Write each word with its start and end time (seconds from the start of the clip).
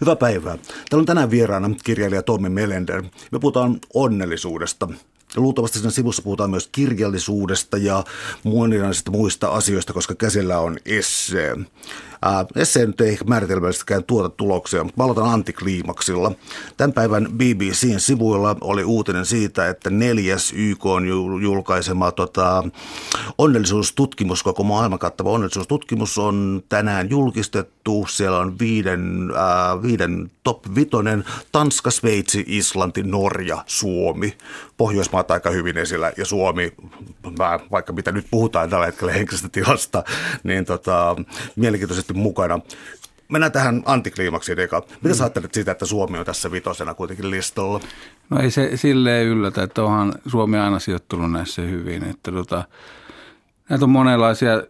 Hyvää 0.00 0.16
päivää. 0.16 0.56
Täällä 0.56 1.02
on 1.02 1.06
tänään 1.06 1.30
vieraana 1.30 1.70
kirjailija 1.84 2.22
Tommi 2.22 2.48
Melender. 2.48 3.02
Me 3.32 3.38
puhutaan 3.38 3.78
onnellisuudesta. 3.94 4.88
Luultavasti 5.36 5.78
siinä 5.78 5.90
sivussa 5.90 6.22
puhutaan 6.22 6.50
myös 6.50 6.68
kirjallisuudesta 6.72 7.76
ja 7.76 8.04
moninaisista 8.42 9.10
muista 9.10 9.48
asioista, 9.48 9.92
koska 9.92 10.14
käsillä 10.14 10.58
on 10.58 10.78
essee. 10.86 11.56
Ää, 12.22 12.46
essee 12.56 12.86
nyt 12.86 13.00
ei 13.00 13.18
määritelmällisestikään 13.26 14.04
tuota 14.04 14.28
tuloksia, 14.28 14.84
mutta 14.84 15.00
mä 15.00 15.04
aloitan 15.04 15.28
antikliimaksilla. 15.28 16.32
Tämän 16.76 16.92
päivän 16.92 17.28
BBCn 17.32 18.00
sivuilla 18.00 18.56
oli 18.60 18.84
uutinen 18.84 19.26
siitä, 19.26 19.68
että 19.68 19.90
neljäs 19.90 20.52
YK 20.56 20.86
on 20.86 21.06
julkaisema 21.42 22.12
tota, 22.12 22.64
onnellisuustutkimus, 23.38 24.42
koko 24.42 24.62
maailman 24.62 24.98
kattava 24.98 25.30
onnellisuustutkimus 25.30 26.18
on 26.18 26.62
tänään 26.68 27.10
julkistettu. 27.10 28.06
Siellä 28.08 28.38
on 28.38 28.58
viiden, 28.58 29.30
ää, 29.36 29.82
viiden 29.82 30.30
top 30.42 30.64
vitonen, 30.74 31.24
Tanska, 31.52 31.90
Sveitsi, 31.90 32.44
Islanti, 32.46 33.02
Norja, 33.02 33.64
Suomi. 33.66 34.38
Pohjoismaat 34.76 35.30
aika 35.30 35.50
hyvin 35.50 35.78
esillä 35.78 36.12
ja 36.16 36.24
Suomi, 36.24 36.72
vaikka 37.70 37.92
mitä 37.92 38.12
nyt 38.12 38.26
puhutaan 38.30 38.70
tällä 38.70 38.86
hetkellä 38.86 39.12
henkisestä 39.12 39.48
tilasta, 39.48 40.04
niin 40.42 40.64
tota, 40.64 41.16
mielenkiintoisesti 42.12 42.14
mukana. 42.14 42.60
Mennään 43.28 43.52
tähän 43.52 43.82
antikliimaksiin, 43.84 44.60
Eka. 44.60 44.82
Mitä 45.02 45.08
mm. 45.08 45.14
sä 45.14 45.24
ajattelet 45.24 45.54
siitä, 45.54 45.72
että 45.72 45.86
Suomi 45.86 46.18
on 46.18 46.24
tässä 46.24 46.50
vitosena 46.50 46.94
kuitenkin 46.94 47.30
listalla? 47.30 47.80
No 48.30 48.40
ei 48.40 48.50
se 48.50 48.76
silleen 48.76 49.26
yllätä, 49.26 49.62
että 49.62 49.82
onhan 49.82 50.14
Suomi 50.26 50.58
aina 50.58 50.78
sijoittunut 50.78 51.32
näissä 51.32 51.62
hyvin. 51.62 52.04
Että 52.04 52.32
tota, 52.32 52.64
näitä 53.68 53.84
on 53.84 53.90
monenlaisia 53.90 54.62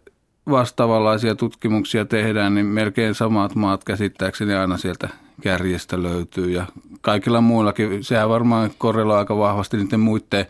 vastaavanlaisia 0.51 1.35
tutkimuksia 1.35 2.05
tehdään, 2.05 2.55
niin 2.55 2.67
melkein 2.67 3.15
samat 3.15 3.55
maat 3.55 3.85
käsittääkseni 3.85 4.55
aina 4.55 4.77
sieltä 4.77 5.09
kärjestä 5.43 6.03
löytyy. 6.03 6.51
Ja 6.51 6.67
kaikilla 7.01 7.41
muillakin, 7.41 8.05
sehän 8.05 8.29
varmaan 8.29 8.71
korreloi 8.79 9.19
aika 9.19 9.37
vahvasti 9.37 9.77
niiden 9.77 10.01
muiden 10.01 10.47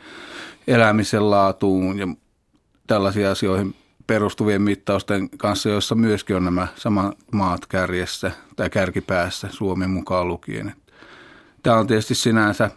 elämisen 0.66 1.30
laatuun 1.30 1.98
ja 1.98 2.08
tällaisiin 2.86 3.28
asioihin 3.28 3.74
perustuvien 4.06 4.62
mittausten 4.62 5.30
kanssa, 5.30 5.68
joissa 5.68 5.94
myöskin 5.94 6.36
on 6.36 6.44
nämä 6.44 6.66
samat 6.76 7.18
maat 7.32 7.66
kärjessä 7.66 8.30
tai 8.56 8.70
kärkipäässä 8.70 9.48
Suomen 9.50 9.90
mukaan 9.90 10.28
lukien. 10.28 10.72
Tämä 11.62 11.76
on 11.76 11.86
tietysti 11.86 12.14
sinänsä 12.14 12.70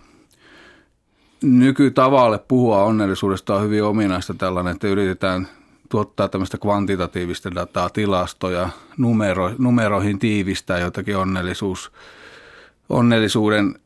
nykytavalle 1.44 2.40
puhua 2.48 2.84
onnellisuudesta 2.84 3.56
on 3.56 3.64
hyvin 3.64 3.84
ominaista 3.84 4.34
tällainen, 4.34 4.74
että 4.74 4.88
yritetään 4.88 5.48
tuottaa 5.90 6.28
tämmöistä 6.28 6.58
kvantitatiivista 6.58 7.56
dataa, 7.56 7.90
tilastoja, 7.90 8.70
numero, 8.98 9.52
numeroihin 9.58 10.20
tiivistää 10.20 10.80
jotakin 10.80 11.18
onnellisuus, 11.18 11.92
onnellisuuden 12.90 13.80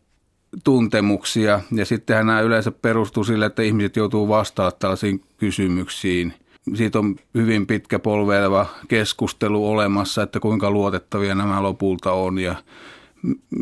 tuntemuksia. 0.64 1.62
Ja 1.72 1.86
sittenhän 1.86 2.28
nämä 2.28 2.42
yleensä 2.42 2.72
perustuu 2.72 3.24
sille, 3.24 3.46
että 3.46 3.62
ihmiset 3.62 3.96
joutuu 3.96 4.28
vastaamaan 4.28 4.74
tällaisiin 4.80 5.24
kysymyksiin– 5.38 6.34
siitä 6.76 7.00
on 7.00 7.16
hyvin 7.34 7.68
pitkä 7.68 8.00
polveileva 8.00 8.66
keskustelu 8.88 9.70
olemassa, 9.70 10.24
että 10.24 10.40
kuinka 10.40 10.72
luotettavia 10.72 11.36
nämä 11.36 11.64
lopulta 11.64 12.12
on. 12.12 12.40
Ja 12.40 12.56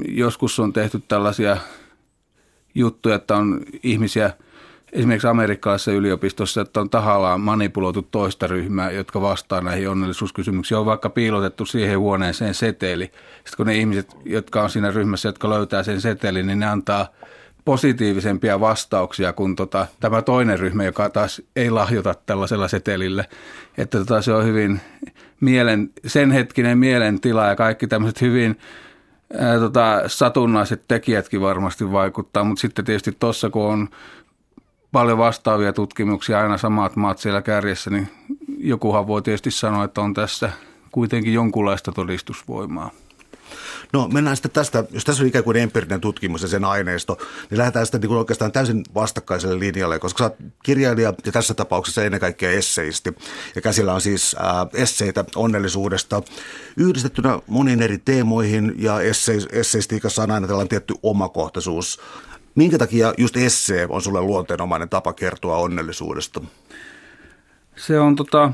joskus 0.08 0.60
on 0.60 0.74
tehty 0.74 1.04
tällaisia 1.08 1.58
juttuja, 2.76 3.16
että 3.16 3.36
on 3.36 3.62
ihmisiä, 3.84 4.32
esimerkiksi 4.92 5.28
amerikkalaisessa 5.28 5.92
yliopistossa, 5.92 6.62
että 6.62 6.82
on 6.82 6.90
tahallaan 6.90 7.42
manipuloitu 7.42 8.02
toista 8.02 8.48
ryhmää, 8.48 8.92
jotka 8.92 9.22
vastaa 9.22 9.62
näihin 9.62 9.90
onnellisuuskysymyksiin. 9.90 10.78
On 10.78 10.86
vaikka 10.86 11.10
piilotettu 11.10 11.66
siihen 11.66 12.00
huoneeseen 12.00 12.54
seteli. 12.54 13.06
Sitten 13.06 13.58
kun 13.58 13.66
ne 13.66 13.76
ihmiset, 13.76 14.16
jotka 14.26 14.62
on 14.62 14.70
siinä 14.70 14.92
ryhmässä, 14.92 15.30
jotka 15.30 15.50
löytää 15.50 15.84
sen 15.84 16.02
setelin, 16.02 16.48
niin 16.48 16.60
ne 16.60 16.66
antaa– 16.66 17.08
positiivisempia 17.66 18.60
vastauksia 18.60 19.34
kuin 19.34 19.56
tota, 19.56 19.88
tämä 20.00 20.22
toinen 20.22 20.60
ryhmä, 20.60 20.84
joka 20.84 21.10
taas 21.10 21.42
ei 21.56 21.70
lahjota 21.70 22.16
tällaisella 22.26 22.68
setelillä. 22.68 23.26
Että 23.78 23.98
tota, 23.98 24.22
se 24.22 24.34
on 24.34 24.46
hyvin 24.46 24.82
mielen, 25.40 25.90
sen 26.08 26.32
hetkinen 26.32 26.78
mielentila 26.78 27.48
ja 27.48 27.56
kaikki 27.56 27.88
tämmöiset 27.88 28.22
hyvin 28.22 28.60
ää, 29.38 29.60
tota, 29.60 30.02
satunnaiset 30.08 30.84
tekijätkin 30.88 31.42
varmasti 31.42 31.92
vaikuttaa, 31.92 32.44
mutta 32.44 32.62
sitten 32.62 32.86
tietysti 32.86 33.12
tuossa 33.20 33.50
kun 33.50 33.66
on 33.66 33.90
paljon 34.92 35.18
vastaavia 35.18 35.74
tutkimuksia, 35.74 36.42
aina 36.42 36.58
samat 36.58 36.96
maat 36.96 37.18
siellä 37.18 37.42
kärjessä, 37.42 37.90
niin 37.90 38.08
jokuhan 38.58 39.08
voi 39.08 39.22
tietysti 39.22 39.52
sanoa, 39.52 39.84
että 39.84 40.02
on 40.02 40.14
tässä 40.14 40.52
kuitenkin 40.92 41.34
jonkunlaista 41.34 41.92
todistusvoimaa. 41.92 42.92
No 43.94 44.08
mennään 44.08 44.36
sitten 44.36 44.52
tästä, 44.52 44.84
jos 44.92 45.06
tässä 45.06 45.24
on 45.24 45.28
ikään 45.28 45.44
kuin 45.44 45.58
empiirinen 45.58 46.02
tutkimus 46.02 46.42
ja 46.42 46.48
sen 46.48 46.66
aineisto, 46.66 47.18
niin 47.50 47.58
lähdetään 47.58 47.86
sitten 47.86 48.02
niin 48.02 48.12
oikeastaan 48.12 48.52
täysin 48.52 48.84
vastakkaiselle 48.96 49.60
linjalle, 49.60 50.00
koska 50.00 50.18
sä 50.18 50.24
oot 50.24 50.36
kirjailija 50.64 51.14
ja 51.26 51.32
tässä 51.32 51.54
tapauksessa 51.54 52.04
ennen 52.04 52.20
kaikkea 52.20 52.52
esseisti. 52.52 53.16
Ja 53.56 53.62
käsillä 53.62 53.94
on 53.94 54.02
siis 54.02 54.36
äh, 54.40 54.82
esseitä 54.82 55.26
onnellisuudesta 55.36 56.22
yhdistettynä 56.78 57.40
moniin 57.48 57.82
eri 57.82 57.98
teemoihin 57.98 58.74
ja 58.78 58.98
esseistiikassa 59.52 60.24
on 60.24 60.32
aina 60.32 60.48
tällainen 60.48 60.70
tietty 60.70 60.94
omakohtaisuus. 61.04 62.00
Minkä 62.56 62.78
takia 62.78 63.14
just 63.18 63.38
essee 63.38 63.88
on 63.90 64.02
sulle 64.02 64.22
luonteenomainen 64.22 64.90
tapa 64.90 65.14
kertoa 65.14 65.58
onnellisuudesta? 65.58 66.42
Se 67.76 68.00
on 68.00 68.16
tota, 68.16 68.54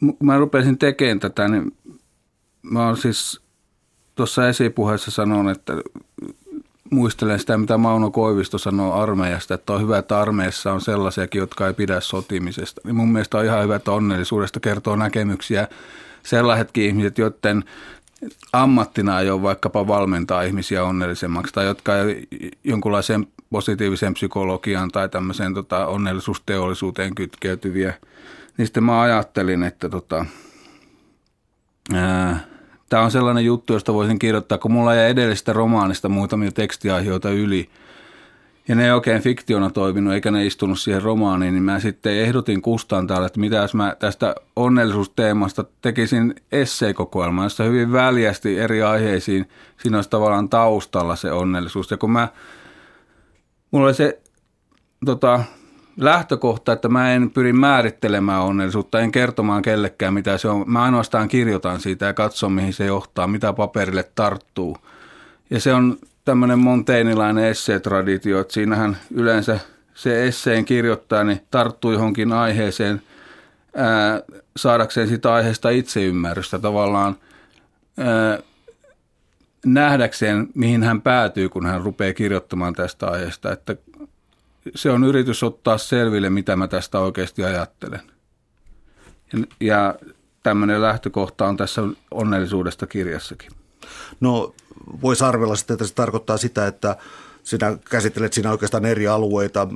kun 0.00 0.16
mä 0.20 0.38
rupesin 0.38 0.78
tekemään 0.78 1.20
tätä, 1.20 1.48
niin 1.48 1.72
mä 2.62 2.86
oon 2.86 2.96
siis 2.96 3.40
tuossa 4.14 4.48
esipuheessa 4.48 5.10
sanon, 5.10 5.48
että 5.48 5.72
muistelen 6.90 7.38
sitä, 7.38 7.58
mitä 7.58 7.78
Mauno 7.78 8.10
Koivisto 8.10 8.58
sanoo 8.58 8.92
armeijasta, 8.92 9.54
että 9.54 9.72
on 9.72 9.82
hyvä, 9.82 9.98
että 9.98 10.20
armeijassa 10.20 10.72
on 10.72 10.80
sellaisiakin, 10.80 11.38
jotka 11.38 11.66
ei 11.66 11.74
pidä 11.74 12.00
sotimisesta. 12.00 12.80
Niin 12.84 12.96
mun 12.96 13.12
mielestä 13.12 13.38
on 13.38 13.44
ihan 13.44 13.62
hyvä, 13.62 13.76
että 13.76 13.92
onnellisuudesta 13.92 14.60
kertoo 14.60 14.96
näkemyksiä 14.96 15.68
sellaisetkin 16.22 16.84
ihmiset, 16.84 17.18
joiden 17.18 17.64
ammattina 18.52 19.20
ei 19.20 19.30
ole 19.30 19.42
vaikkapa 19.42 19.86
valmentaa 19.86 20.42
ihmisiä 20.42 20.84
onnellisemmaksi 20.84 21.54
tai 21.54 21.64
jotka 21.64 21.92
jonkunlaiseen 22.64 23.26
positiiviseen 23.50 24.14
psykologiaan 24.14 24.90
tai 24.90 25.08
tämmöiseen 25.08 25.54
tota, 25.54 25.86
onnellisuusteollisuuteen 25.86 27.14
kytkeytyviä. 27.14 27.94
Niin 28.56 28.66
sitten 28.66 28.84
mä 28.84 29.00
ajattelin, 29.00 29.62
että 29.62 29.88
tota, 29.88 30.26
ää, 31.94 32.51
Tämä 32.92 33.04
on 33.04 33.10
sellainen 33.10 33.44
juttu, 33.44 33.72
josta 33.72 33.94
voisin 33.94 34.18
kirjoittaa, 34.18 34.58
kun 34.58 34.72
mulla 34.72 34.94
jäi 34.94 35.10
edellisestä 35.10 35.52
romaanista 35.52 36.08
muutamia 36.08 36.52
tekstiaiheita 36.52 37.30
yli. 37.30 37.68
Ja 38.68 38.74
ne 38.74 38.84
ei 38.84 38.90
oikein 38.90 39.22
fiktiona 39.22 39.70
toiminut, 39.70 40.14
eikä 40.14 40.30
ne 40.30 40.46
istunut 40.46 40.78
siihen 40.78 41.02
romaaniin, 41.02 41.54
niin 41.54 41.62
mä 41.62 41.80
sitten 41.80 42.16
ehdotin 42.16 42.62
kustantajalle, 42.62 43.26
että 43.26 43.40
mitä 43.40 43.56
jos 43.56 43.74
mä 43.74 43.96
tästä 43.98 44.34
onnellisuusteemasta 44.56 45.64
tekisin 45.82 46.34
esseikokoelman, 46.52 47.44
jossa 47.44 47.64
hyvin 47.64 47.92
väljästi 47.92 48.58
eri 48.58 48.82
aiheisiin, 48.82 49.48
siinä 49.82 49.98
olisi 49.98 50.10
tavallaan 50.10 50.48
taustalla 50.48 51.16
se 51.16 51.32
onnellisuus. 51.32 51.90
Ja 51.90 51.96
kun 51.96 52.10
mä, 52.10 52.28
mulla 53.70 53.86
oli 53.86 53.94
se 53.94 54.20
tota, 55.04 55.44
lähtökohta, 55.96 56.72
että 56.72 56.88
mä 56.88 57.12
en 57.12 57.30
pyri 57.30 57.52
määrittelemään 57.52 58.42
onnellisuutta, 58.42 59.00
en 59.00 59.12
kertomaan 59.12 59.62
kellekään 59.62 60.14
mitä 60.14 60.38
se 60.38 60.48
on. 60.48 60.64
Mä 60.66 60.82
ainoastaan 60.82 61.28
kirjoitan 61.28 61.80
siitä 61.80 62.06
ja 62.06 62.14
katson 62.14 62.52
mihin 62.52 62.72
se 62.72 62.86
johtaa, 62.86 63.26
mitä 63.26 63.52
paperille 63.52 64.04
tarttuu. 64.14 64.76
Ja 65.50 65.60
se 65.60 65.74
on 65.74 65.98
tämmöinen 66.24 66.58
monteinilainen 66.58 67.44
esseetraditio, 67.44 68.40
että 68.40 68.52
siinähän 68.52 68.96
yleensä 69.10 69.60
se 69.94 70.26
esseen 70.26 70.64
kirjoittaa 70.64 71.24
niin 71.24 71.40
tarttuu 71.50 71.92
johonkin 71.92 72.32
aiheeseen 72.32 73.02
ää, 73.76 74.20
saadakseen 74.56 75.08
sitä 75.08 75.34
aiheesta 75.34 75.70
itseymmärrystä 75.70 76.58
tavallaan 76.58 77.16
ää, 77.98 78.38
nähdäkseen, 79.66 80.48
mihin 80.54 80.82
hän 80.82 81.02
päätyy, 81.02 81.48
kun 81.48 81.66
hän 81.66 81.82
rupeaa 81.82 82.12
kirjoittamaan 82.12 82.74
tästä 82.74 83.06
aiheesta. 83.06 83.52
Että 83.52 83.76
se 84.74 84.90
on 84.90 85.04
yritys 85.04 85.42
ottaa 85.42 85.78
selville, 85.78 86.30
mitä 86.30 86.56
mä 86.56 86.68
tästä 86.68 86.98
oikeasti 87.00 87.44
ajattelen. 87.44 88.00
Ja, 89.32 89.38
ja 89.60 89.94
tämmöinen 90.42 90.82
lähtökohta 90.82 91.46
on 91.46 91.56
tässä 91.56 91.82
onnellisuudesta 92.10 92.86
kirjassakin. 92.86 93.50
No 94.20 94.54
voisi 95.02 95.24
arvella 95.24 95.56
sitten, 95.56 95.74
että 95.74 95.86
se 95.86 95.94
tarkoittaa 95.94 96.36
sitä, 96.36 96.66
että 96.66 96.96
sinä 97.44 97.78
käsittelet 97.90 98.32
siinä 98.32 98.50
oikeastaan 98.50 98.84
eri 98.84 99.08
alueita, 99.08 99.68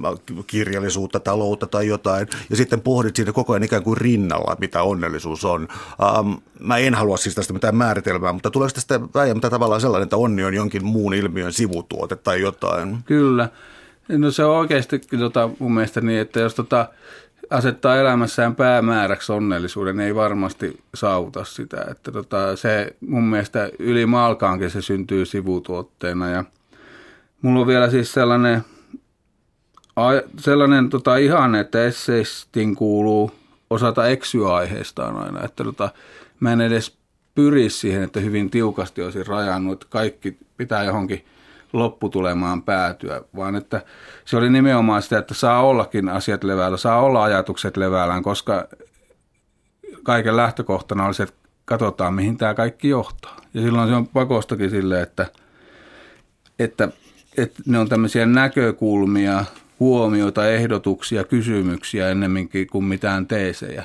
kirjallisuutta, 0.46 1.20
taloutta 1.20 1.66
tai 1.66 1.86
jotain, 1.86 2.28
ja 2.50 2.56
sitten 2.56 2.80
pohdit 2.80 3.16
siinä 3.16 3.32
koko 3.32 3.52
ajan 3.52 3.62
ikään 3.62 3.82
kuin 3.82 3.96
rinnalla, 3.96 4.56
mitä 4.60 4.82
onnellisuus 4.82 5.44
on. 5.44 5.68
Ähm, 6.02 6.32
mä 6.60 6.76
en 6.76 6.94
halua 6.94 7.16
siis 7.16 7.34
tästä 7.34 7.52
mitään 7.52 7.76
määritelmää, 7.76 8.32
mutta 8.32 8.50
tuleeko 8.50 8.74
tästä 8.74 9.00
väijämättä 9.14 9.50
tavallaan 9.50 9.80
sellainen, 9.80 10.04
että 10.04 10.16
onni 10.16 10.44
on 10.44 10.54
jonkin 10.54 10.84
muun 10.84 11.14
ilmiön 11.14 11.52
sivutuote 11.52 12.16
tai 12.16 12.40
jotain? 12.40 12.98
Kyllä. 13.04 13.48
No 14.08 14.30
se 14.30 14.44
on 14.44 14.56
oikeasti 14.56 14.98
tota, 14.98 15.50
mun 15.58 15.74
mielestä 15.74 16.00
niin, 16.00 16.20
että 16.20 16.40
jos 16.40 16.54
tota, 16.54 16.88
asettaa 17.50 17.96
elämässään 17.96 18.56
päämääräksi 18.56 19.32
onnellisuuden, 19.32 20.00
ei 20.00 20.14
varmasti 20.14 20.80
saavuta 20.94 21.44
sitä. 21.44 21.86
Että 21.90 22.12
tota, 22.12 22.56
se 22.56 22.96
mun 23.00 23.24
mielestä 23.24 23.70
yli 23.78 24.06
malkaankin 24.06 24.70
se 24.70 24.82
syntyy 24.82 25.26
sivutuotteena. 25.26 26.30
Ja 26.30 26.44
mulla 27.42 27.60
on 27.60 27.66
vielä 27.66 27.90
siis 27.90 28.12
sellainen, 28.12 28.64
sellainen 30.38 30.90
tota, 30.90 31.16
ihanne, 31.16 31.60
että 31.60 31.84
esseistin 31.84 32.76
kuuluu 32.76 33.30
osata 33.70 34.08
eksyä 34.08 34.54
aiheestaan 34.54 35.16
aina, 35.16 35.44
että 35.44 35.64
tota, 35.64 35.88
mä 36.40 36.52
en 36.52 36.60
edes 36.60 36.96
pyri 37.34 37.70
siihen, 37.70 38.02
että 38.02 38.20
hyvin 38.20 38.50
tiukasti 38.50 39.02
olisin 39.02 39.26
rajannut, 39.26 39.72
että 39.72 39.86
kaikki 39.90 40.38
pitää 40.56 40.84
johonkin– 40.84 41.24
lopputulemaan 41.78 42.62
päätyä, 42.62 43.22
vaan 43.36 43.56
että 43.56 43.80
se 44.24 44.36
oli 44.36 44.50
nimenomaan 44.50 45.02
sitä, 45.02 45.18
että 45.18 45.34
saa 45.34 45.62
ollakin 45.62 46.08
asiat 46.08 46.44
levällä, 46.44 46.76
saa 46.76 47.00
olla 47.00 47.24
ajatukset 47.24 47.76
levällään, 47.76 48.22
koska 48.22 48.68
kaiken 50.02 50.36
lähtökohtana 50.36 51.06
oli 51.06 51.14
se, 51.14 51.22
että 51.22 51.48
katsotaan, 51.64 52.14
mihin 52.14 52.38
tämä 52.38 52.54
kaikki 52.54 52.88
johtaa. 52.88 53.36
Ja 53.54 53.62
silloin 53.62 53.88
se 53.88 53.94
on 53.94 54.06
pakostakin 54.08 54.70
silleen, 54.70 55.02
että, 55.02 55.26
että, 56.58 56.88
että 57.36 57.62
ne 57.66 57.78
on 57.78 57.88
tämmöisiä 57.88 58.26
näkökulmia, 58.26 59.44
huomioita, 59.80 60.48
ehdotuksia, 60.48 61.24
kysymyksiä 61.24 62.08
ennemminkin 62.08 62.66
kuin 62.66 62.84
mitään 62.84 63.26
teesejä 63.26 63.84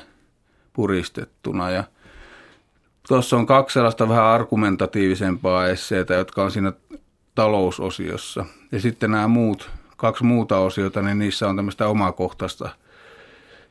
puristettuna. 0.74 1.70
Ja 1.70 1.84
tuossa 3.08 3.38
on 3.38 3.46
kaksi 3.46 3.74
sellaista 3.74 4.10
vähän 4.10 4.24
argumentatiivisempaa 4.24 5.68
esseitä, 5.68 6.14
jotka 6.14 6.44
on 6.44 6.52
siinä 6.52 6.74
talousosiossa. 7.36 8.46
Ja 8.72 8.82
sitten 8.82 9.12
nämä 9.12 9.28
muut, 9.28 9.70
kaksi 9.98 10.24
muuta 10.24 10.58
osiota, 10.58 11.02
niin 11.02 11.20
niissä 11.20 11.48
on 11.48 11.56
tämmöistä 11.56 11.88
omakohtaista, 11.88 12.70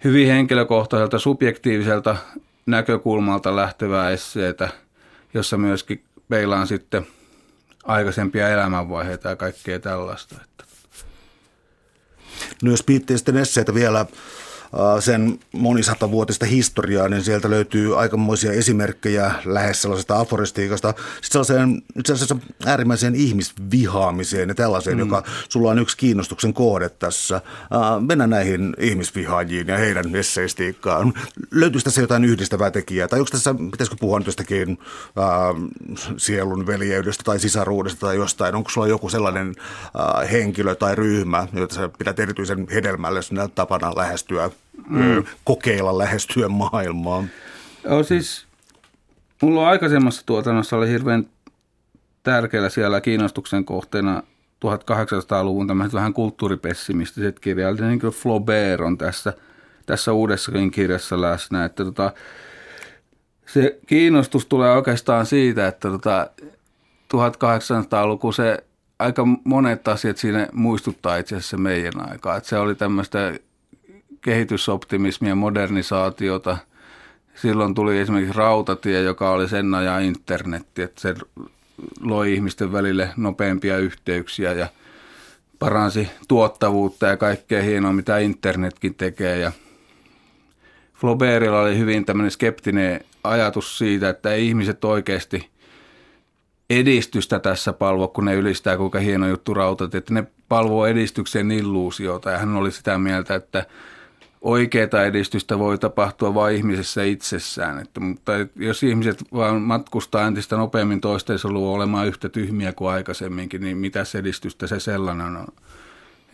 hyvin 0.04 0.28
henkilökohtaiselta, 0.28 1.18
subjektiiviselta 1.18 2.16
näkökulmalta 2.66 3.56
lähtevää 3.56 4.10
esseetä, 4.10 4.68
jossa 5.34 5.56
myöskin 5.56 6.04
peilaan 6.28 6.66
sitten 6.66 7.06
aikaisempia 7.84 8.48
elämänvaiheita 8.48 9.28
ja 9.28 9.36
kaikkea 9.36 9.78
tällaista. 9.78 10.36
No 12.62 12.70
jos 12.70 12.82
piittee 12.82 13.16
sitten 13.16 13.36
esseitä 13.36 13.74
vielä 13.74 14.06
sen 15.00 15.38
monisatavuotista 15.52 16.46
historiaa, 16.46 17.08
niin 17.08 17.25
sieltä 17.25 17.50
löytyy 17.50 18.00
aikamoisia 18.00 18.52
esimerkkejä 18.52 19.32
lähes 19.44 19.82
sellaisesta 19.82 20.19
aforistiikasta, 20.20 20.94
sitten 20.99 21.31
sellaiseen 21.31 21.82
itse 21.99 22.12
asiassa 22.12 22.37
äärimmäiseen 22.67 23.14
ihmisvihaamiseen 23.14 24.49
ja 24.49 24.55
tällaiseen, 24.55 24.96
mm. 24.96 25.00
joka 25.00 25.22
sulla 25.49 25.70
on 25.70 25.78
yksi 25.78 25.96
kiinnostuksen 25.96 26.55
kohde 26.55 26.88
tässä. 26.88 27.37
Äh, 27.37 27.43
mennään 28.06 28.31
näihin 28.31 28.75
ihmisvihaajiin 28.78 29.69
ja 29.69 29.78
heidän 29.78 30.17
esseistiikkaan. 30.17 31.12
Löytyykö 31.50 31.84
tässä 31.84 32.00
jotain 32.00 32.25
yhdistävää 32.25 32.70
tekijää, 32.70 33.08
tai 33.08 33.19
onko 33.19 33.31
tässä, 33.31 33.55
pitäisikö 33.70 33.96
puhua 34.00 34.19
nyt 34.19 34.26
jostakin 34.26 34.78
äh, 35.19 35.81
sielun 36.16 36.66
veljeydestä 36.66 37.25
tai 37.25 37.38
sisaruudesta 37.38 38.00
tai 38.00 38.16
jostain, 38.16 38.55
onko 38.55 38.70
sulla 38.70 38.87
joku 38.87 39.08
sellainen 39.08 39.55
äh, 39.58 40.31
henkilö 40.31 40.75
tai 40.75 40.94
ryhmä, 40.94 41.49
jota 41.52 41.75
sä 41.75 41.90
pidät 41.99 42.19
erityisen 42.19 42.66
hedelmällisenä 42.73 43.49
tapana 43.49 43.93
lähestyä 43.96 44.50
mm. 44.88 45.24
kokeilla 45.44 45.98
lähestyä 45.98 46.48
maailmaa. 46.48 47.24
Joo, 47.84 48.02
siis 48.02 48.46
mulla 49.42 49.60
on 49.60 49.68
aikaisemmassa 49.68 50.26
tuotannossa 50.26 50.76
oli 50.76 50.88
hirveän 50.88 51.26
tärkeällä 52.22 52.68
siellä 52.68 53.00
kiinnostuksen 53.00 53.64
kohteena 53.64 54.22
1800-luvun 54.66 55.66
tämmöiset 55.66 55.94
vähän 55.94 56.12
kulttuuripessimistiset 56.12 57.40
kirjailijat, 57.40 57.88
niin 57.88 58.00
kuin 58.00 58.12
Flaubert 58.12 58.80
on 58.80 58.98
tässä, 58.98 59.32
tässä 59.86 60.12
uudessakin 60.12 60.70
kirjassa 60.70 61.20
läsnä, 61.20 61.64
että 61.64 61.84
tota, 61.84 62.12
se 63.46 63.78
kiinnostus 63.86 64.46
tulee 64.46 64.72
oikeastaan 64.72 65.26
siitä, 65.26 65.68
että 65.68 65.88
tota, 65.88 66.30
1800-luku 67.16 68.32
se 68.32 68.64
aika 68.98 69.24
monet 69.44 69.88
asiat 69.88 70.16
siinä 70.16 70.48
muistuttaa 70.52 71.16
itse 71.16 71.36
asiassa 71.36 71.56
meidän 71.56 72.10
aikaa. 72.10 72.36
Että 72.36 72.48
se 72.48 72.58
oli 72.58 72.74
tämmöistä 72.74 73.34
kehitysoptimismia, 74.20 75.34
modernisaatiota. 75.34 76.56
Silloin 77.34 77.75
tuli 77.75 77.99
esimerkiksi 77.99 78.37
rautatie, 78.37 79.02
joka 79.02 79.31
oli 79.31 79.49
sen 79.49 79.75
ajan 79.75 80.02
internetti, 80.02 80.82
että 80.82 81.00
se 81.00 81.14
loi 82.00 82.34
ihmisten 82.34 82.72
välille 82.72 83.11
nopeampia 83.17 83.78
yhteyksiä 83.78 84.52
ja 84.52 84.67
paransi 85.58 86.08
tuottavuutta 86.28 87.06
ja 87.06 87.17
kaikkea 87.17 87.62
hienoa, 87.62 87.93
mitä 87.93 88.19
internetkin 88.19 88.94
tekee. 88.94 89.38
Ja 89.38 89.52
Flaubertilla 90.94 91.61
oli 91.61 91.78
hyvin 91.78 92.05
tämmöinen 92.05 92.31
skeptinen 92.31 93.00
ajatus 93.25 93.78
siitä, 93.78 94.08
että 94.08 94.32
ei 94.32 94.46
ihmiset 94.46 94.84
oikeasti 94.84 95.49
edistystä 96.70 97.38
tässä 97.38 97.73
palvo, 97.73 98.08
kun 98.08 98.25
ne 98.25 98.34
ylistää, 98.34 98.76
kuinka 98.76 98.99
hieno 98.99 99.28
juttu 99.28 99.55
rautatie, 99.55 99.99
että 99.99 100.14
ne 100.14 100.26
palvoo 100.49 100.87
edistyksen 100.87 101.50
illuusiota. 101.50 102.31
Ja 102.31 102.38
hän 102.38 102.56
oli 102.56 102.73
sitä 102.73 102.99
mieltä, 102.99 103.34
että 103.34 103.66
oikeaa 104.40 105.04
edistystä 105.06 105.58
voi 105.58 105.78
tapahtua 105.78 106.34
vain 106.34 106.56
ihmisessä 106.56 107.02
itsessään. 107.02 107.78
Että, 107.78 108.00
mutta 108.00 108.32
jos 108.56 108.82
ihmiset 108.82 109.25
vaan 109.32 109.62
matkustaa 109.62 110.26
entistä 110.26 110.56
nopeammin 110.56 111.00
toistensa 111.00 111.50
luo 111.50 111.75
olemaan 111.75 112.06
yhtä 112.06 112.28
tyhmiä 112.28 112.72
kuin 112.72 112.90
aikaisemminkin, 112.90 113.60
niin 113.60 113.76
mitä 113.76 114.04
edistystä 114.19 114.66
se 114.66 114.81
sellainen 114.81 115.37
on? 115.37 115.46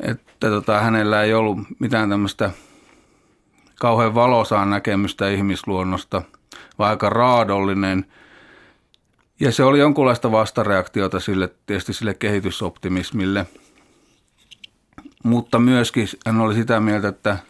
Että 0.01 0.49
tota, 0.49 0.81
hänellä 0.81 1.23
ei 1.23 1.35
ollut 1.35 1.59
mitään 1.79 2.11
tämmöistä 2.11 2.51
kauhean 3.81 4.15
valosaan 4.15 4.71
näkemystä 4.71 5.29
ihmisluonnosta, 5.29 6.23
vaan 6.79 6.91
aika 6.91 7.11
raadollinen. 7.11 8.07
Ja 9.41 9.53
se 9.53 9.65
oli 9.65 9.79
jonkunlaista 9.79 10.33
vastareaktiota 10.33 11.21
sille, 11.21 11.55
tietysti 11.67 11.93
sille 11.93 12.15
kehitysoptimismille. 12.15 13.47
Mutta 15.25 15.59
myöskin 15.59 16.09
hän 16.27 16.41
oli 16.41 16.55
sitä 16.55 16.81
mieltä, 16.81 17.09
että– 17.09 17.39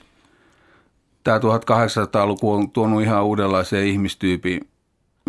tämä 1.26 1.38
1800-luku 1.38 2.52
on 2.52 2.70
tuonut 2.70 3.02
ihan 3.02 3.25
uudenlaisen 3.25 3.87
ihmistyypin 3.87 4.61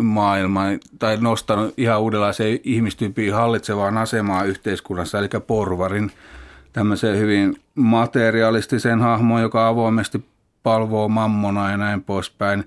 maailmaan 0.02 0.78
tai 0.98 1.16
nostanut 1.20 1.74
ihan 1.76 2.00
uudenlaisen 2.00 2.60
ihmistyypin 2.64 3.34
hallitsevaan 3.34 3.98
asemaan 3.98 4.46
yhteiskunnassa, 4.46 5.18
eli 5.18 5.28
porvarin 5.46 6.10
tämmöiseen 6.72 7.18
hyvin 7.18 7.56
materialistisen 7.74 9.00
hahmoon, 9.00 9.42
joka 9.42 9.68
avoimesti 9.68 10.24
palvoo 10.62 11.08
mammona 11.08 11.70
ja 11.70 11.76
näin 11.76 12.02
poispäin. 12.02 12.64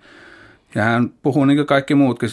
Ja 0.75 0.83
hän 0.83 1.09
puhuu 1.21 1.45
niin 1.45 1.57
kuin 1.57 1.67
kaikki 1.67 1.95
muutkin 1.95 2.29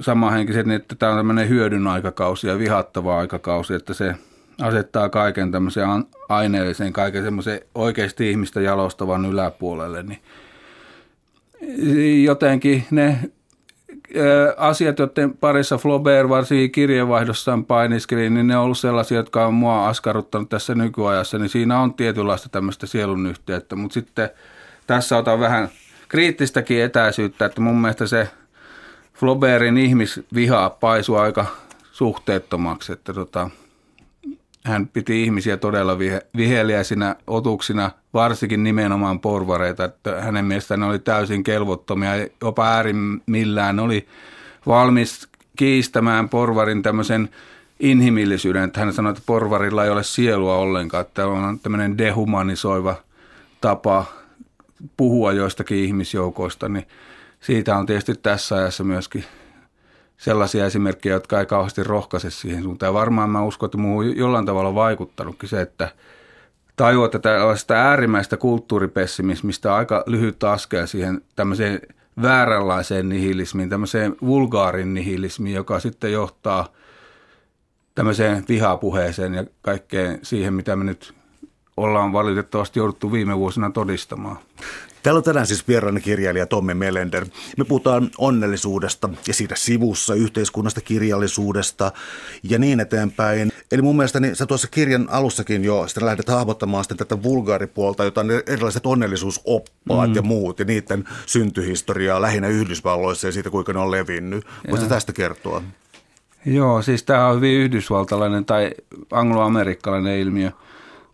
samanhenkiset, 0.00 0.66
niin 0.66 0.80
että 0.80 0.94
tämä 0.94 1.12
on 1.12 1.18
tämmöinen 1.18 1.48
hyödyn 1.48 1.86
aikakausi 1.86 2.48
ja 2.48 2.58
vihattava 2.58 3.18
aikakausi, 3.18 3.74
että 3.74 3.94
se– 3.94 4.14
asettaa 4.60 5.08
kaiken 5.08 5.52
tämmöisen 5.52 5.84
aineellisen, 6.28 6.92
kaiken 6.92 7.24
semmoisen 7.24 7.60
oikeasti 7.74 8.30
ihmistä 8.30 8.60
jalostavan 8.60 9.24
yläpuolelle, 9.24 10.02
niin 10.02 10.20
jotenkin 12.24 12.84
ne 12.90 13.18
asiat, 14.56 14.98
joiden 14.98 15.34
parissa 15.36 15.78
Flaubert 15.78 16.28
varsinkin 16.28 16.72
kirjeenvaihdossaan 16.72 17.64
painiskeli, 17.64 18.30
niin 18.30 18.46
ne 18.46 18.56
on 18.56 18.64
ollut 18.64 18.78
sellaisia, 18.78 19.16
jotka 19.16 19.46
on 19.46 19.54
mua 19.54 19.88
askarruttanut 19.88 20.48
tässä 20.48 20.74
nykyajassa, 20.74 21.38
niin 21.38 21.48
siinä 21.48 21.80
on 21.80 21.94
tietynlaista 21.94 22.48
tämmöistä 22.48 22.86
sielun 22.86 23.26
yhteyttä, 23.26 23.76
mutta 23.76 23.94
sitten 23.94 24.30
tässä 24.86 25.16
otan 25.16 25.40
vähän 25.40 25.68
kriittistäkin 26.08 26.82
etäisyyttä, 26.82 27.44
että 27.44 27.60
mun 27.60 27.80
mielestä 27.80 28.06
se 28.06 28.28
Flaubertin 29.14 29.78
ihmisviha 29.78 30.70
paisuu 30.70 31.16
aika 31.16 31.46
suhteettomaksi, 31.92 32.92
että 32.92 33.12
tota, 33.12 33.50
hän 34.64 34.88
piti 34.88 35.22
ihmisiä 35.22 35.56
todella 35.56 35.98
vihe, 35.98 36.26
viheliäisinä 36.36 37.16
otuksina, 37.26 37.90
varsinkin 38.14 38.64
nimenomaan 38.64 39.20
porvareita. 39.20 39.84
Että 39.84 40.20
hänen 40.20 40.44
mielestään 40.44 40.80
ne 40.80 40.86
oli 40.86 40.98
täysin 40.98 41.44
kelvottomia, 41.44 42.10
jopa 42.42 42.66
äärimmillään 42.66 43.80
oli 43.80 44.08
valmis 44.66 45.28
kiistämään 45.56 46.28
porvarin 46.28 46.82
tämmöisen 46.82 47.28
inhimillisyyden. 47.80 48.64
Että 48.64 48.80
hän 48.80 48.92
sanoi, 48.92 49.10
että 49.10 49.22
porvarilla 49.26 49.84
ei 49.84 49.90
ole 49.90 50.02
sielua 50.02 50.56
ollenkaan, 50.56 51.00
että 51.00 51.26
on 51.26 51.58
tämmöinen 51.60 51.98
dehumanisoiva 51.98 52.94
tapa 53.60 54.04
puhua 54.96 55.32
joistakin 55.32 55.78
ihmisjoukoista, 55.78 56.68
niin 56.68 56.86
siitä 57.40 57.76
on 57.76 57.86
tietysti 57.86 58.14
tässä 58.14 58.54
ajassa 58.54 58.84
myöskin 58.84 59.24
sellaisia 60.18 60.66
esimerkkejä, 60.66 61.14
jotka 61.14 61.40
ei 61.40 61.46
kauheasti 61.46 61.82
rohkaise 61.82 62.30
siihen 62.30 62.62
suuntaan. 62.62 62.94
Varmaan 62.94 63.30
mä 63.30 63.42
uskon, 63.42 63.66
että 63.66 63.78
muuhun 63.78 64.16
jollain 64.16 64.46
tavalla 64.46 64.74
vaikuttanutkin 64.74 65.48
se, 65.48 65.60
että 65.60 65.88
tajua 66.76 67.08
tällaista 67.08 67.74
äärimmäistä 67.74 68.36
kulttuuripessimismistä 68.36 69.74
aika 69.74 70.04
lyhyt 70.06 70.44
askel 70.44 70.86
siihen 70.86 71.22
tämmöiseen 71.36 71.80
vääränlaiseen 72.22 73.08
nihilismiin, 73.08 73.68
tämmöiseen 73.68 74.16
vulgaarin 74.22 74.94
nihilismiin, 74.94 75.56
joka 75.56 75.80
sitten 75.80 76.12
johtaa 76.12 76.68
tämmöiseen 77.94 78.44
vihapuheeseen 78.48 79.34
ja 79.34 79.44
kaikkeen 79.62 80.18
siihen, 80.22 80.54
mitä 80.54 80.76
me 80.76 80.84
nyt 80.84 81.14
ollaan 81.76 82.12
valitettavasti 82.12 82.80
jouduttu 82.80 83.12
viime 83.12 83.38
vuosina 83.38 83.70
todistamaan. 83.70 84.38
Täällä 85.02 85.18
on 85.18 85.24
tänään 85.24 85.46
siis 85.46 85.68
vieraana 85.68 86.00
kirjailija 86.00 86.46
Tommi 86.46 86.74
Melender. 86.74 87.26
Me 87.56 87.64
puhutaan 87.64 88.10
onnellisuudesta 88.18 89.08
ja 89.26 89.34
siitä 89.34 89.54
sivussa, 89.56 90.14
yhteiskunnasta, 90.14 90.80
kirjallisuudesta 90.80 91.92
ja 92.42 92.58
niin 92.58 92.80
eteenpäin. 92.80 93.52
Eli 93.72 93.82
mun 93.82 93.96
mielestä 93.96 94.20
niin 94.20 94.36
sä 94.36 94.46
tuossa 94.46 94.68
kirjan 94.68 95.08
alussakin 95.10 95.64
jo 95.64 95.86
sitten 95.86 96.06
lähdet 96.06 96.28
hahmottamaan 96.28 96.84
sitten 96.84 96.96
tätä 96.96 97.22
vulgaaripuolta, 97.22 98.04
jota 98.04 98.20
on 98.20 98.30
erilaiset 98.46 98.86
onnellisuusoppaat 98.86 100.10
mm. 100.10 100.16
ja 100.16 100.22
muut 100.22 100.58
ja 100.58 100.64
niiden 100.64 101.04
syntyhistoriaa 101.26 102.22
lähinnä 102.22 102.48
Yhdysvalloissa 102.48 103.28
ja 103.28 103.32
siitä 103.32 103.50
kuinka 103.50 103.72
ne 103.72 103.78
on 103.78 103.90
levinnyt. 103.90 104.46
Voisitko 104.70 104.94
tästä 104.94 105.12
kertoa? 105.12 105.62
Joo, 106.46 106.82
siis 106.82 107.02
tämä 107.02 107.26
on 107.26 107.36
hyvin 107.36 107.54
yhdysvaltalainen 107.54 108.44
tai 108.44 108.70
angloamerikkalainen 109.10 110.18
ilmiö– 110.18 110.50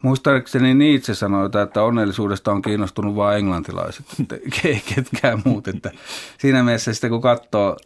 Muistaakseni 0.04 0.74
Nietzsche 0.74 1.14
sanoi, 1.14 1.50
että 1.62 1.82
onnellisuudesta 1.82 2.52
on 2.52 2.62
kiinnostunut 2.62 3.16
vain 3.16 3.38
englantilaiset, 3.38 4.06
ei 4.64 4.82
ketkään 4.94 5.42
muut. 5.44 5.68
Että 5.68 5.90
siinä 6.38 6.62
mielessä 6.62 6.92
sitten 6.92 7.10
kun 7.10 7.20
katsoo, 7.20 7.76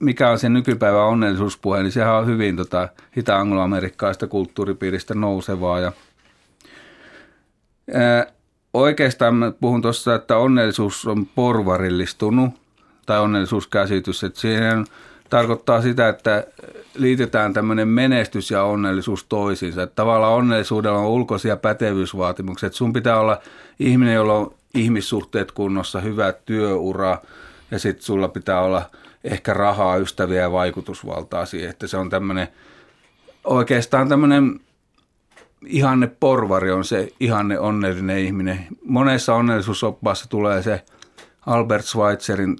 mikä 0.00 0.30
on 0.30 0.38
se 0.38 0.48
nykypäivän 0.48 1.00
onnellisuuspuhe, 1.00 1.82
niin 1.82 1.92
sehän 1.92 2.14
on 2.14 2.26
hyvin 2.26 2.56
tota, 2.56 2.88
hita-angloamerikkalaista 3.16 4.26
kulttuuripiiristä 4.26 5.14
nousevaa. 5.14 5.80
Ja, 5.80 5.92
ää, 7.94 8.26
oikeastaan 8.74 9.54
puhun 9.60 9.82
tuossa, 9.82 10.14
että 10.14 10.36
onnellisuus 10.36 11.06
on 11.06 11.26
porvarillistunut 11.26 12.50
tai 13.06 13.20
onnellisuuskäsitys, 13.20 14.24
että 14.24 14.40
siihen 14.40 14.84
tarkoittaa 15.30 15.82
sitä, 15.82 16.08
että 16.08 16.46
liitetään 16.94 17.52
tämmöinen 17.52 17.88
menestys 17.88 18.50
ja 18.50 18.64
onnellisuus 18.64 19.24
toisiinsa. 19.24 19.82
Että 19.82 19.94
tavallaan 19.94 20.32
onnellisuudella 20.32 20.98
on 20.98 21.06
ulkoisia 21.06 21.56
pätevyysvaatimuksia. 21.56 22.66
Että 22.66 22.76
sun 22.76 22.92
pitää 22.92 23.20
olla 23.20 23.38
ihminen, 23.78 24.14
jolla 24.14 24.34
on 24.34 24.54
ihmissuhteet 24.74 25.52
kunnossa, 25.52 26.00
hyvä 26.00 26.32
työura 26.32 27.18
ja 27.70 27.78
sitten 27.78 28.04
sulla 28.04 28.28
pitää 28.28 28.60
olla 28.60 28.82
ehkä 29.24 29.54
rahaa, 29.54 29.96
ystäviä 29.96 30.40
ja 30.40 30.52
vaikutusvaltaa 30.52 31.46
siihen. 31.46 31.70
Että 31.70 31.86
se 31.86 31.96
on 31.96 32.10
tämmöinen 32.10 32.48
oikeastaan 33.44 34.08
tämmöinen 34.08 34.60
ihanne 35.66 36.06
porvari 36.20 36.70
on 36.70 36.84
se 36.84 37.08
ihanne 37.20 37.58
onnellinen 37.58 38.18
ihminen. 38.18 38.66
Monessa 38.84 39.34
onnellisuusoppaassa 39.34 40.28
tulee 40.28 40.62
se 40.62 40.84
Albert 41.46 41.84
Schweitzerin 41.84 42.56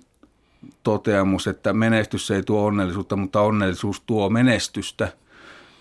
toteamus, 0.83 1.47
että 1.47 1.73
menestys 1.73 2.31
ei 2.31 2.43
tuo 2.43 2.65
onnellisuutta, 2.65 3.17
mutta 3.17 3.41
onnellisuus 3.41 4.01
tuo 4.01 4.31
menestystä. 4.31 5.09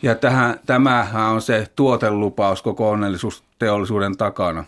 Ja 0.02 0.16
tähän, 0.16 0.60
tämähän 0.66 1.32
on 1.32 1.42
se 1.42 1.68
tuotelupaus 1.76 2.62
koko 2.62 2.90
onnellisuusteollisuuden 2.90 4.18
takana. 4.18 4.64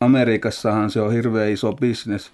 Amerikassahan 0.00 0.90
se 0.90 1.00
on 1.00 1.12
hirveän 1.12 1.50
iso 1.50 1.72
bisnes. 1.72 2.32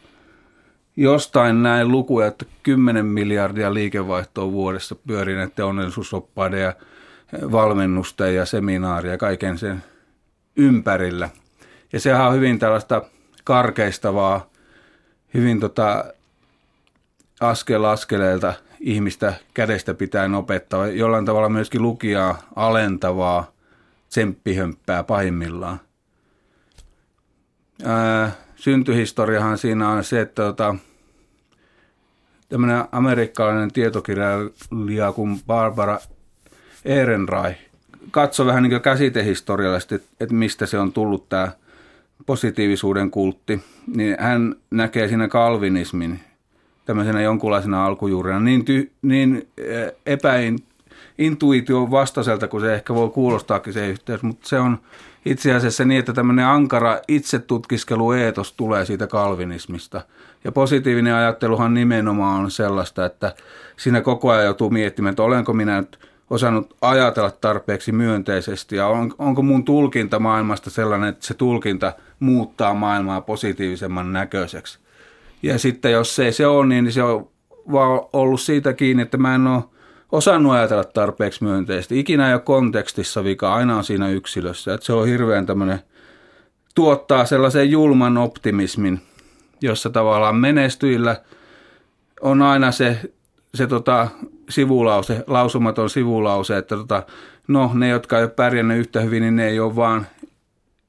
Jostain 0.97 1.63
näin 1.63 1.89
lukuja, 1.89 2.27
että 2.27 2.45
10 2.63 3.07
miljardia 3.07 3.75
liikevaihtoa 3.75 4.53
vuodessa 4.53 4.95
pyörii 4.95 5.37
näiden 5.37 5.65
onnellisuusoppaiden 5.65 6.61
ja 6.61 6.73
valmennusten 7.53 8.35
ja 8.35 8.47
seminaaria 8.47 9.19
kaiken 9.19 9.59
sen 9.59 9.83
ympärillä. 10.57 11.31
Ja 11.93 12.01
sehän 12.01 12.27
on 12.27 12.35
hyvin 12.35 12.59
tällaista 12.59 13.03
karkeistavaa, 13.45 14.51
hyvin 15.35 15.61
tota 15.61 16.05
askel 17.41 17.85
askeleelta 17.85 18.55
ihmistä 18.81 19.35
kädestä 19.55 19.95
pitää 19.95 20.37
opettaa, 20.37 20.87
jollain 20.87 21.25
tavalla 21.25 21.49
myöskin 21.49 21.83
lukijaa 21.83 22.43
alentavaa 22.57 23.53
tsemppihömppää 24.09 25.03
pahimmillaan. 25.03 25.81
Ää, 27.85 28.33
syntyhistoriahan 28.57 29.59
siinä 29.59 29.89
on 29.89 30.05
se, 30.05 30.21
että 30.21 30.43
tota, 30.43 30.75
tämmöinen 32.49 32.85
amerikkalainen 32.93 33.73
tietokirjailija 33.73 35.13
kuin 35.13 35.41
Barbara 35.47 35.99
Ehrenreich 36.85 37.73
katsoi 38.11 38.47
vähän 38.47 38.63
niin 38.63 38.81
käsitehistoriallisesti, 38.81 39.95
että 39.95 40.35
mistä 40.35 40.67
se 40.67 40.79
on 40.79 40.93
tullut 40.93 41.29
tämä 41.29 41.53
positiivisuuden 42.27 43.11
kultti, 43.11 43.65
niin 43.97 44.17
hän 44.19 44.55
näkee 44.71 45.09
siinä 45.09 45.29
kalvinismin 45.29 46.21
tämmöisenä 46.85 47.23
jonkunlaisena 47.23 47.87
alkujuurena 47.87 48.41
niin, 48.41 48.65
ty, 48.65 48.91
niin 49.03 49.49
eh, 49.59 49.93
epäintuition 50.07 51.91
vastaiselta 51.91 52.49
kuin 52.49 52.61
se 52.61 52.75
ehkä 52.75 52.95
voi 52.95 53.11
kuulostaakin 53.11 53.73
se 53.73 53.89
yhteys, 53.89 54.23
mutta 54.23 54.49
se 54.49 54.59
on 54.59 54.79
itse 55.25 55.55
asiassa 55.55 55.85
niin, 55.85 55.99
että 55.99 56.13
tämmöinen 56.13 56.47
ankara 56.47 56.99
itsetutkiskelueetos 57.09 58.53
tulee 58.53 58.85
siitä 58.85 59.07
kalvinismista. 59.07 60.01
Ja 60.45 60.53
positiivinen 60.53 61.15
ajatteluhan 61.15 61.75
nimenomaan 61.75 62.41
on 62.41 62.51
sellaista, 62.51 63.05
että 63.05 63.35
siinä 63.77 64.01
koko 64.01 64.31
ajan 64.31 64.45
joutuu 64.45 64.71
miettimään, 64.71 65.13
että 65.13 65.23
olenko 65.23 65.53
minä 65.53 65.81
nyt 65.81 65.99
osannut 66.31 66.77
ajatella 66.81 67.31
tarpeeksi 67.31 67.93
myönteisesti 67.93 68.77
ja 68.77 68.87
on, 68.87 69.15
onko 69.19 69.43
mun 69.43 69.65
tulkinta 69.65 70.19
maailmasta 70.19 70.71
sellainen, 70.71 71.09
että 71.09 71.27
se 71.27 71.35
tulkinta 71.35 71.93
muuttaa 72.21 72.75
maailmaa 72.75 73.21
positiivisemman 73.21 74.13
näköiseksi. 74.13 74.79
Ja 75.43 75.59
sitten 75.59 75.93
jos 75.93 76.19
ei 76.19 76.33
se 76.33 76.47
ole, 76.47 76.67
niin 76.67 76.93
se 76.93 77.03
on 77.03 77.29
vaan 77.73 78.01
ollut 78.13 78.41
siitä 78.41 78.73
kiinni, 78.73 79.03
että 79.03 79.17
mä 79.17 79.35
en 79.35 79.47
ole 79.47 79.65
osannut 80.13 80.53
ajatella 80.53 80.85
tarpeeksi 80.85 81.45
myönteisesti. 81.45 82.01
Ikinä 82.01 82.29
ei 82.29 82.35
ole 82.35 82.41
kontekstissa 82.41 83.25
vika, 83.25 83.55
aina 83.55 83.77
on 83.77 83.85
siinä 83.85 84.09
yksilössä. 84.09 84.75
Että 84.75 84.87
se 84.87 84.93
on 84.93 85.07
hirveän 85.07 85.47
tämmöinen, 85.47 85.81
tuottaa 86.75 87.25
sellaisen 87.25 87.71
julman 87.71 88.19
optimismin, 88.19 89.01
jossa 89.61 89.91
tavallaan 89.91 90.37
menestyillä 90.37 91.17
on 92.21 92.43
aina 92.43 92.73
se, 92.73 93.01
se 93.55 93.67
tota, 93.67 94.09
sivulause, 94.49 95.25
lausumaton 95.27 95.91
sivulause, 95.91 96.57
että 96.57 96.77
tota, 96.77 97.03
no 97.49 97.71
ne, 97.75 97.89
jotka 97.89 98.19
ei 98.19 98.25
ole 98.25 98.31
pärjännyt 98.31 98.79
yhtä 98.79 99.01
hyvin, 99.01 99.23
niin 99.23 99.37
ne 99.37 99.49
ei 99.49 99.61
ole 99.61 99.77
vaan, 99.77 100.07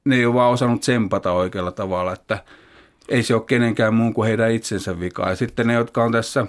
ne 0.04 0.16
ei 0.16 0.26
ole 0.26 0.34
vaan 0.34 0.52
osannut 0.52 0.80
tsempata 0.80 1.32
oikealla 1.32 1.72
tavalla, 1.72 2.12
että– 2.12 2.38
ei 3.08 3.22
se 3.22 3.34
ole 3.34 3.42
kenenkään 3.46 3.94
muun 3.94 4.14
kuin 4.14 4.28
heidän 4.28 4.50
itsensä 4.50 5.00
vika. 5.00 5.28
Ja 5.28 5.36
sitten 5.36 5.66
ne, 5.66 5.74
jotka 5.74 6.04
on 6.04 6.12
tässä 6.12 6.46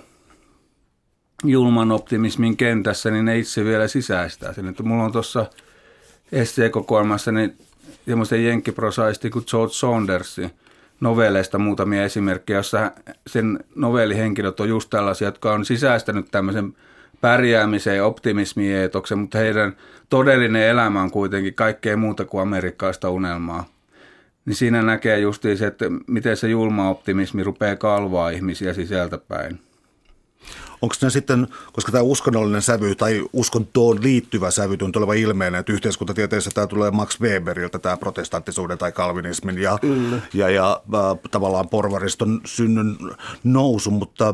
julman 1.44 1.92
optimismin 1.92 2.58
kentässä, 2.58 3.12
niin 3.12 3.26
ne 3.26 3.38
itse 3.38 3.66
vielä 3.66 3.88
sisäistää 3.88 4.54
sen. 4.54 4.68
Että 4.68 4.84
mulla 4.84 5.04
on 5.04 5.12
tuossa 5.12 5.46
SC-kokoelmassa 6.44 7.32
niin 7.32 7.58
semmoisen 8.06 8.46
jenkkiprosaisti 8.46 9.30
kuin 9.30 9.46
George 9.48 9.74
Saundersin 9.74 10.52
novelleista 11.00 11.58
muutamia 11.58 12.04
esimerkkejä, 12.04 12.60
jossa 12.60 12.92
sen 13.28 13.60
novellihenkilöt 13.76 14.60
on 14.60 14.70
just 14.70 14.90
tällaisia, 14.90 15.28
jotka 15.28 15.54
on 15.54 15.66
sisäistänyt 15.66 16.32
tämmöisen 16.32 16.76
pärjäämisen 17.22 17.98
ja 17.98 18.06
mutta 19.16 19.38
heidän 19.38 19.76
todellinen 20.10 20.68
elämä 20.68 21.02
on 21.02 21.12
kuitenkin 21.12 21.54
kaikkea 21.54 21.98
muuta 21.98 22.26
kuin 22.26 22.42
amerikkaista 22.42 23.10
unelmaa 23.10 23.75
niin 24.46 24.56
siinä 24.56 24.82
näkee 24.82 25.20
justiin 25.20 25.58
se, 25.58 25.68
että 25.68 25.86
miten 26.08 26.38
se 26.38 26.50
julma 26.50 26.90
optimismi 26.90 27.44
rupeaa 27.44 27.75
kalvaa 27.75 28.30
ihmisiä 28.30 28.74
sisältäpäin. 28.74 29.60
Onko 30.82 30.96
ne 31.02 31.10
sitten, 31.10 31.48
koska 31.74 31.92
tämä 31.92 32.02
uskonnollinen 32.02 32.62
sävy 32.62 32.96
tai 32.96 33.25
uskontoon 33.34 34.04
liittyvä 34.04 34.52
sävy 34.52 34.78
on 34.82 34.92
tuleva 34.92 35.14
ilmeinen, 35.14 35.60
että 35.60 35.74
yhteiskuntatieteessä 35.74 36.52
tämä 36.54 36.68
tulee 36.68 36.92
Max 36.92 37.22
Weberiltä, 37.22 37.80
tämä 37.80 37.98
protestanttisuuden 37.98 38.78
tai 38.78 38.92
kalvinismin 38.92 39.58
ja, 39.58 39.80
ja, 40.34 40.50
ja 40.50 40.82
äh, 40.96 41.02
tavallaan 41.32 41.70
porvariston 41.70 42.42
synnyn 42.46 42.98
nousu, 43.44 43.92
mutta 43.92 44.34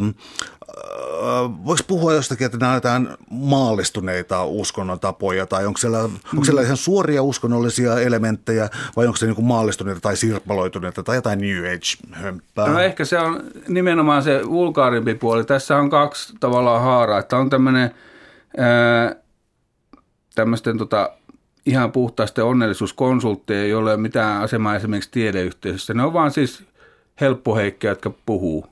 voiko 1.65 1.83
puhua 1.87 2.13
jostakin, 2.13 2.45
että 2.45 2.57
näytetään 2.57 3.17
maallistuneita 3.29 4.45
uskonnon 4.45 4.99
tapoja 4.99 5.45
tai 5.45 5.65
onko 5.65 5.77
siellä, 5.77 6.07
mm. 6.07 6.13
onko 6.33 6.45
siellä 6.45 6.61
ihan 6.61 6.77
suoria 6.77 7.23
uskonnollisia 7.23 7.99
elementtejä 7.99 8.69
vai 8.95 9.05
onko 9.05 9.17
se 9.17 9.25
niin 9.25 9.45
maallistuneita 9.45 10.01
tai 10.01 10.17
sirpaloituneita 10.17 11.03
tai 11.03 11.15
jotain 11.15 11.39
New 11.39 11.65
Age-hömppää? 11.65 12.69
No 12.69 12.79
ehkä 12.79 13.05
se 13.05 13.19
on 13.19 13.43
nimenomaan 13.67 14.23
se 14.23 14.41
vulgaarimpi 14.49 15.15
puoli. 15.15 15.43
Tässä 15.43 15.77
on 15.77 15.89
kaksi 15.89 16.33
tavallaan 16.39 16.81
haaraa, 16.81 17.19
että 17.19 17.37
on 17.37 17.49
tämmöinen 17.49 17.91
tämmöisten 20.35 20.77
tota, 20.77 21.09
ihan 21.65 21.91
puhtaasti 21.91 22.41
onnellisuuskonsultteja, 22.41 23.67
joilla 23.67 23.89
ei 23.89 23.93
ole 23.93 24.01
mitään 24.01 24.41
asemaa 24.41 24.75
esimerkiksi 24.75 25.11
tiedeyhteisössä. 25.11 25.93
Ne 25.93 26.03
on 26.03 26.13
vaan 26.13 26.31
siis 26.31 26.63
helppoheikkoja, 27.21 27.91
jotka 27.91 28.11
puhuu 28.25 28.65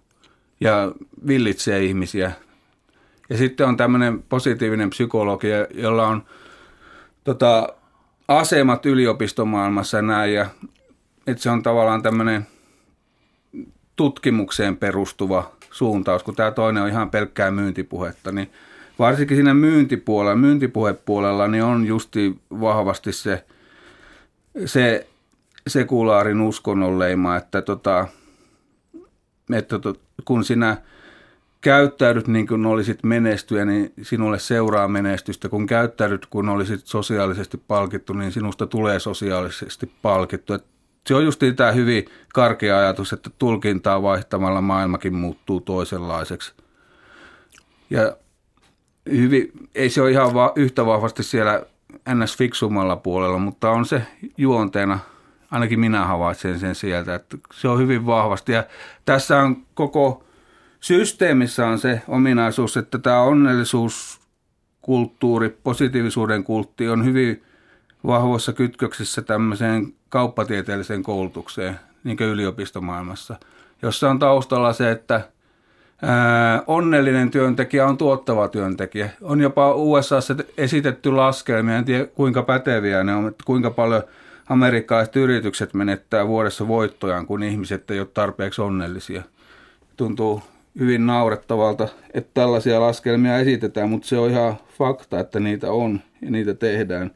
ja 0.60 0.92
villitsee 1.28 1.84
ihmisiä. 1.84 2.32
Ja 3.30 3.38
sitten 3.38 3.68
on 3.68 3.78
tämmöinen 3.78 4.24
positiivinen 4.30 4.90
psykologi, 4.90 5.48
jolla 5.74 6.08
on 6.08 6.24
tota, 7.24 7.74
asemat 8.28 8.86
yliopistomaailmassa 8.86 10.02
näin. 10.02 10.34
Ja, 10.34 10.46
että 11.28 11.44
se 11.44 11.50
on 11.50 11.64
tavallaan 11.64 12.02
tämmöinen 12.02 12.48
tutkimukseen 13.96 14.78
perustuva 14.78 15.52
suuntaus, 15.72 16.24
kun 16.24 16.36
tämä 16.36 16.52
toinen 16.52 16.84
on 16.84 16.90
ihan 16.90 17.12
pelkkää 17.12 17.52
myyntipuhetta, 17.52 18.32
niin 18.32 18.52
varsinkin 19.00 19.38
siinä 19.38 19.54
myyntipuolella, 19.54 20.36
myyntipuhepuolella, 20.36 21.48
niin 21.48 21.64
on 21.64 21.88
justi 21.88 22.40
vahvasti 22.52 23.14
se 23.14 23.46
se 24.66 25.08
sekulaarin 25.68 26.42
uskonnon 26.42 27.00
leima, 27.00 27.36
että, 27.36 27.62
tota, 27.62 28.08
että 29.58 29.80
to, 29.80 29.94
kun 30.26 30.44
sinä 30.44 30.78
käyttäydyt 31.62 32.28
niin 32.28 32.48
kuin 32.48 32.66
olisit 32.66 33.04
menestyjä, 33.04 33.66
niin 33.66 33.94
sinulle 34.02 34.40
seuraa 34.40 34.88
menestystä. 34.88 35.50
Kun 35.50 35.68
käyttäydyt 35.68 36.26
kun 36.26 36.50
olisit 36.50 36.88
sosiaalisesti 36.88 37.58
palkittu, 37.58 38.14
niin 38.14 38.32
sinusta 38.32 38.68
tulee 38.68 39.00
sosiaalisesti 39.00 39.92
palkittu. 40.02 40.54
Et 40.54 40.66
se 41.08 41.16
on 41.16 41.26
just 41.26 41.42
tämä 41.56 41.72
hyvin 41.72 42.06
karkea 42.34 42.78
ajatus, 42.78 43.14
että 43.14 43.30
tulkintaa 43.40 44.02
vaihtamalla 44.02 44.62
maailmakin 44.62 45.16
muuttuu 45.16 45.62
toisenlaiseksi. 45.62 46.54
Ja 47.90 48.18
hyvin, 49.12 49.52
ei 49.76 49.90
se 49.90 50.02
ole 50.02 50.12
ihan 50.12 50.34
va, 50.34 50.54
yhtä 50.56 50.86
vahvasti 50.86 51.24
siellä 51.24 51.66
ns. 52.14 52.38
fiksummalla 52.38 52.96
puolella, 52.96 53.38
mutta 53.38 53.70
on 53.70 53.86
se 53.86 54.02
juonteena, 54.38 55.00
ainakin 55.52 55.80
minä 55.80 56.06
havaitsen 56.06 56.60
sen 56.60 56.76
sieltä, 56.76 57.16
että 57.16 57.38
se 57.54 57.68
on 57.68 57.80
hyvin 57.80 58.06
vahvasti. 58.06 58.52
Ja 58.52 58.64
tässä 59.06 59.40
on 59.40 59.58
koko 59.74 60.24
systeemissä 60.80 61.68
on 61.68 61.80
se 61.80 62.02
ominaisuus, 62.08 62.78
että 62.78 62.98
tämä 62.98 63.22
onnellisuuskulttuuri, 63.22 65.50
positiivisuuden 65.50 66.44
kultti 66.44 66.90
on 66.90 67.06
hyvin 67.06 67.44
vahvoissa 68.08 68.54
kytköksissä 68.54 69.22
tämmöiseen 69.22 69.94
kauppatieteelliseen 70.10 71.04
koulutukseen, 71.04 71.80
niin 72.04 72.18
kuin 72.18 72.30
yliopistomaailmassa, 72.30 73.36
jossa 73.82 74.10
on 74.10 74.20
taustalla 74.20 74.74
se, 74.74 74.92
että– 74.92 75.22
onnellinen 76.68 77.32
työntekijä 77.32 77.88
on 77.88 77.98
tuottava 77.98 78.48
työntekijä. 78.48 79.10
On 79.22 79.42
jopa 79.42 79.74
USAssa 79.74 80.36
esitetty 80.58 81.12
laskelmia, 81.12 81.78
en 81.78 81.86
tiedä 81.86 82.06
kuinka 82.06 82.44
päteviä 82.44 83.04
ne 83.04 83.16
on, 83.16 83.28
että 83.28 83.44
kuinka 83.46 83.72
paljon 83.72 84.04
amerikkalaiset 84.50 85.16
yritykset 85.16 85.74
menettää 85.74 86.28
vuodessa 86.28 86.68
voittojaan, 86.68 87.26
kun 87.26 87.44
ihmiset 87.44 87.92
ei 87.92 88.00
ole 88.00 88.08
tarpeeksi 88.14 88.62
onnellisia. 88.62 89.24
Tuntuu 89.98 90.42
hyvin 90.80 91.06
naurettavalta, 91.06 91.88
että 92.14 92.32
tällaisia 92.34 92.82
laskelmia 92.82 93.38
esitetään, 93.38 93.90
mutta 93.90 94.08
se 94.08 94.18
on 94.18 94.30
ihan 94.30 94.56
fakta, 94.78 95.20
että 95.20 95.40
niitä 95.40 95.72
on 95.72 96.02
ja 96.22 96.32
niitä 96.32 96.54
tehdään. 96.54 97.12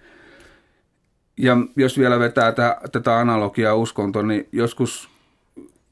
Ja 1.38 1.58
jos 1.75 1.98
vielä 1.98 2.20
vetää 2.20 2.54
tätä 2.92 3.20
analogiaa 3.20 3.75
uskontoon, 3.75 4.28
niin 4.28 4.48
joskus 4.52 5.10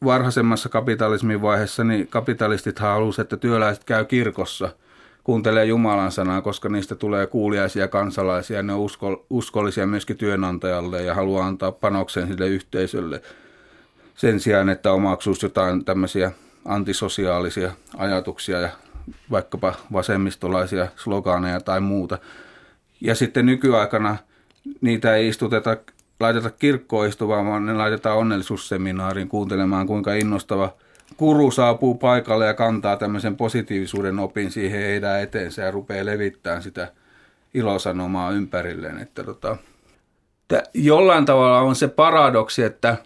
varhaisemmassa 0.03 0.69
kapitalismin 0.69 1.41
vaiheessa 1.41 1.83
niin 1.83 2.07
kapitalistit 2.07 2.79
halusivat, 2.79 3.25
että 3.25 3.37
työläiset 3.37 3.83
käy 3.83 4.05
kirkossa, 4.05 4.69
kuuntelee 5.23 5.65
Jumalan 5.65 6.11
sanaa, 6.11 6.41
koska 6.41 6.69
niistä 6.69 6.95
tulee 6.95 7.27
kuuliaisia 7.27 7.87
kansalaisia. 7.87 8.63
Ne 8.63 8.73
on 8.73 8.79
usko, 8.79 9.25
uskollisia 9.29 9.87
myöskin 9.87 10.17
työnantajalle 10.17 11.03
ja 11.03 11.15
haluaa 11.15 11.47
antaa 11.47 11.71
panoksen 11.71 12.27
sille 12.27 12.47
yhteisölle 12.47 13.21
sen 14.15 14.39
sijaan, 14.39 14.69
että 14.69 14.91
omaksuisi 14.91 15.45
jotain 15.45 15.85
tämmöisiä 15.85 16.31
antisosiaalisia 16.65 17.71
ajatuksia 17.97 18.59
ja 18.59 18.69
vaikkapa 19.31 19.73
vasemmistolaisia 19.93 20.87
sloganeja 20.95 21.61
tai 21.61 21.79
muuta. 21.79 22.17
Ja 23.01 23.15
sitten 23.15 23.45
nykyaikana 23.45 24.17
niitä 24.81 25.15
ei 25.15 25.27
istuteta 25.27 25.77
laiteta 26.19 26.49
kirkkoon 26.49 27.07
istumaan, 27.07 27.45
vaan 27.45 27.65
ne 27.65 27.73
laitetaan 27.73 28.17
onnellisuusseminaariin 28.17 29.27
kuuntelemaan, 29.27 29.87
kuinka 29.87 30.13
innostava 30.13 30.73
kuru 31.21 31.51
saapuu 31.51 31.95
paikalle 31.95 32.45
ja 32.45 32.53
kantaa 32.53 32.97
tämmöisen 32.97 33.35
positiivisuuden 33.35 34.19
opin 34.19 34.51
siihen 34.51 34.81
heidän 34.81 35.21
eteensä 35.21 35.61
ja 35.61 35.71
rupeaa 35.71 36.05
levittämään 36.05 36.63
sitä 36.63 36.91
ilosanomaa 37.53 38.31
ympärilleen. 38.31 38.99
Että 38.99 39.23
tota, 39.23 39.57
että 40.41 40.63
jollain 40.73 41.25
tavalla 41.25 41.59
on 41.59 41.75
se 41.75 41.87
paradoksi, 41.87 42.63
että 42.63 42.97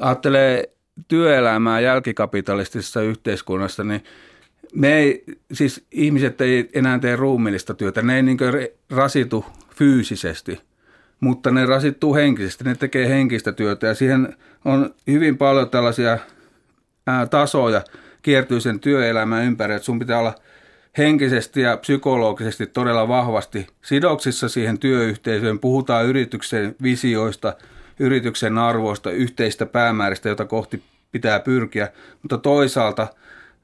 ajattelee 0.00 0.70
työelämää 1.08 1.80
jälkikapitalistisessa 1.80 3.02
yhteiskunnassa, 3.02 3.84
niin 3.84 4.04
me 4.74 4.94
ei, 4.94 5.24
siis 5.52 5.86
ihmiset 5.92 6.40
ei 6.40 6.68
enää 6.72 6.98
tee 6.98 7.16
ruumillista 7.16 7.74
työtä, 7.74 8.02
ne 8.02 8.16
ei 8.16 8.22
niin 8.22 8.38
rasitu 8.90 9.44
fyysisesti– 9.74 10.60
mutta 11.20 11.50
ne 11.50 11.66
rasittuu 11.66 12.14
henkisesti, 12.14 12.64
ne 12.64 12.74
tekee 12.74 13.08
henkistä 13.08 13.52
työtä 13.52 13.86
ja 13.86 13.94
siihen 13.94 14.36
on 14.64 14.94
hyvin 15.06 15.38
paljon 15.38 15.70
tällaisia 15.70 16.18
tasoja 17.30 17.82
kiertyy 18.22 18.60
sen 18.60 18.80
työelämän 18.80 19.44
ympäri, 19.44 19.74
että 19.74 19.86
sun 19.86 19.98
pitää 19.98 20.18
olla 20.18 20.34
henkisesti 20.98 21.60
ja 21.60 21.76
psykologisesti 21.76 22.66
todella 22.66 23.08
vahvasti 23.08 23.66
sidoksissa 23.82 24.48
siihen 24.48 24.78
työyhteisöön. 24.78 25.58
Puhutaan 25.58 26.06
yrityksen 26.06 26.76
visioista, 26.82 27.54
yrityksen 27.98 28.58
arvoista, 28.58 29.10
yhteistä 29.10 29.66
päämääristä, 29.66 30.28
jota 30.28 30.44
kohti 30.44 30.82
pitää 31.12 31.40
pyrkiä, 31.40 31.88
mutta 32.22 32.38
toisaalta 32.38 33.06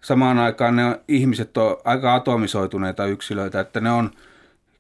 samaan 0.01 0.39
aikaan 0.39 0.77
ne 0.77 1.01
ihmiset 1.09 1.57
on 1.57 1.77
aika 1.85 2.15
atomisoituneita 2.15 3.07
yksilöitä, 3.07 3.61
että 3.61 3.81
ne 3.81 3.91
on– 3.91 4.11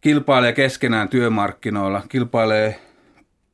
kilpailee 0.04 0.52
keskenään 0.52 1.08
työmarkkinoilla, 1.08 2.02
kilpailee 2.08 2.80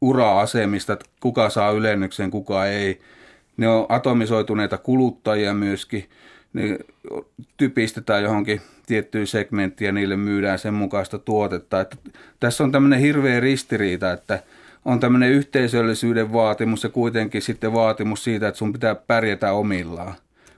ura-asemista, 0.00 0.92
että 0.92 1.04
kuka 1.20 1.50
saa 1.50 1.70
ylennyksen, 1.70 2.30
kuka 2.30 2.66
ei. 2.66 3.00
Ne 3.60 3.68
on 3.68 3.86
atomisoituneita 3.88 4.78
kuluttajia 4.78 5.54
myöskin. 5.54 6.08
Ne 6.52 6.78
typistetään 7.56 8.22
johonkin 8.22 8.60
tiettyyn 8.86 9.26
segmenttiin 9.26 9.86
ja 9.86 9.92
niille 9.92 10.16
myydään 10.16 10.58
sen 10.58 10.74
mukaista 10.74 11.18
tuotetta. 11.18 11.80
Että 11.80 11.96
tässä 12.40 12.64
on 12.64 12.72
tämmöinen 12.72 13.00
hirveä 13.00 13.40
ristiriita, 13.40 14.12
että 14.12 14.42
on 14.84 15.00
tämmöinen 15.00 15.30
yhteisöllisyyden 15.30 16.32
vaatimus 16.32 16.84
ja 16.84 16.90
kuitenkin 16.90 17.42
sitten 17.42 17.72
vaatimus 17.72 18.24
siitä, 18.24 18.48
että 18.48 18.58
sun 18.58 18.72
pitää 18.72 18.94
pärjätä 18.94 19.52
omillaan. 19.52 20.14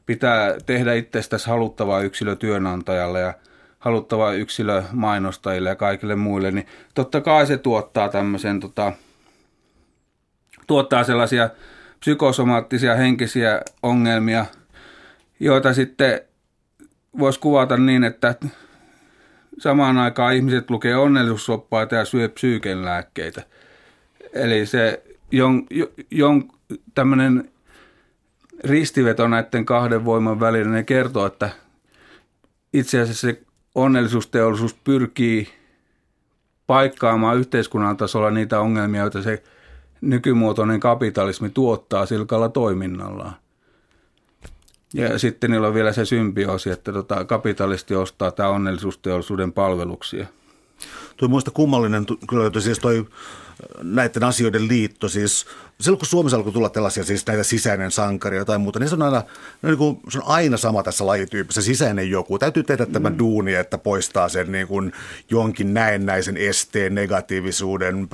Pitää 0.06 0.54
tehdä 0.66 0.94
itsestäsi 0.94 1.46
haluttavaa 1.46 2.00
yksilö 2.00 2.36
työnantajalle 2.36 3.20
ja– 3.20 3.34
haluttava 3.82 4.32
yksilö 4.32 4.82
mainostajille 4.92 5.68
ja 5.68 5.76
kaikille 5.76 6.16
muille, 6.16 6.50
niin 6.50 6.66
totta 6.94 7.20
kai 7.20 7.46
se 7.46 7.58
tuottaa 7.58 8.08
tämmöisen, 8.08 8.60
tota, 8.60 8.92
tuottaa 10.66 11.04
sellaisia 11.04 11.50
psykosomaattisia 12.02 12.94
henkisiä 12.94 13.60
ongelmia, 13.82 14.46
joita 15.40 15.74
sitten 15.74 16.20
voisi 17.18 17.40
kuvata 17.40 17.76
niin, 17.76 18.04
että 18.04 18.34
samaan 19.58 19.98
aikaan 19.98 20.34
ihmiset 20.34 20.70
lukee 20.70 20.96
onnellisuusoppaita 20.96 21.94
ja 21.94 22.04
syö 22.04 22.28
psyykenlääkkeitä. 22.28 23.42
Eli 24.32 24.66
se 24.66 25.02
jon, 25.30 25.66
jon, 26.10 26.48
tämmöinen 26.94 27.50
ristiveto 28.64 29.28
näiden 29.28 29.64
kahden 29.64 30.04
voiman 30.04 30.40
välillä, 30.40 30.72
ne 30.72 30.82
kertoo, 30.82 31.26
että 31.26 31.50
itse 32.72 33.00
asiassa 33.00 33.26
se 33.26 33.42
onnellisuusteollisuus 33.74 34.74
pyrkii 34.74 35.48
paikkaamaan 36.66 37.38
yhteiskunnan 37.38 37.96
tasolla 37.96 38.30
niitä 38.30 38.60
ongelmia, 38.60 39.00
joita 39.00 39.22
se 39.22 39.42
nykymuotoinen 40.02 40.80
kapitalismi 40.80 41.50
tuottaa 41.50 42.06
silkalla 42.06 42.48
toiminnallaan. 42.48 43.32
Ja 44.94 45.18
sitten 45.18 45.50
niillä 45.50 45.68
on 45.68 45.74
vielä 45.74 45.92
se 45.92 46.04
symbioosi, 46.04 46.70
että 46.70 46.92
tota, 46.92 47.24
kapitalisti 47.24 47.94
ostaa 47.94 48.30
tämä 48.30 48.48
onnellisuusteollisuuden 48.48 49.52
palveluksia. 49.52 50.26
Tuo 51.16 51.28
muista 51.28 51.50
kummallinen, 51.50 52.06
kyllä 52.28 52.60
siis 52.60 52.78
toi 52.78 53.06
näiden 53.82 54.24
asioiden 54.24 54.68
liitto, 54.68 55.08
siis 55.08 55.46
silloin 55.80 55.98
kun 55.98 56.06
Suomessa 56.06 56.36
alkoi 56.36 56.52
tulla 56.52 56.68
tällaisia 56.68 57.04
siis 57.04 57.26
näitä 57.26 57.42
sisäinen 57.42 57.90
sankari 57.90 58.44
tai 58.44 58.58
muuta, 58.58 58.78
niin 58.78 58.88
se 58.88 58.94
on 58.94 59.02
aina, 59.02 59.22
niin 59.62 59.78
kuin, 59.78 60.00
se 60.08 60.18
on 60.18 60.24
aina 60.26 60.56
sama 60.56 60.82
tässä 60.82 61.06
lajityypissä, 61.06 61.62
sisäinen 61.62 62.10
joku. 62.10 62.38
Täytyy 62.38 62.62
tehdä 62.62 62.86
tämä 62.86 63.10
mm. 63.10 63.18
duuni, 63.18 63.54
että 63.54 63.78
poistaa 63.78 64.28
sen 64.28 64.52
niin 64.52 64.66
kuin 64.66 64.92
jonkin 65.30 65.74
näennäisen 65.74 66.36
esteen, 66.36 66.94
negatiivisuuden, 66.94 68.08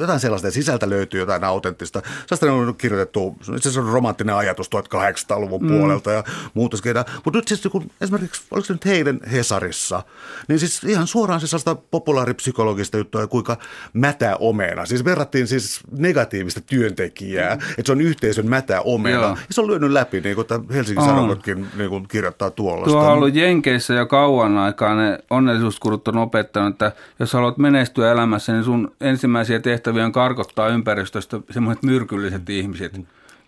jotain 0.00 0.20
sellaista, 0.20 0.48
ja 0.48 0.52
sisältä 0.52 0.90
löytyy 0.90 1.20
jotain 1.20 1.44
autenttista. 1.44 2.02
Sellaista 2.26 2.52
on 2.52 2.74
kirjoitettu, 2.76 3.36
se 3.60 3.80
on 3.80 3.86
romanttinen 3.86 4.34
ajatus 4.34 4.70
1800-luvun 4.76 5.62
mm. 5.62 5.68
puolelta 5.68 6.10
ja 6.10 6.24
muuta. 6.54 6.76
Mutta 7.24 7.38
nyt 7.38 7.48
siis 7.48 7.68
kun 7.72 7.90
esimerkiksi, 8.00 8.42
oliko 8.50 8.66
se 8.66 8.72
nyt 8.72 8.84
heidän 8.84 9.20
Hesarissa, 9.32 10.02
niin 10.48 10.58
siis 10.58 10.84
ihan 10.84 11.06
suoraan 11.06 11.40
se 11.40 11.46
sellaista 11.46 11.74
populaaripsykologista 11.74 12.98
juttua, 12.98 13.26
kuinka 13.26 13.56
mätä 13.92 14.36
omena. 14.36 14.81
Siis 14.86 15.04
verrattiin 15.04 15.46
siis 15.46 15.80
negatiivista 15.98 16.60
työntekijää 16.60 17.02
työntekijää, 17.02 17.54
mm. 17.54 17.62
että 17.70 17.82
se 17.86 17.92
on 17.92 18.00
yhteisön 18.00 18.48
mätä 18.48 18.80
omena. 18.80 19.16
Joo. 19.16 19.28
Ja 19.28 19.36
se 19.50 19.60
on 19.60 19.66
lyönyt 19.66 19.90
läpi, 19.90 20.20
niin 20.20 20.34
kuin 20.34 20.46
Helsingin 20.74 21.04
Sanomatkin 21.04 21.66
niin 21.76 21.90
kuin 21.90 22.08
kirjoittaa 22.08 22.50
tuollaista. 22.50 22.90
Tuo 22.90 23.00
on 23.00 23.12
ollut 23.12 23.34
Jenkeissä 23.34 23.94
jo 23.94 24.06
kauan 24.06 24.58
aikaa, 24.58 24.94
ne 24.94 25.18
onnellisuuskurut 25.30 26.08
on 26.08 26.16
opettanut, 26.16 26.70
että 26.70 26.92
jos 27.18 27.32
haluat 27.32 27.58
menestyä 27.58 28.12
elämässä, 28.12 28.52
niin 28.52 28.64
sun 28.64 28.92
ensimmäisiä 29.00 29.60
tehtäviä 29.60 30.04
on 30.04 30.12
karkottaa 30.12 30.68
ympäristöstä 30.68 31.40
semmoiset 31.50 31.82
myrkylliset 31.82 32.42
mm. 32.48 32.54
ihmiset, 32.54 33.00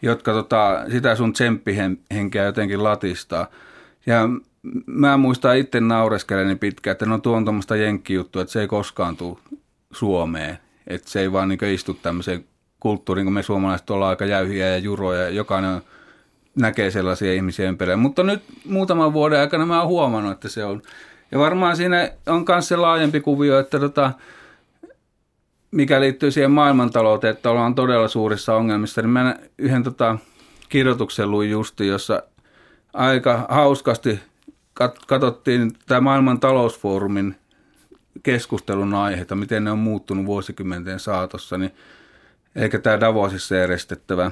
jotka 0.03 0.33
tota, 0.33 0.85
sitä 0.91 1.17
sun 1.17 1.33
tsemppihenkeä 1.33 2.45
jotenkin 2.45 2.85
latistaa. 2.85 3.47
Ja 4.07 4.29
mä 4.87 5.17
muistan 5.17 5.57
itse 5.57 5.81
naureskeleni 5.81 6.57
pitkään, 6.57 6.93
että 6.93 7.07
no 7.07 7.19
tuo 7.19 7.37
on 7.37 7.45
tuommoista 7.45 7.77
jenkkijuttua, 7.77 8.43
että 8.43 8.53
se 8.53 8.61
ei 8.61 8.67
koskaan 8.69 9.17
tule 9.17 9.39
Suomeen. 9.93 10.64
Että 10.87 11.11
se 11.11 11.21
ei 11.21 11.33
vaan 11.33 11.49
niin 11.49 11.65
istu 11.65 11.95
tämmöiseen 11.95 12.45
kulttuuriin, 12.81 13.27
kun 13.27 13.33
me 13.33 13.43
suomalaiset 13.43 13.91
ollaan 13.91 14.11
aika 14.11 14.25
jäyhiä 14.25 14.69
ja 14.69 14.79
juroja 14.79 15.23
ja 15.23 15.31
jokainen 15.31 15.83
näkee 16.57 16.91
sellaisia 16.91 17.33
ihmisiä 17.33 17.69
ympärillä. 17.69 17.97
Mutta 17.97 18.23
nyt 18.23 18.43
muutaman 18.65 19.13
vuoden 19.13 19.41
aikana 19.41 19.67
mä 19.67 19.81
oon 19.81 19.89
huomannut, 19.89 20.33
että 20.33 20.49
se 20.49 20.65
on. 20.65 20.83
Ja 21.33 21.39
varmaan 21.39 21.77
siinä 21.77 22.11
on 22.27 22.45
myös 22.49 22.69
se 22.69 22.77
laajempi 22.77 23.21
kuvio, 23.21 23.59
että 23.59 23.81
tota, 23.81 24.13
mikä 25.71 26.01
liittyy 26.01 26.31
siihen 26.31 26.51
maailmantalouteen, 26.51 27.35
että 27.35 27.51
ollaan 27.51 27.75
todella 27.75 28.09
suurissa 28.09 28.55
ongelmissa, 28.55 29.03
niin 29.03 29.11
mä 29.11 29.37
yhden 29.59 29.83
tota, 29.83 30.19
kirjoituksen 30.69 31.31
luin 31.31 31.51
justi, 31.51 31.87
jossa 31.87 32.23
aika 32.93 33.47
hauskasti 33.49 34.21
katsottiin 35.07 35.73
tämä 35.87 36.01
maailman 36.01 36.41
talousfoorumin 36.41 37.37
keskustelun 38.25 38.95
aiheita, 38.95 39.35
miten 39.35 39.65
ne 39.65 39.71
on 39.71 39.79
muuttunut 39.79 40.27
vuosikymmenten 40.27 41.01
saatossa, 41.01 41.59
niin 41.59 41.75
eikä 42.57 42.79
tämä 42.79 43.01
Davosissa 43.01 43.55
järjestettävä 43.55 44.31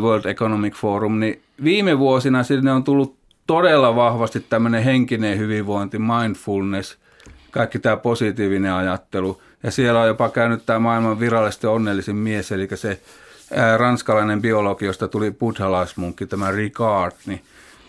World 0.00 0.24
Economic 0.24 0.74
Forum, 0.74 1.20
niin 1.20 1.42
viime 1.64 1.98
vuosina 1.98 2.42
sinne 2.42 2.72
on 2.72 2.84
tullut 2.84 3.16
todella 3.46 3.96
vahvasti 3.96 4.40
tämmöinen 4.40 4.82
henkinen 4.82 5.38
hyvinvointi, 5.38 5.98
mindfulness, 5.98 6.98
kaikki 7.50 7.78
tämä 7.78 7.96
positiivinen 7.96 8.72
ajattelu. 8.72 9.42
Ja 9.62 9.70
siellä 9.70 10.00
on 10.00 10.06
jopa 10.06 10.28
käynyt 10.28 10.66
tämä 10.66 10.78
maailman 10.78 11.20
virallisesti 11.20 11.66
onnellisin 11.66 12.16
mies, 12.16 12.52
eli 12.52 12.68
se 12.74 13.00
ranskalainen 13.76 14.42
biologi, 14.42 14.84
josta 14.84 15.08
tuli 15.08 15.30
buddhalaismunkki, 15.30 16.26
tämä 16.26 16.50
Ricard, 16.50 17.12
niin 17.26 17.42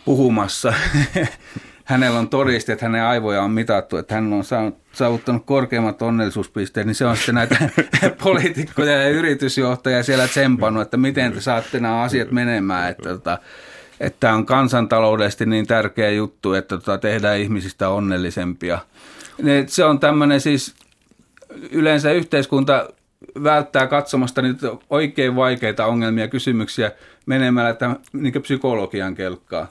puhumassa. 0.05 0.73
Hänellä 1.89 2.19
on 2.19 2.29
todiste, 2.29 2.73
että 2.73 2.85
hänen 2.85 3.03
aivoja 3.03 3.41
on 3.41 3.51
mitattu, 3.51 3.97
että 3.97 4.15
hän 4.15 4.33
on 4.33 4.43
saavuttanut 4.91 5.45
korkeimmat 5.45 6.01
onnellisuuspisteet, 6.01 6.87
niin 6.87 6.95
se 6.95 7.05
on 7.05 7.17
sitten 7.17 7.35
näitä 7.35 7.69
poliitikkoja 8.23 8.91
ja 8.91 9.09
yritysjohtajia 9.09 10.03
siellä 10.03 10.27
tsempannut, 10.27 10.81
että 10.81 10.97
miten 10.97 11.33
te 11.33 11.41
saatte 11.41 11.79
nämä 11.79 12.01
asiat 12.01 12.31
menemään, 12.31 12.91
että, 12.91 13.09
tota, 13.09 13.37
että 13.99 14.17
tämä 14.19 14.33
on 14.33 14.45
kansantaloudellisesti 14.45 15.45
niin 15.45 15.67
tärkeä 15.67 16.09
juttu, 16.09 16.53
että 16.53 16.77
tota, 16.77 16.97
tehdään 16.97 17.39
ihmisistä 17.39 17.89
onnellisempia. 17.89 18.79
Se 19.67 19.85
on 19.85 19.99
tämmöinen 19.99 20.41
siis, 20.41 20.75
yleensä 21.71 22.11
yhteiskunta 22.11 22.89
välttää 23.43 23.87
katsomasta 23.87 24.41
niitä 24.41 24.67
oikein 24.89 25.35
vaikeita 25.35 25.85
ongelmia, 25.85 26.27
kysymyksiä 26.27 26.91
menemällä 27.25 27.73
tämän, 27.73 27.97
niin 28.13 28.41
psykologian 28.41 29.15
kelkkaa. 29.15 29.67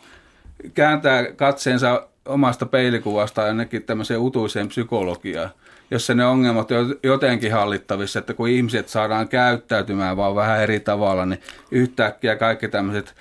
Kääntää 0.74 1.32
katseensa 1.32 2.08
omasta 2.26 2.66
peilikuvasta 2.66 3.42
ainakin 3.42 3.82
tämmöiseen 3.82 4.20
utuiseen 4.20 4.68
psykologiaan, 4.68 5.50
jossa 5.90 6.14
ne 6.14 6.26
ongelmat 6.26 6.70
on 6.70 6.96
jotenkin 7.02 7.52
hallittavissa, 7.52 8.18
että 8.18 8.34
kun 8.34 8.48
ihmiset 8.48 8.88
saadaan 8.88 9.28
käyttäytymään 9.28 10.16
vaan 10.16 10.34
vähän 10.34 10.60
eri 10.60 10.80
tavalla, 10.80 11.26
niin 11.26 11.40
yhtäkkiä 11.70 12.36
kaikki 12.36 12.68
tämmöiset 12.68 13.14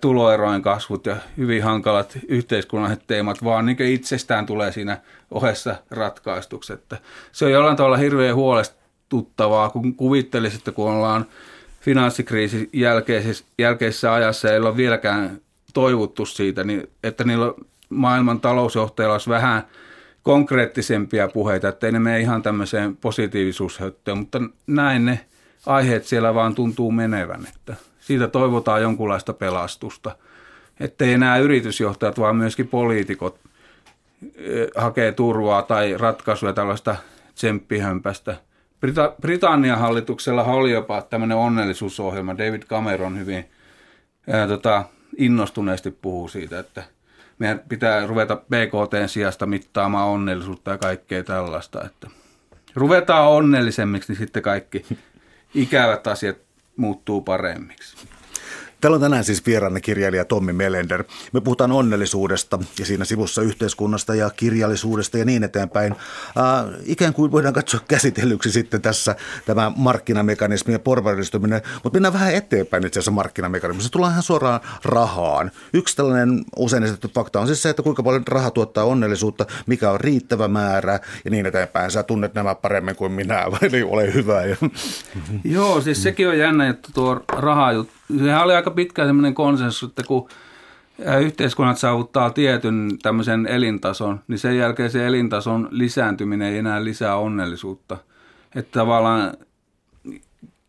tuloerojen 0.00 0.62
kasvut 0.62 1.06
ja 1.06 1.16
hyvin 1.36 1.62
hankalat 1.62 2.18
yhteiskunnalliset 2.28 3.06
teemat 3.06 3.44
vaan 3.44 3.66
niin 3.66 3.82
itsestään 3.82 4.46
tulee 4.46 4.72
siinä 4.72 4.98
ohessa 5.30 5.76
ratkaistuksi. 5.90 6.72
Että 6.72 6.96
se 7.32 7.44
on 7.44 7.52
jollain 7.52 7.76
tavalla 7.76 7.96
hirveän 7.96 8.34
huolestuttavaa, 8.34 9.70
kun 9.70 9.94
kuvittelisi, 9.94 10.56
että 10.56 10.72
kun 10.72 10.90
ollaan 10.90 11.26
finanssikriisin 11.80 12.68
jälkeisessä, 12.72 13.44
jälkeisessä 13.58 14.12
ajassa 14.12 14.52
ei 14.52 14.58
ole 14.58 14.76
vieläkään 14.76 15.40
toivottu 15.72 16.26
siitä, 16.26 16.64
niin 16.64 16.90
että 17.02 17.24
niillä 17.24 17.54
maailman 17.88 18.40
talousjohtajilla 18.40 19.14
olisi 19.14 19.30
vähän 19.30 19.62
konkreettisempia 20.22 21.28
puheita, 21.28 21.68
että 21.68 21.86
ei 21.86 21.92
ne 21.92 21.98
mene 21.98 22.20
ihan 22.20 22.42
tämmöiseen 22.42 22.96
positiivisuushöttöön, 22.96 24.18
mutta 24.18 24.40
näin 24.66 25.04
ne 25.04 25.20
aiheet 25.66 26.04
siellä 26.04 26.34
vaan 26.34 26.54
tuntuu 26.54 26.90
menevän, 26.90 27.46
että 27.56 27.74
siitä 28.00 28.28
toivotaan 28.28 28.82
jonkunlaista 28.82 29.32
pelastusta. 29.32 30.16
Että 30.80 31.04
ei 31.04 31.12
enää 31.12 31.38
yritysjohtajat, 31.38 32.18
vaan 32.18 32.36
myöskin 32.36 32.68
poliitikot 32.68 33.40
hakee 34.76 35.12
turvaa 35.12 35.62
tai 35.62 35.96
ratkaisuja 35.98 36.52
tällaista 36.52 36.96
tsemppihömpästä. 37.34 38.36
Brita- 38.80 39.14
Britannian 39.20 39.78
hallituksella 39.78 40.44
oli 40.44 40.72
jopa 40.72 41.02
tämmöinen 41.02 41.36
onnellisuusohjelma. 41.36 42.38
David 42.38 42.62
Cameron 42.62 43.18
hyvin 43.18 43.44
ää, 44.30 44.48
tota, 44.48 44.84
innostuneesti 45.16 45.90
puhuu 45.90 46.28
siitä, 46.28 46.58
että 46.58 46.82
meidän 47.38 47.60
pitää 47.68 48.06
ruveta 48.06 48.36
BKT 48.36 49.10
sijasta 49.10 49.46
mittaamaan 49.46 50.08
onnellisuutta 50.08 50.70
ja 50.70 50.78
kaikkea 50.78 51.24
tällaista. 51.24 51.84
Että 51.84 52.10
ruvetaan 52.74 53.28
onnellisemmiksi, 53.28 54.12
niin 54.12 54.18
sitten 54.18 54.42
kaikki 54.42 54.86
ikävät 55.54 56.06
asiat 56.06 56.36
muuttuu 56.76 57.20
paremmiksi. 57.20 57.96
Täällä 58.82 58.94
on 58.94 59.00
tänään 59.00 59.24
siis 59.24 59.46
vieraana 59.46 59.80
kirjailija 59.80 60.24
Tommi 60.24 60.52
Melender. 60.52 61.04
Me 61.32 61.40
puhutaan 61.40 61.72
onnellisuudesta 61.72 62.58
ja 62.78 62.86
siinä 62.86 63.04
sivussa 63.04 63.42
yhteiskunnasta 63.42 64.14
ja 64.14 64.30
kirjallisuudesta 64.30 65.18
ja 65.18 65.24
niin 65.24 65.44
eteenpäin. 65.44 65.92
Äh, 65.92 66.80
ikään 66.84 67.14
kuin 67.14 67.32
voidaan 67.32 67.54
katsoa 67.54 67.80
käsitellyksi 67.88 68.52
sitten 68.52 68.82
tässä 68.82 69.16
tämä 69.46 69.72
markkinamekanismi 69.76 70.72
ja 70.72 70.78
porvarillistuminen, 70.78 71.62
mutta 71.84 71.96
mennään 71.96 72.12
vähän 72.12 72.34
eteenpäin 72.34 72.86
itse 72.86 72.98
asiassa 72.98 73.10
markkinamekanismissa. 73.10 73.92
Tullaan 73.92 74.12
ihan 74.12 74.22
suoraan 74.22 74.60
rahaan. 74.84 75.50
Yksi 75.72 75.96
tällainen 75.96 76.44
usein 76.56 76.82
esitetty 76.82 77.08
fakta 77.08 77.40
on 77.40 77.46
siis 77.46 77.62
se, 77.62 77.70
että 77.70 77.82
kuinka 77.82 78.02
paljon 78.02 78.22
raha 78.28 78.50
tuottaa 78.50 78.84
onnellisuutta, 78.84 79.46
mikä 79.66 79.90
on 79.90 80.00
riittävä 80.00 80.48
määrä 80.48 81.00
ja 81.24 81.30
niin 81.30 81.46
eteenpäin. 81.46 81.90
Sä 81.90 82.02
tunnet 82.02 82.34
nämä 82.34 82.54
paremmin 82.54 82.96
kuin 82.96 83.12
minä, 83.12 83.44
eli 83.62 83.82
ole 83.82 84.14
hyvä. 84.14 84.42
Joo, 85.44 85.80
siis 85.80 86.02
sekin 86.02 86.28
on 86.28 86.38
jännä, 86.38 86.68
että 86.68 86.88
tuo 86.94 87.20
raha 87.28 87.72
juttu 87.72 88.01
sehän 88.18 88.42
oli 88.42 88.54
aika 88.54 88.70
pitkään 88.70 89.08
semmoinen 89.08 89.34
konsensus, 89.34 89.88
että 89.90 90.02
kun 90.02 90.28
yhteiskunnat 91.20 91.78
saavuttaa 91.78 92.30
tietyn 92.30 92.90
tämmöisen 93.02 93.46
elintason, 93.46 94.20
niin 94.28 94.38
sen 94.38 94.58
jälkeen 94.58 94.90
se 94.90 95.06
elintason 95.06 95.68
lisääntyminen 95.70 96.48
ei 96.48 96.58
enää 96.58 96.84
lisää 96.84 97.16
onnellisuutta. 97.16 97.96
Että 98.56 98.78
tavallaan 98.78 99.32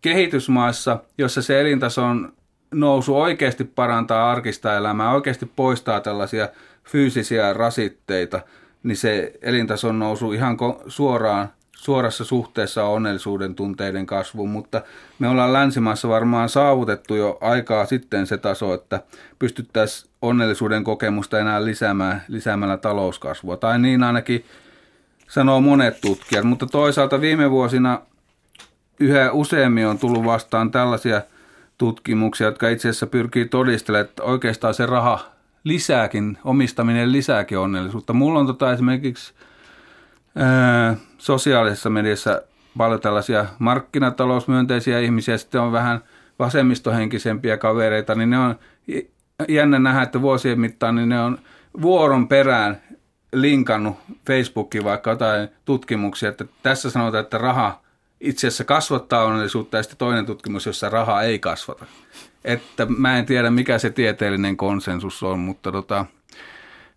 kehitysmaissa, 0.02 1.00
jossa 1.18 1.42
se 1.42 1.62
elintason 1.62 2.34
nousu 2.74 3.22
oikeasti 3.22 3.64
parantaa 3.64 4.32
arkista 4.32 4.78
elämää, 4.78 5.12
oikeasti 5.12 5.52
poistaa 5.56 6.00
tällaisia 6.00 6.50
fyysisiä 6.84 7.54
rasitteita, 7.54 8.42
niin 8.84 8.98
se 8.98 9.34
elintason 9.42 10.00
nousu 10.00 10.32
ihan 10.32 10.58
suoraan 10.88 11.50
suorassa 11.84 12.26
suhteessa 12.26 12.84
onnellisuuden 12.84 13.56
tunteiden 13.56 14.06
kasvuun, 14.06 14.50
mutta 14.50 14.82
me 15.20 15.28
ollaan 15.28 15.54
länsimaassa 15.54 16.10
varmaan 16.10 16.50
saavutettu 16.50 17.16
jo 17.16 17.38
aikaa 17.42 17.86
sitten 17.86 18.28
se 18.28 18.38
taso, 18.38 18.74
että 18.74 19.02
pystyttäisiin 19.40 20.12
onnellisuuden 20.22 20.84
kokemusta 20.84 21.40
enää 21.40 21.66
lisäämään, 21.66 22.24
lisäämällä 22.28 22.78
talouskasvua. 22.78 23.58
Tai 23.58 23.80
niin 23.80 24.04
ainakin 24.04 24.46
sanoo 25.30 25.62
monet 25.62 26.02
tutkijat, 26.02 26.46
mutta 26.46 26.66
toisaalta 26.66 27.22
viime 27.22 27.52
vuosina 27.52 28.02
yhä 29.00 29.32
useammin 29.32 29.88
on 29.88 29.98
tullut 29.98 30.26
vastaan 30.26 30.72
tällaisia 30.72 31.22
tutkimuksia, 31.78 32.48
jotka 32.48 32.70
itse 32.70 32.90
asiassa 32.90 33.08
pyrkii 33.08 33.46
todistelemaan, 33.46 34.06
että 34.06 34.24
oikeastaan 34.24 34.74
se 34.74 34.86
raha 34.86 35.20
lisääkin, 35.64 36.38
omistaminen 36.44 37.12
lisääkin 37.12 37.58
onnellisuutta. 37.58 38.14
Mulla 38.14 38.40
on 38.40 38.48
tota 38.48 38.74
esimerkiksi 38.74 39.34
sosiaalisessa 41.18 41.90
mediassa 41.90 42.42
paljon 42.78 43.02
tällaisia 43.02 43.46
markkinatalousmyönteisiä 43.60 45.00
ihmisiä, 45.00 45.38
sitten 45.38 45.62
on 45.62 45.72
vähän 45.72 46.04
vasemmistohenkisempiä 46.40 47.58
kavereita, 47.58 48.16
niin 48.16 48.30
ne 48.30 48.40
on 48.40 48.56
jännä 49.48 49.80
nähdä, 49.80 50.02
että 50.02 50.22
vuosien 50.22 50.60
mittaan 50.60 50.96
niin 50.96 51.10
ne 51.10 51.22
on 51.22 51.38
vuoron 51.82 52.28
perään 52.28 52.82
linkannut 53.34 53.98
Facebookiin 54.28 54.84
vaikka 54.84 55.10
jotain 55.10 55.50
tutkimuksia, 55.66 56.30
että 56.30 56.46
tässä 56.64 56.90
sanotaan, 56.90 57.24
että 57.24 57.38
raha 57.38 57.82
itse 58.22 58.48
asiassa 58.48 58.64
kasvattaa 58.64 59.24
onnellisuutta 59.24 59.78
ja 59.78 59.84
sitten 59.84 59.98
toinen 59.98 60.26
tutkimus, 60.26 60.66
jossa 60.66 60.90
raha 60.90 61.22
ei 61.22 61.40
kasvata. 61.40 61.86
Että 62.46 62.86
mä 62.86 63.18
en 63.18 63.26
tiedä, 63.26 63.52
mikä 63.52 63.78
se 63.78 63.90
tieteellinen 63.90 64.58
konsensus 64.58 65.24
on, 65.24 65.40
mutta 65.40 65.72
tota, 65.72 66.06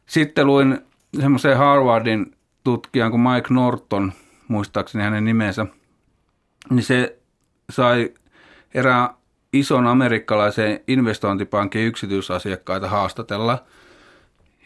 sitten 0.07 0.47
luin 0.47 0.79
semmoisen 1.21 1.57
Harvardin 1.57 2.36
tutkijan 2.67 3.11
kuin 3.11 3.21
Mike 3.21 3.55
Norton, 3.55 4.13
muistaakseni 4.49 5.05
hänen 5.05 5.25
nimensä, 5.25 5.67
niin 6.71 6.83
se 6.83 7.19
sai 7.71 8.15
erään 8.75 9.09
ison 9.53 9.87
amerikkalaisen 9.87 10.81
investointipankin 10.89 11.87
yksityisasiakkaita 11.87 12.89
haastatella. 12.89 13.65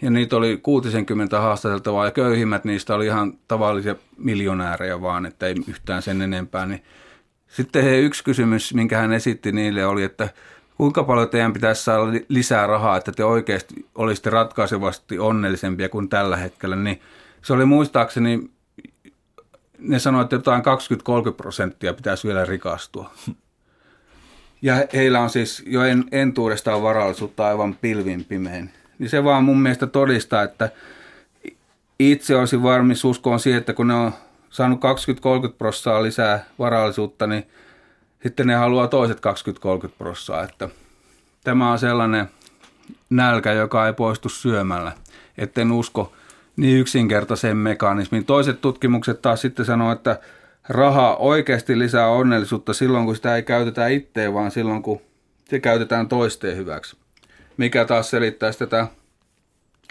Ja 0.02 0.10
niitä 0.10 0.36
oli 0.36 0.60
60 0.62 1.40
haastateltavaa 1.40 2.04
ja 2.04 2.10
köyhimmät 2.10 2.64
niistä 2.64 2.94
oli 2.94 3.06
ihan 3.06 3.38
tavallisia 3.48 3.94
miljonäärejä 4.16 5.00
vaan, 5.00 5.26
että 5.26 5.46
ei 5.46 5.54
yhtään 5.68 6.02
sen 6.02 6.22
enempää. 6.22 6.66
Niin 6.66 6.84
sitten 7.48 7.84
he, 7.84 7.98
yksi 7.98 8.24
kysymys, 8.24 8.74
minkä 8.74 8.98
hän 8.98 9.12
esitti 9.12 9.52
niille 9.52 9.86
oli, 9.86 10.02
että 10.02 10.28
kuinka 10.76 11.04
paljon 11.04 11.28
teidän 11.28 11.52
pitäisi 11.52 11.84
saada 11.84 12.12
lisää 12.28 12.66
rahaa, 12.66 12.96
että 12.96 13.12
te 13.12 13.24
oikeasti 13.24 13.86
olisitte 13.94 14.30
ratkaisevasti 14.30 15.18
onnellisempia 15.18 15.88
kuin 15.88 16.08
tällä 16.08 16.36
hetkellä. 16.36 16.76
Niin 16.76 17.00
se 17.42 17.52
oli 17.52 17.64
muistaakseni 17.64 18.50
ne 19.78 19.98
sanoivat, 19.98 20.24
että 20.24 20.36
jotain 20.36 20.62
20-30 21.30 21.34
prosenttia 21.36 21.94
pitäisi 21.94 22.28
vielä 22.28 22.44
rikastua. 22.44 23.10
Ja 24.62 24.74
heillä 24.92 25.20
on 25.20 25.30
siis 25.30 25.62
jo 25.66 25.84
en, 25.84 26.04
entuudestaan 26.12 26.82
varallisuutta 26.82 27.46
aivan 27.46 27.74
pilvin 27.74 28.24
pimein. 28.24 28.70
Niin 28.98 29.10
se 29.10 29.24
vaan 29.24 29.44
mun 29.44 29.60
mielestä 29.60 29.86
todistaa, 29.86 30.42
että 30.42 30.70
itse 31.98 32.36
olisin 32.36 32.62
varmis 32.62 33.04
uskoon 33.04 33.40
siihen, 33.40 33.58
että 33.58 33.72
kun 33.72 33.88
ne 33.88 33.94
on 33.94 34.12
saanut 34.50 34.80
20-30 35.48 35.52
prosenttia 35.58 36.02
lisää 36.02 36.44
varallisuutta, 36.58 37.26
niin 37.26 37.46
sitten 38.22 38.46
ne 38.46 38.54
haluaa 38.54 38.88
toiset 38.88 39.18
20-30 39.86 39.90
prosenttia. 39.98 40.44
Että 40.44 40.68
tämä 41.44 41.72
on 41.72 41.78
sellainen 41.78 42.30
nälkä, 43.10 43.52
joka 43.52 43.86
ei 43.86 43.92
poistu 43.92 44.28
syömällä. 44.28 44.92
Etten 45.38 45.72
usko 45.72 46.12
niin 46.60 46.78
yksinkertaiseen 46.78 47.56
mekanismiin. 47.56 48.24
Toiset 48.24 48.60
tutkimukset 48.60 49.22
taas 49.22 49.40
sitten 49.40 49.64
sanoo, 49.64 49.92
että 49.92 50.20
raha 50.68 51.16
oikeasti 51.16 51.78
lisää 51.78 52.08
onnellisuutta 52.08 52.72
silloin, 52.74 53.06
kun 53.06 53.16
sitä 53.16 53.36
ei 53.36 53.42
käytetä 53.42 53.86
itteen, 53.86 54.34
vaan 54.34 54.50
silloin, 54.50 54.82
kun 54.82 55.00
se 55.44 55.60
käytetään 55.60 56.08
toisteen 56.08 56.56
hyväksi. 56.56 56.96
Mikä 57.56 57.84
taas 57.84 58.10
selittäisi 58.10 58.58
tätä 58.58 58.86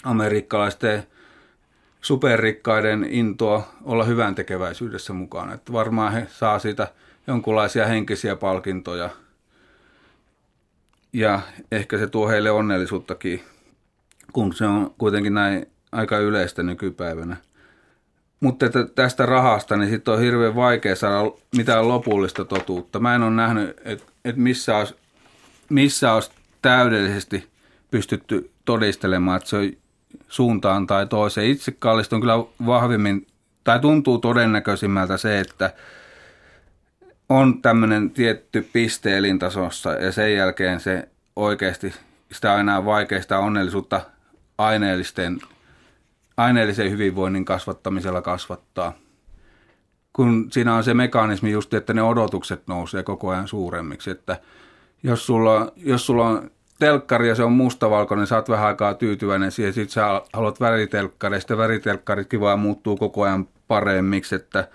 amerikkalaisten 0.04 1.04
superrikkaiden 2.02 3.08
intoa 3.10 3.68
olla 3.84 4.04
hyvän 4.04 4.36
tekeväisyydessä 4.36 5.14
mukana. 5.14 5.54
Että 5.54 5.74
varmaan 5.74 6.14
he 6.14 6.28
saa 6.30 6.60
siitä 6.60 6.88
jonkunlaisia 7.28 7.86
henkisiä 7.86 8.36
palkintoja 8.36 9.10
ja 11.14 11.42
ehkä 11.72 11.98
se 11.98 12.08
tuo 12.08 12.28
heille 12.28 12.52
onnellisuuttakin, 12.52 13.44
kun 14.34 14.54
se 14.54 14.66
on 14.66 14.94
kuitenkin 14.98 15.34
näin 15.34 15.68
aika 15.92 16.18
yleistä 16.18 16.64
nykypäivänä. 16.64 17.38
Mutta 18.40 18.66
tästä 18.96 19.26
rahasta, 19.26 19.78
niin 19.78 19.90
sitten 19.90 20.14
on 20.14 20.20
hirveän 20.20 20.56
vaikea 20.56 20.96
saada 20.96 21.32
mitään 21.56 21.88
lopullista 21.88 22.46
totuutta. 22.46 23.00
Mä 23.00 23.16
en 23.16 23.24
ole 23.24 23.32
nähnyt, 23.32 23.82
että 23.86 24.06
et 24.26 24.36
missä, 24.36 24.88
missä 25.70 26.14
olisi 26.14 26.32
täydellisesti 26.62 27.48
pystytty 27.92 28.52
todistelemaan, 28.66 29.38
että 29.38 29.50
se 29.50 29.58
on 29.58 29.72
suuntaan 30.28 30.88
tai 30.88 31.08
toiseen. 31.08 31.48
Itse 31.48 31.72
kallistun 31.72 32.20
kyllä 32.22 32.38
vahvimmin, 32.66 33.28
tai 33.64 33.80
tuntuu 33.80 34.18
todennäköisimmältä 34.18 35.18
se, 35.18 35.40
että 35.40 35.74
on 37.30 37.62
tämmöinen 37.62 38.10
tietty 38.10 38.70
piste 38.74 39.18
elintasossa 39.18 39.92
ja 39.92 40.12
sen 40.12 40.36
jälkeen 40.36 40.80
se 40.80 41.10
oikeasti 41.36 41.94
sitä 42.32 42.54
aina 42.54 42.86
vaikeista 42.86 43.40
onnellisuutta 43.40 44.02
aineellisten, 44.58 45.40
aineellisen 46.40 46.92
hyvinvoinnin 46.92 47.46
kasvattamisella 47.46 48.22
kasvattaa. 48.22 48.94
Kun 50.14 50.48
siinä 50.52 50.76
on 50.76 50.84
se 50.84 50.94
mekanismi 50.94 51.52
just, 51.52 51.74
että 51.74 51.94
ne 51.94 52.04
odotukset 52.04 52.68
nousee 52.68 53.04
koko 53.04 53.30
ajan 53.30 53.48
suuremmiksi, 53.48 54.12
että 54.12 54.40
jos 55.04 55.26
sulla, 55.26 55.72
jos 55.76 56.06
sulla 56.06 56.28
on 56.28 56.52
telkkari 56.80 57.28
ja 57.28 57.36
se 57.36 57.44
on 57.44 57.52
mustavalkoinen, 57.52 58.28
sä 58.28 58.36
oot 58.36 58.50
vähän 58.50 58.68
aikaa 58.68 58.94
tyytyväinen 58.94 59.52
siihen, 59.52 59.74
sit 59.74 59.90
sä 59.90 60.22
haluat 60.34 60.60
väritelkkari, 60.60 61.40
sitten 61.40 61.58
väritelkkaritkin 61.58 62.40
vaan 62.40 62.60
muuttuu 62.60 62.98
koko 62.98 63.24
ajan 63.24 63.48
paremmiksi, 63.68 64.36
että 64.36 64.68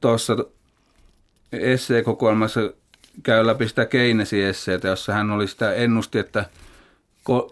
tuossa 0.00 0.36
esseekokoelmassa 1.52 2.60
käy 3.22 3.46
läpi 3.46 3.68
sitä 3.68 3.86
Keynesin 3.86 4.44
esseitä, 4.44 4.88
jossa 4.88 5.12
hän 5.12 5.30
oli 5.30 5.48
sitä 5.48 5.72
ennusti, 5.72 6.18
että 6.18 6.44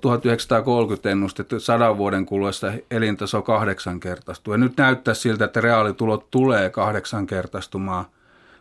1930 0.01 1.11
ennusti, 1.11 1.43
että 1.43 1.59
sadan 1.59 1.99
vuoden 1.99 2.27
kuluessa 2.27 2.73
elintaso 2.91 3.43
kahdeksankertaistuu. 3.43 4.55
Ja 4.55 4.59
nyt 4.59 4.77
näyttää 4.77 5.15
siltä, 5.15 5.45
että 5.45 5.61
reaalitulot 5.61 6.31
tulee 6.31 6.71
kahdeksankertaistumaan, 6.71 8.05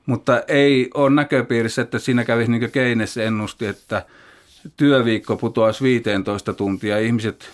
mutta 0.06 0.44
ei 0.48 0.90
ole 0.94 1.10
näköpiirissä, 1.10 1.82
että 1.82 2.00
siinä 2.00 2.26
kävisi 2.26 2.52
niin 2.52 2.72
kuin 2.72 3.26
ennusti, 3.26 3.66
että 3.66 4.06
työviikko 4.78 5.36
putoaisi 5.38 5.84
15 5.84 6.54
tuntia. 6.54 7.00
Ihmiset 7.00 7.50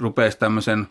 rupeaisi 0.00 0.38
tämmöisen 0.38 0.88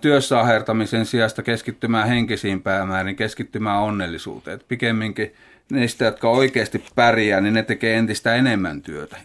työssä 0.00 0.40
ahertamisen 0.40 1.06
sijasta 1.06 1.42
keskittymään 1.42 2.08
henkisiin 2.08 2.62
päämäärin, 2.62 3.16
keskittymään 3.16 3.82
onnellisuuteen. 3.82 4.60
Pikemminkin 4.68 5.34
niistä, 5.70 6.04
jotka 6.04 6.28
oikeasti 6.28 6.84
pärjää, 6.94 7.40
niin 7.40 7.54
ne 7.54 7.62
tekee 7.62 7.96
entistä 7.96 8.34
enemmän 8.34 8.82
työtä. 8.82 9.16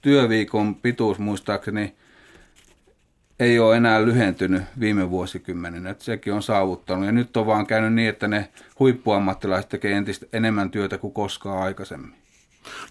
Työviikon 0.00 0.74
pituus 0.74 1.18
muistaakseni 1.18 1.94
ei 3.40 3.58
ole 3.58 3.76
enää 3.76 4.04
lyhentynyt 4.04 4.62
viime 4.80 5.10
vuosikymmenen, 5.10 5.86
että 5.86 6.04
sekin 6.04 6.32
on 6.32 6.42
saavuttanut. 6.42 7.06
Ja 7.06 7.12
nyt 7.12 7.36
on 7.36 7.46
vaan 7.46 7.66
käynyt 7.66 7.94
niin, 7.94 8.08
että 8.08 8.28
ne 8.28 8.48
huippuammattilaiset 8.78 9.68
tekee 9.68 9.92
entistä 9.92 10.26
enemmän 10.32 10.70
työtä 10.70 10.98
kuin 10.98 11.12
koskaan 11.12 11.62
aikaisemmin. 11.62 12.14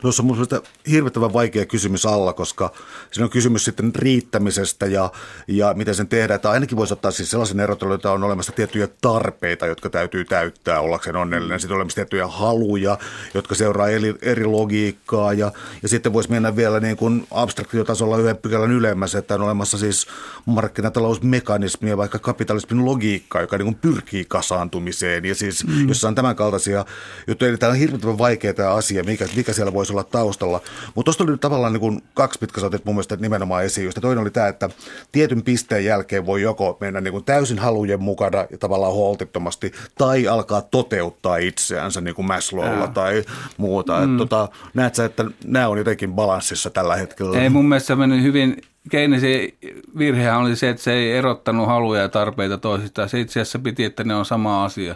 Tuossa 0.02 0.24
on 0.24 0.28
minusta 0.28 0.62
hirvittävän 0.90 1.34
vaikea 1.34 1.66
kysymys 1.66 2.06
alla, 2.06 2.34
koska 2.34 2.72
siinä 3.12 3.26
on 3.26 3.30
kysymys 3.30 3.66
sitten 3.66 3.96
riittämisestä 3.96 4.86
ja, 4.86 5.12
ja 5.48 5.74
miten 5.74 5.96
sen 5.96 6.08
tehdään. 6.08 6.36
Että 6.36 6.52
ainakin 6.52 6.78
voisi 6.78 6.94
ottaa 6.94 7.12
siis 7.12 7.32
sellaisen 7.32 7.60
erottelun, 7.60 7.96
että 7.96 8.12
on 8.12 8.24
olemassa 8.24 8.52
tiettyjä 8.52 8.88
tarpeita, 9.02 9.68
jotka 9.68 9.90
täytyy 9.90 10.26
täyttää 10.26 10.80
ollakseen 10.80 11.16
onnellinen. 11.16 11.60
Sitten 11.60 11.74
on 11.74 11.78
olemassa 11.78 11.96
tiettyjä 11.96 12.28
haluja, 12.28 12.98
jotka 13.34 13.56
seuraa 13.56 13.88
eri, 13.88 14.16
eri 14.22 14.46
logiikkaa 14.46 15.34
ja, 15.34 15.52
ja 15.82 15.90
sitten 15.90 16.14
voisi 16.14 16.32
mennä 16.32 16.56
vielä 16.56 16.80
niin 16.80 16.98
kuin 16.98 17.28
abstraktiotasolla 17.32 18.18
yhden 18.18 18.38
pykälän 18.38 18.72
ylemmäs, 18.72 19.16
että 19.16 19.36
on 19.36 19.42
olemassa 19.42 19.78
siis 19.78 20.08
markkinatalousmekanismia, 20.46 21.98
vaikka 21.98 22.20
kapitalismin 22.20 22.86
logiikka, 22.86 23.42
joka 23.42 23.58
niin 23.58 23.66
kuin 23.66 23.76
pyrkii 23.76 24.26
kasaantumiseen 24.26 25.26
ja 25.26 25.36
siis 25.36 25.68
mm. 25.68 25.88
jossa 25.88 26.08
on 26.08 26.16
tämän 26.16 26.36
kaltaisia 26.36 26.86
juttuja. 27.28 27.50
Eli 27.50 27.58
tämä 27.58 27.72
on 27.72 27.78
hirvittävän 27.78 28.18
vaikea 28.18 28.54
tämä 28.54 28.74
asia, 28.74 29.04
mikä, 29.04 29.26
mikä 29.36 29.54
siellä 29.58 29.74
voisi 29.74 29.93
olla 29.93 30.04
taustalla. 30.04 30.62
Mutta 30.96 31.06
tuosta 31.06 31.24
oli 31.24 31.38
tavallaan 31.38 31.74
niin 31.74 31.82
kuin 31.82 32.02
kaksi, 32.13 32.39
mitkä 32.41 32.62
sä 32.62 32.70
mun 32.84 32.96
mielestä 32.96 33.15
nimenomaan 33.15 33.65
esiin. 33.65 33.86
Just 33.86 33.98
toinen 34.02 34.22
oli 34.22 34.32
tämä, 34.32 34.48
että 34.48 34.70
tietyn 35.12 35.41
pisteen 35.41 35.86
jälkeen 35.86 36.26
voi 36.26 36.41
joko 36.41 36.78
mennä 36.80 37.02
niin 37.02 37.12
kuin 37.12 37.24
täysin 37.24 37.60
halujen 37.60 38.02
mukana 38.02 38.46
ja 38.52 38.58
tavallaan 38.58 38.93
holtittomasti, 38.93 39.72
tai 39.98 40.28
alkaa 40.28 40.62
toteuttaa 40.62 41.38
itseänsä 41.38 42.02
niin 42.02 42.15
kuin 42.15 42.26
Maslowlla 42.26 42.88
tai 42.88 43.24
muuta. 43.58 44.00
Mm. 44.00 44.12
Et, 44.13 44.17
tota, 44.17 44.50
näet 44.74 44.96
sä, 44.96 45.06
että 45.06 45.26
nämä 45.46 45.67
on 45.67 45.78
jotenkin 45.78 46.13
balanssissa 46.13 46.70
tällä 46.70 46.96
hetkellä? 46.96 47.39
Ei 47.39 47.50
mun 47.50 47.70
mielestä 47.70 47.88
se 47.88 47.96
meni 47.96 48.24
hyvin 48.24 48.62
Keynesin 48.89 49.58
virhehän 49.98 50.38
oli 50.38 50.56
se, 50.56 50.70
että 50.70 50.84
se 50.84 50.93
ei 50.93 51.12
erottanut 51.12 51.67
haluja 51.67 52.02
ja 52.02 52.10
tarpeita 52.10 52.58
toisistaan. 52.58 53.10
Se 53.10 53.20
itse 53.20 53.41
asiassa 53.41 53.60
piti, 53.60 53.84
että 53.84 54.04
ne 54.04 54.15
on 54.15 54.26
sama 54.26 54.65
asia. 54.65 54.96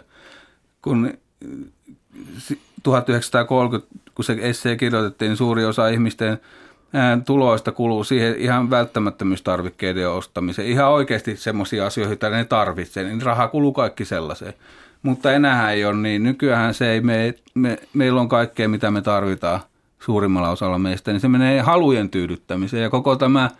Kun 0.82 1.14
1930, 2.82 4.01
kun 4.14 4.24
se 4.24 4.36
essee 4.40 4.76
kirjoitettiin, 4.76 5.28
niin 5.28 5.36
suuri 5.36 5.64
osa 5.64 5.88
ihmisten 5.88 6.38
tuloista 7.26 7.72
kuluu 7.72 8.04
siihen 8.04 8.34
ihan 8.38 8.70
välttämättömyystarvikkeiden 8.70 10.10
ostamiseen. 10.10 10.68
Ihan 10.68 10.90
oikeasti 10.90 11.36
semmoisia 11.36 11.86
asioita, 11.86 12.10
joita 12.10 12.30
ne 12.30 12.44
tarvitsee, 12.44 13.04
niin 13.04 13.22
raha 13.22 13.48
kuluu 13.48 13.72
kaikki 13.72 14.04
sellaiseen. 14.04 14.54
Mutta 15.02 15.32
enää 15.32 15.72
ei 15.72 15.84
ole 15.84 15.96
niin. 15.96 16.22
Nykyään 16.22 16.74
se 16.74 16.90
ei, 16.90 17.00
me, 17.00 17.34
me, 17.54 17.78
meillä 17.94 18.20
on 18.20 18.28
kaikkea, 18.28 18.68
mitä 18.68 18.90
me 18.90 19.02
tarvitaan 19.02 19.60
suurimmalla 20.00 20.50
osalla 20.50 20.78
meistä, 20.78 21.12
niin 21.12 21.20
se 21.20 21.28
menee 21.28 21.60
halujen 21.60 22.10
tyydyttämiseen. 22.10 22.82
Ja 22.82 22.90
koko 22.90 23.16
tämä– 23.16 23.50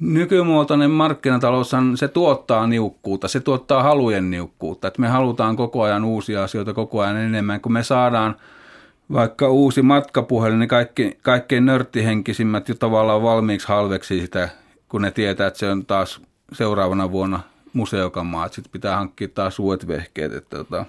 Nykymuotoinen 0.00 0.90
markkinatalous 0.90 1.70
se 1.94 2.08
tuottaa 2.08 2.66
niukkuutta, 2.66 3.28
se 3.28 3.40
tuottaa 3.40 3.82
halujen 3.82 4.30
niukkuutta. 4.30 4.88
Että 4.88 5.00
me 5.00 5.08
halutaan 5.08 5.56
koko 5.56 5.82
ajan 5.82 6.04
uusia 6.04 6.44
asioita 6.44 6.74
koko 6.74 7.00
ajan 7.00 7.16
enemmän, 7.16 7.60
kun 7.60 7.72
me 7.72 7.82
saadaan 7.82 8.36
vaikka 9.12 9.48
uusi 9.48 9.82
matkapuhelin, 9.82 10.58
niin 10.58 10.68
kaikki, 10.68 11.18
kaikkein 11.22 11.66
nörttihenkisimmät 11.66 12.68
jo 12.68 12.74
tavallaan 12.74 13.22
valmiiksi 13.22 13.68
halveksi 13.68 14.20
sitä, 14.20 14.48
kun 14.88 15.02
ne 15.02 15.10
tietää, 15.10 15.46
että 15.46 15.58
se 15.58 15.70
on 15.70 15.86
taas 15.86 16.20
seuraavana 16.52 17.10
vuonna 17.10 17.40
museokamaa, 17.72 18.48
sitten 18.48 18.72
pitää 18.72 18.96
hankkia 18.96 19.28
taas 19.28 19.58
uudet 19.58 19.88
vehkeet. 19.88 20.32
Että 20.32 20.56
tota. 20.56 20.84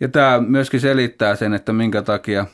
Ja 0.00 0.08
tämä 0.08 0.40
myöskin 0.40 0.80
selittää 0.80 1.36
sen, 1.36 1.54
että 1.54 1.72
minkä 1.72 2.02
takia 2.02 2.46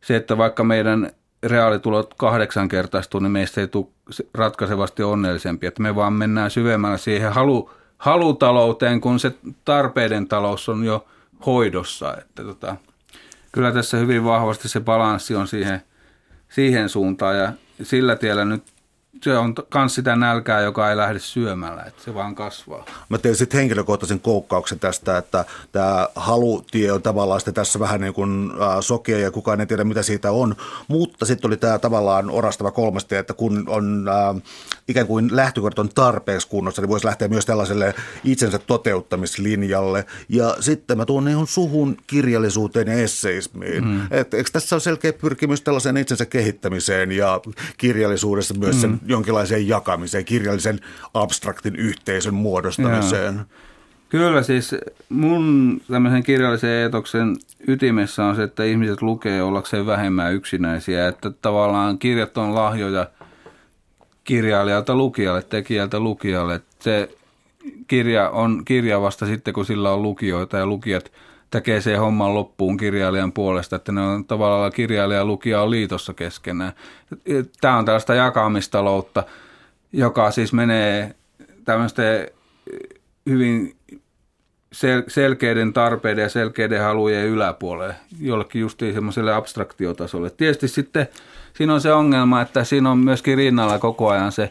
se, 0.00 0.16
että 0.16 0.38
vaikka 0.38 0.64
meidän 0.64 1.10
reaalitulot 1.42 2.14
kahdeksankertaistuu, 2.14 3.20
niin 3.20 3.32
meistä 3.32 3.60
ei 3.60 3.68
tule 3.68 3.86
ratkaisevasti 4.34 5.02
onnellisempi. 5.02 5.66
Että 5.66 5.82
me 5.82 5.94
vaan 5.94 6.12
mennään 6.12 6.50
syvemmällä 6.50 6.96
siihen 6.96 7.32
halu, 7.32 7.70
halutalouteen, 7.98 9.00
kun 9.00 9.20
se 9.20 9.32
tarpeiden 9.64 10.28
talous 10.28 10.68
on 10.68 10.84
jo 10.84 11.06
hoidossa. 11.46 12.16
Että 12.16 12.44
tota, 12.44 12.76
kyllä 13.52 13.72
tässä 13.72 13.96
hyvin 13.96 14.24
vahvasti 14.24 14.68
se 14.68 14.80
balanssi 14.80 15.34
on 15.34 15.48
siihen, 15.48 15.82
siihen 16.48 16.88
suuntaan 16.88 17.38
ja 17.38 17.52
sillä 17.82 18.16
tiellä 18.16 18.44
nyt 18.44 18.62
se 19.22 19.38
on 19.38 19.54
myös 19.74 19.94
sitä 19.94 20.16
nälkää, 20.16 20.60
joka 20.60 20.90
ei 20.90 20.96
lähde 20.96 21.18
syömällä, 21.18 21.82
että 21.82 22.02
se 22.04 22.14
vaan 22.14 22.34
kasvaa. 22.34 22.84
Mä 23.08 23.18
tein 23.18 23.36
sitten 23.36 23.58
henkilökohtaisen 23.58 24.20
koukkauksen 24.20 24.78
tästä, 24.78 25.18
että 25.18 25.44
tämä 25.72 26.08
halutie 26.14 26.92
on 26.92 27.02
tavallaan 27.02 27.40
sitten 27.40 27.54
tässä 27.54 27.78
vähän 27.78 28.00
niin 28.00 28.14
kuin 28.14 28.50
sokea 28.80 29.18
ja 29.18 29.30
kukaan 29.30 29.60
ei 29.60 29.66
tiedä 29.66 29.84
mitä 29.84 30.02
siitä 30.02 30.30
on, 30.30 30.56
mutta 30.88 31.26
sitten 31.26 31.48
oli 31.48 31.56
tämä 31.56 31.78
tavallaan 31.78 32.30
orastava 32.30 32.70
kolmasti, 32.70 33.14
että 33.14 33.34
kun 33.34 33.64
on 33.66 34.06
äh, 34.08 34.42
ikään 34.88 35.06
kuin 35.06 35.36
lähtökohdat 35.36 35.78
on 35.78 35.88
tarpeeksi 35.88 36.48
kunnossa, 36.48 36.82
niin 36.82 36.88
voisi 36.88 37.06
lähteä 37.06 37.28
myös 37.28 37.46
tällaiselle 37.46 37.94
itsensä 38.24 38.58
toteuttamislinjalle. 38.58 40.04
Ja 40.28 40.56
sitten 40.60 40.96
mä 40.96 41.06
tuon 41.06 41.28
ihan 41.28 41.46
suhun 41.46 41.96
kirjallisuuteen 42.06 42.88
ja 42.88 42.94
esseismiin. 42.94 43.84
Mm. 43.84 44.00
Et, 44.10 44.34
eikö 44.34 44.50
tässä 44.52 44.74
ole 44.76 44.80
selkeä 44.80 45.12
pyrkimys 45.12 45.60
tällaiseen 45.62 45.96
itsensä 45.96 46.26
kehittämiseen 46.26 47.12
ja 47.12 47.40
kirjallisuudessa 47.76 48.54
myös 48.54 48.74
mm. 48.74 48.80
sen 48.80 49.00
jonkinlaiseen 49.10 49.68
jakamiseen, 49.68 50.24
kirjallisen 50.24 50.80
abstraktin 51.14 51.76
yhteisön 51.76 52.34
muodostamiseen? 52.34 53.34
Jaa. 53.34 53.44
Kyllä 54.08 54.42
siis 54.42 54.74
mun 55.08 55.80
tämmöisen 55.90 56.22
kirjallisen 56.22 56.70
eetoksen 56.70 57.36
ytimessä 57.68 58.24
on 58.24 58.36
se, 58.36 58.42
että 58.42 58.64
ihmiset 58.64 59.02
lukee 59.02 59.42
ollakseen 59.42 59.86
vähemmän 59.86 60.34
yksinäisiä, 60.34 61.08
että 61.08 61.30
tavallaan 61.30 61.98
kirjat 61.98 62.38
on 62.38 62.54
lahjoja– 62.54 63.06
kirjailijalta 64.30 64.94
lukijalle, 64.94 65.42
tekijältä 65.42 66.00
lukijalle. 66.00 66.60
Se 66.78 67.08
kirja 67.86 68.30
on 68.30 68.62
kirja 68.64 69.00
vasta 69.00 69.26
sitten, 69.26 69.54
kun 69.54 69.66
sillä 69.66 69.92
on 69.92 70.02
lukijoita 70.02 70.56
ja 70.56 70.66
lukijat 70.66 71.12
tekee 71.50 71.80
sen 71.80 71.98
homman 72.00 72.34
loppuun 72.34 72.76
kirjailijan 72.76 73.32
puolesta, 73.32 73.76
että 73.76 73.92
ne 73.92 74.00
on 74.00 74.24
tavallaan 74.24 74.72
kirjailija 74.72 75.20
ja 75.20 75.24
lukija 75.24 75.62
on 75.62 75.70
liitossa 75.70 76.14
keskenään. 76.14 76.72
Tämä 77.60 77.76
on 77.76 77.84
tällaista 77.84 78.14
jakamistaloutta, 78.14 79.22
joka 79.92 80.30
siis 80.30 80.52
menee 80.52 81.14
tämmöisten 81.64 82.28
hyvin 83.26 83.76
sel- 84.74 85.04
selkeiden 85.08 85.72
tarpeiden 85.72 86.22
ja 86.22 86.28
selkeiden 86.28 86.80
halujen 86.80 87.26
yläpuolelle, 87.26 87.94
jollekin 88.20 88.60
justiin 88.60 88.94
semmoiselle 88.94 89.34
abstraktiotasolle. 89.34 90.30
Tietysti 90.30 90.68
sitten 90.68 91.08
siinä 91.54 91.74
on 91.74 91.80
se 91.80 91.92
ongelma, 91.92 92.40
että 92.40 92.64
siinä 92.64 92.90
on 92.90 92.98
myöskin 92.98 93.36
rinnalla 93.36 93.78
koko 93.78 94.08
ajan 94.08 94.32
se 94.32 94.50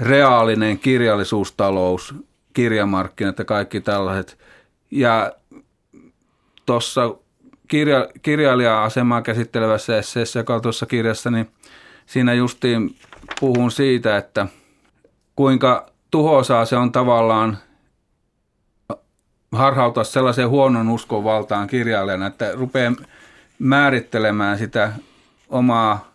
reaalinen 0.00 0.78
kirjallisuustalous, 0.78 2.14
kirjamarkkinat 2.52 3.38
ja 3.38 3.44
kaikki 3.44 3.80
tällaiset. 3.80 4.38
Ja 4.90 5.32
tuossa 6.66 7.14
kirja, 7.68 8.08
kirjailija-asemaa 8.22 9.22
käsittelevässä 9.22 9.98
esseessä, 9.98 10.38
joka 10.38 10.54
on 10.54 10.62
tuossa 10.62 10.86
kirjassa, 10.86 11.30
niin 11.30 11.50
siinä 12.06 12.34
justiin 12.34 12.96
puhun 13.40 13.70
siitä, 13.70 14.16
että 14.16 14.46
kuinka 15.36 15.90
tuhoisaa 16.10 16.64
se 16.64 16.76
on 16.76 16.92
tavallaan 16.92 17.58
harhautua 19.52 20.04
sellaiseen 20.04 20.48
huonon 20.48 20.88
uskon 20.88 21.24
valtaan 21.24 21.68
kirjailijana, 21.68 22.26
että 22.26 22.52
rupeaa 22.52 22.92
määrittelemään 23.58 24.58
sitä 24.58 24.92
omaa, 25.48 26.14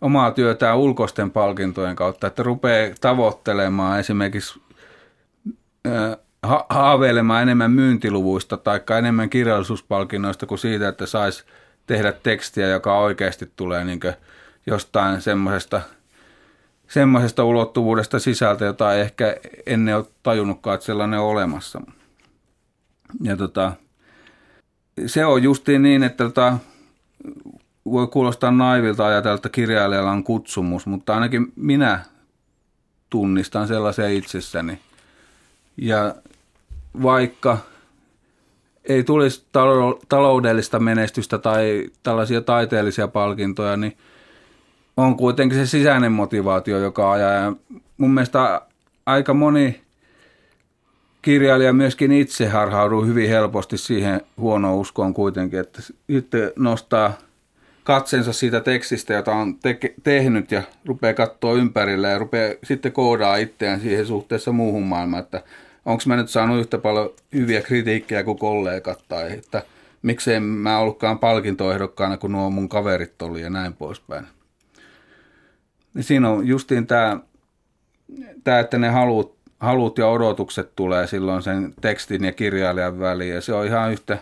omaa 0.00 0.30
työtään 0.30 0.78
ulkoisten 0.78 1.30
palkintojen 1.30 1.96
kautta, 1.96 2.26
että 2.26 2.42
rupeaa 2.42 2.94
tavoittelemaan 3.00 4.00
esimerkiksi 4.00 4.60
ha- 6.46 6.66
haaveilemaan 6.68 7.42
enemmän 7.42 7.70
myyntiluvuista 7.70 8.56
tai 8.56 8.80
enemmän 8.98 9.30
kirjallisuuspalkinnoista 9.30 10.46
kuin 10.46 10.58
siitä, 10.58 10.88
että 10.88 11.06
saisi 11.06 11.44
tehdä 11.86 12.12
tekstiä, 12.12 12.68
joka 12.68 12.98
oikeasti 12.98 13.52
tulee 13.56 13.84
niin 13.84 14.00
jostain 14.66 15.20
semmoisesta 15.20 15.80
semmoisesta 16.88 17.44
ulottuvuudesta 17.44 18.18
sisältä, 18.18 18.64
jota 18.64 18.94
ei 18.94 19.00
ehkä 19.00 19.36
ennen 19.66 19.96
ole 19.96 20.06
tajunnutkaan, 20.22 20.74
että 20.74 20.86
sellainen 20.86 21.20
on 21.20 21.26
olemassa. 21.26 21.80
Ja 23.22 23.36
tota, 23.36 23.72
se 25.06 25.26
on 25.26 25.42
justiin 25.42 25.82
niin, 25.82 26.02
että 26.02 26.24
tota, 26.24 26.58
voi 27.84 28.06
kuulostaa 28.06 28.50
naivilta 28.50 29.06
ajatella, 29.06 29.36
että 29.36 29.48
kirjailijalla 29.48 30.10
on 30.10 30.24
kutsumus, 30.24 30.86
mutta 30.86 31.14
ainakin 31.14 31.52
minä 31.56 32.00
tunnistan 33.10 33.68
sellaisen 33.68 34.12
itsessäni. 34.12 34.78
Ja 35.76 36.14
vaikka 37.02 37.58
ei 38.84 39.04
tulisi 39.04 39.46
taloudellista 40.08 40.78
menestystä 40.78 41.38
tai 41.38 41.90
tällaisia 42.02 42.40
taiteellisia 42.40 43.08
palkintoja, 43.08 43.76
niin 43.76 43.96
on 44.96 45.16
kuitenkin 45.16 45.58
se 45.58 45.66
sisäinen 45.66 46.12
motivaatio, 46.12 46.78
joka 46.78 47.12
ajaa. 47.12 47.32
Ja 47.32 47.52
mun 47.96 48.14
mielestä 48.14 48.60
aika 49.06 49.34
moni 49.34 49.80
kirjailija 51.22 51.72
myöskin 51.72 52.12
itse 52.12 52.48
harhauduu 52.48 53.04
hyvin 53.04 53.28
helposti 53.28 53.78
siihen 53.78 54.20
huonoon 54.38 54.78
uskoon 54.78 55.14
kuitenkin, 55.14 55.60
että 55.60 55.82
sitten 55.82 56.52
nostaa 56.56 57.12
katsensa 57.84 58.32
siitä 58.32 58.60
tekstistä, 58.60 59.14
jota 59.14 59.32
on 59.32 59.58
te- 59.58 59.94
tehnyt 60.02 60.52
ja 60.52 60.62
rupeaa 60.84 61.14
katsoa 61.14 61.54
ympärillä 61.54 62.08
ja 62.08 62.18
rupeaa 62.18 62.54
sitten 62.64 62.92
koodaa 62.92 63.36
itseään 63.36 63.80
siihen 63.80 64.06
suhteessa 64.06 64.52
muuhun 64.52 64.82
maailmaan, 64.82 65.22
että 65.22 65.42
onko 65.86 66.02
mä 66.06 66.16
nyt 66.16 66.30
saanut 66.30 66.60
yhtä 66.60 66.78
paljon 66.78 67.10
hyviä 67.34 67.62
kritiikkejä 67.62 68.24
kuin 68.24 68.38
kollegat 68.38 69.04
tai 69.08 69.32
että 69.32 69.62
miksei 70.02 70.40
mä 70.40 70.78
ollutkaan 70.78 71.18
palkintoehdokkaana 71.18 72.16
kuin 72.16 72.32
nuo 72.32 72.50
mun 72.50 72.68
kaverit 72.68 73.22
oli 73.22 73.42
ja 73.42 73.50
näin 73.50 73.72
poispäin. 73.72 74.26
Niin 75.94 76.04
siinä 76.04 76.30
on 76.30 76.46
justiin 76.46 76.86
tämä, 76.86 77.20
tämä 78.44 78.58
että 78.58 78.78
ne 78.78 78.88
haluut 78.88 79.36
halut 79.60 79.98
ja 79.98 80.06
odotukset 80.06 80.72
tulee 80.76 81.06
silloin 81.06 81.42
sen 81.42 81.74
tekstin 81.80 82.24
ja 82.24 82.32
kirjailijan 82.32 82.98
väliin. 82.98 83.34
Ja 83.34 83.40
se 83.40 83.54
on 83.54 83.66
ihan 83.66 83.92
yhtä 83.92 84.18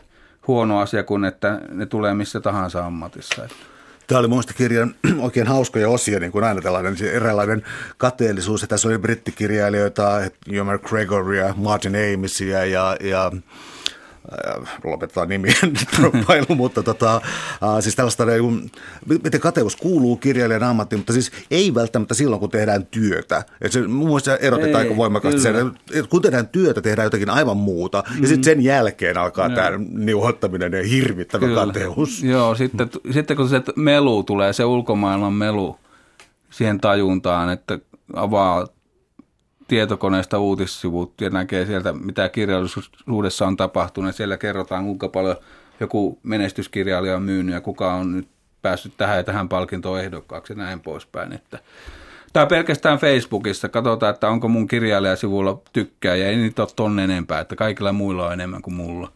huono 0.46 0.78
asia 0.78 1.02
kuin, 1.02 1.24
että 1.24 1.60
ne 1.70 1.86
tulee 1.86 2.14
missä 2.14 2.40
tahansa 2.40 2.86
ammatissa. 2.86 3.48
Tämä 4.06 4.18
oli 4.18 4.28
muista 4.28 4.54
kirjan 4.54 4.94
oikein 5.18 5.46
hauskoja 5.46 5.88
osia, 5.88 6.20
niin 6.20 6.32
kuin 6.32 6.44
aina 6.44 6.60
tällainen 6.60 6.96
eräänlainen 7.12 7.62
kateellisuus. 7.98 8.62
Ja 8.62 8.68
tässä 8.68 8.88
oli 8.88 8.98
brittikirjailijoita, 8.98 10.20
Jomer 10.46 10.78
Gregoria, 10.78 11.54
Martin 11.56 11.92
Amisia 12.14 12.64
ja, 12.64 12.96
ja 13.00 13.32
Äh, 14.32 14.68
lopetetaan 14.84 15.28
nimien 15.28 15.56
droppailu, 15.98 16.54
mutta 16.54 16.82
tota, 16.82 17.16
äh, 17.16 17.80
siis 17.80 17.96
tällaista, 17.96 18.24
niin 18.24 18.70
miten 19.24 19.40
kateus 19.40 19.76
kuuluu 19.76 20.16
kirjailijan 20.16 20.62
ammattiin, 20.62 20.98
mutta 20.98 21.12
siis 21.12 21.32
ei 21.50 21.74
välttämättä 21.74 22.14
silloin, 22.14 22.40
kun 22.40 22.50
tehdään 22.50 22.86
työtä. 22.86 23.44
Et 23.60 23.72
se 23.72 23.88
mun 23.88 24.06
mielestä 24.06 24.36
erotetaan 24.36 24.84
aika 24.84 24.96
voimakkaasti 24.96 25.40
sen, 25.40 25.72
että 25.94 26.10
kun 26.10 26.22
tehdään 26.22 26.48
työtä, 26.48 26.82
tehdään 26.82 27.06
jotakin 27.06 27.30
aivan 27.30 27.56
muuta, 27.56 28.02
mm-hmm. 28.06 28.22
ja 28.22 28.28
sitten 28.28 28.44
sen 28.44 28.64
jälkeen 28.64 29.18
alkaa 29.18 29.50
tämä 29.50 29.70
niuhottaminen 29.88 30.72
ja 30.72 30.82
hirvittävä 30.82 31.46
kyllä. 31.46 31.66
kateus. 31.66 32.22
Joo, 32.22 32.54
sitten, 32.54 32.90
sitten 33.10 33.36
kun 33.36 33.48
se 33.48 33.62
melu 33.76 34.22
tulee, 34.22 34.52
se 34.52 34.64
ulkomaailman 34.64 35.32
melu 35.32 35.76
siihen 36.50 36.80
tajuntaan, 36.80 37.50
että 37.50 37.78
avaa 38.16 38.66
tietokoneesta 39.68 40.38
uutissivut 40.38 41.20
ja 41.20 41.30
näkee 41.30 41.66
sieltä, 41.66 41.92
mitä 41.92 42.28
kirjallisuudessa 42.28 43.46
on 43.46 43.56
tapahtunut. 43.56 44.16
Siellä 44.16 44.36
kerrotaan, 44.36 44.84
kuinka 44.84 45.08
paljon 45.08 45.36
joku 45.80 46.18
menestyskirjailija 46.22 47.16
on 47.16 47.22
myynyt 47.22 47.54
ja 47.54 47.60
kuka 47.60 47.94
on 47.94 48.12
nyt 48.12 48.28
päässyt 48.62 48.96
tähän 48.96 49.16
ja 49.16 49.24
tähän 49.24 49.48
palkintoon 49.48 50.00
ehdokkaaksi 50.00 50.52
ja 50.52 50.56
näin 50.56 50.80
poispäin. 50.80 51.32
Että 51.32 51.58
tai 52.32 52.46
pelkästään 52.46 52.98
Facebookissa. 52.98 53.68
Katsotaan, 53.68 54.14
että 54.14 54.28
onko 54.28 54.48
mun 54.48 54.68
kirjailijasivulla 54.68 55.60
tykkää 55.72 56.16
ja 56.16 56.28
ei 56.28 56.36
niitä 56.36 56.62
ole 56.62 56.70
tonne 56.76 57.04
enempää, 57.04 57.40
että 57.40 57.56
kaikilla 57.56 57.92
muilla 57.92 58.26
on 58.26 58.32
enemmän 58.32 58.62
kuin 58.62 58.74
mulla. 58.74 59.12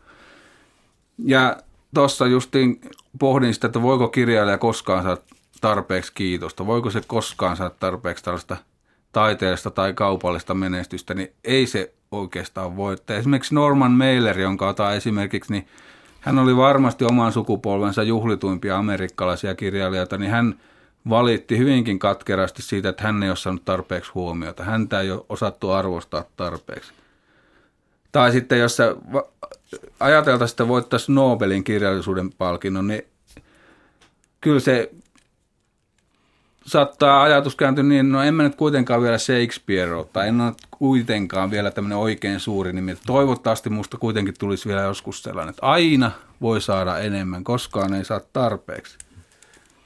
Ja 1.24 1.56
tuossa 1.94 2.26
justiin 2.26 2.80
pohdin 3.18 3.54
sitä, 3.54 3.66
että 3.66 3.82
voiko 3.82 4.08
kirjailija 4.08 4.58
koskaan 4.58 5.02
saada 5.02 5.20
tarpeeksi 5.60 6.12
kiitosta, 6.14 6.66
voiko 6.66 6.90
se 6.90 7.00
koskaan 7.06 7.56
saada 7.56 7.74
tarpeeksi 7.80 8.24
tällaista– 8.24 8.56
taiteellista 9.12 9.70
tai 9.70 9.92
kaupallista 9.92 10.54
menestystä, 10.54 11.14
niin 11.14 11.32
ei 11.44 11.66
se 11.66 11.92
oikeastaan 12.12 12.76
voi. 12.76 12.96
Esimerkiksi 13.08 13.54
Norman 13.54 13.92
Mailer, 13.92 14.40
jonka 14.40 14.68
otan 14.68 14.96
esimerkiksi, 14.96 15.52
niin 15.52 15.68
hän 16.20 16.38
oli 16.38 16.56
varmasti 16.56 17.04
oman 17.04 17.32
sukupolvensa 17.32 18.02
juhlituimpia 18.02 18.78
amerikkalaisia 18.78 19.54
kirjailijoita, 19.54 20.18
niin 20.18 20.30
hän 20.30 20.54
valitti 21.08 21.58
hyvinkin 21.58 21.98
katkerasti 21.98 22.62
siitä, 22.62 22.88
että 22.88 23.02
hän 23.02 23.22
ei 23.22 23.28
ole 23.28 23.36
saanut 23.36 23.64
tarpeeksi 23.64 24.10
huomiota. 24.14 24.64
Häntä 24.64 25.00
ei 25.00 25.10
ole 25.10 25.24
osattu 25.28 25.70
arvostaa 25.70 26.24
tarpeeksi. 26.36 26.92
Tai 28.12 28.32
sitten 28.32 28.58
jos 28.58 28.78
ajateltaisiin, 30.00 30.54
että 30.54 30.68
voittaisiin 30.68 31.14
Nobelin 31.14 31.64
kirjallisuuden 31.64 32.32
palkinnon, 32.32 32.86
niin 32.86 33.02
kyllä 34.40 34.60
se 34.60 34.90
saattaa 36.68 37.22
ajatus 37.22 37.56
kääntyä 37.56 37.84
niin, 37.84 38.12
no 38.12 38.22
en 38.22 38.34
mä 38.34 38.42
nyt 38.42 38.54
kuitenkaan 38.54 39.02
vielä 39.02 39.18
Shakespeare 39.18 39.94
ole, 39.94 40.06
tai 40.12 40.28
en 40.28 40.40
ole 40.40 40.52
kuitenkaan 40.70 41.50
vielä 41.50 41.70
tämmöinen 41.70 41.98
oikein 41.98 42.40
suuri 42.40 42.72
nimi. 42.72 42.96
Toivottavasti 43.06 43.70
musta 43.70 43.96
kuitenkin 43.96 44.34
tulisi 44.38 44.68
vielä 44.68 44.80
joskus 44.80 45.22
sellainen, 45.22 45.50
että 45.50 45.66
aina 45.66 46.10
voi 46.40 46.60
saada 46.60 46.98
enemmän, 46.98 47.44
koskaan 47.44 47.94
ei 47.94 48.04
saa 48.04 48.20
tarpeeksi. 48.32 48.98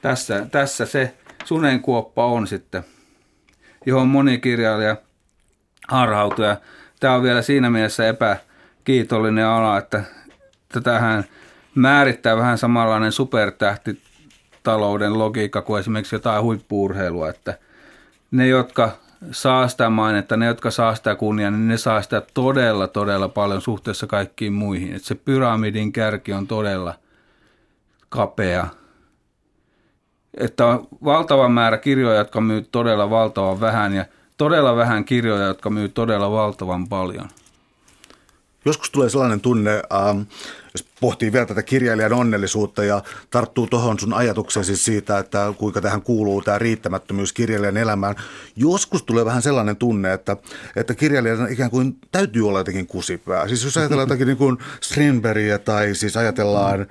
Tässä, 0.01 0.45
tässä 0.51 0.85
se 0.85 1.13
sunenkuoppa 1.45 2.25
on 2.25 2.47
sitten. 2.47 2.83
johon 3.85 4.07
moni 4.07 4.37
kirjailija 4.37 4.95
harhautuu. 5.87 6.45
Ja 6.45 6.57
tämä 6.99 7.15
on 7.15 7.23
vielä 7.23 7.41
siinä 7.41 7.69
mielessä 7.69 8.07
epäkiitollinen 8.07 9.45
ala, 9.45 9.77
että 9.77 10.03
tätähän 10.69 11.23
määrittää 11.75 12.37
vähän 12.37 12.57
samanlainen 12.57 13.11
supertähtitalouden 14.63 15.19
logiikka 15.19 15.61
kuin 15.61 15.79
esimerkiksi 15.79 16.15
jotain 16.15 16.43
huippuurheilua, 16.43 17.29
että 17.29 17.57
ne, 18.31 18.47
jotka 18.47 18.91
saa 19.31 19.67
sitä 19.67 19.89
mainetta, 19.89 20.37
ne, 20.37 20.45
jotka 20.45 20.71
saa 20.71 20.95
sitä 20.95 21.15
kunniaa, 21.15 21.51
niin 21.51 21.67
ne 21.67 21.77
saa 21.77 22.01
sitä 22.01 22.21
todella, 22.33 22.87
todella 22.87 23.29
paljon 23.29 23.61
suhteessa 23.61 24.07
kaikkiin 24.07 24.53
muihin. 24.53 24.95
Että 24.95 25.07
se 25.07 25.15
pyramidin 25.15 25.91
kärki 25.91 26.33
on 26.33 26.47
todella 26.47 26.95
kapea. 28.09 28.67
Että 30.37 30.65
on 30.65 30.87
valtava 31.03 31.49
määrä 31.49 31.77
kirjoja, 31.77 32.17
jotka 32.17 32.41
myy 32.41 32.61
todella 32.71 33.09
valtavan 33.09 33.59
vähän 33.59 33.93
ja 33.93 34.05
todella 34.37 34.75
vähän 34.75 35.05
kirjoja, 35.05 35.45
jotka 35.45 35.69
myy 35.69 35.89
todella 35.89 36.31
valtavan 36.31 36.87
paljon. 36.87 37.29
Joskus 38.65 38.91
tulee 38.91 39.09
sellainen 39.09 39.41
tunne, 39.41 39.81
ähm, 39.93 40.21
jos 40.73 40.85
pohtii 40.99 41.31
vielä 41.31 41.45
tätä 41.45 41.63
kirjailijan 41.63 42.13
onnellisuutta 42.13 42.83
ja 42.83 43.03
tarttuu 43.29 43.67
tuohon 43.67 43.99
sun 43.99 44.13
ajatukseen 44.13 44.65
siis 44.65 44.85
siitä, 44.85 45.17
että 45.17 45.53
kuinka 45.57 45.81
tähän 45.81 46.01
kuuluu 46.01 46.41
tämä 46.41 46.59
riittämättömyys 46.59 47.33
kirjailijan 47.33 47.77
elämään. 47.77 48.15
Joskus 48.55 49.03
tulee 49.03 49.25
vähän 49.25 49.41
sellainen 49.41 49.75
tunne, 49.75 50.13
että, 50.13 50.37
että 50.75 50.95
kirjailijan 50.95 51.51
ikään 51.51 51.69
kuin 51.69 51.97
täytyy 52.11 52.47
olla 52.47 52.59
jotenkin 52.59 52.87
kusipää. 52.87 53.47
Siis 53.47 53.63
jos 53.63 53.77
ajatellaan 53.77 54.09
jotakin 54.09 54.27
niin 54.27 54.37
kuin 54.37 54.57
Strindbergia 54.81 55.59
tai 55.59 55.95
siis 55.95 56.17
ajatellaan 56.17 56.81
uh, 56.81 56.87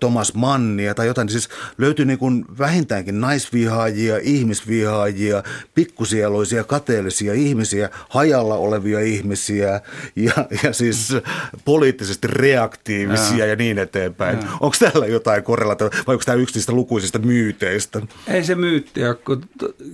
Thomas 0.00 0.34
Mannia 0.34 0.94
tai 0.94 1.06
jotain, 1.06 1.26
niin 1.26 1.32
siis 1.32 1.48
löytyy 1.78 2.04
niin 2.04 2.18
kuin 2.18 2.44
vähintäänkin 2.58 3.20
naisvihaajia, 3.20 4.18
ihmisvihaajia, 4.22 5.42
pikkusieluisia, 5.74 6.64
kateellisia 6.64 7.34
ihmisiä, 7.34 7.90
hajalla 8.08 8.54
olevia 8.54 9.00
ihmisiä 9.00 9.80
ja, 10.16 10.32
ja 10.62 10.72
siis 10.72 11.16
poliittisesti 11.64 12.26
reaktiivisia 12.26 12.71
aktiivisia 12.72 13.46
ja 13.46 13.56
niin 13.56 13.78
eteenpäin. 13.78 14.38
Onko 14.60 14.76
täällä 14.78 15.06
jotain 15.06 15.42
korrelaatiota 15.42 15.96
vai 16.06 16.14
onko 16.14 16.22
tämä 16.24 16.36
yksi 16.36 16.54
niistä 16.54 16.72
lukuisista 16.72 17.18
myyteistä? 17.18 18.00
Ei 18.28 18.44
se 18.44 18.54
myytti 18.54 19.00
kun 19.24 19.42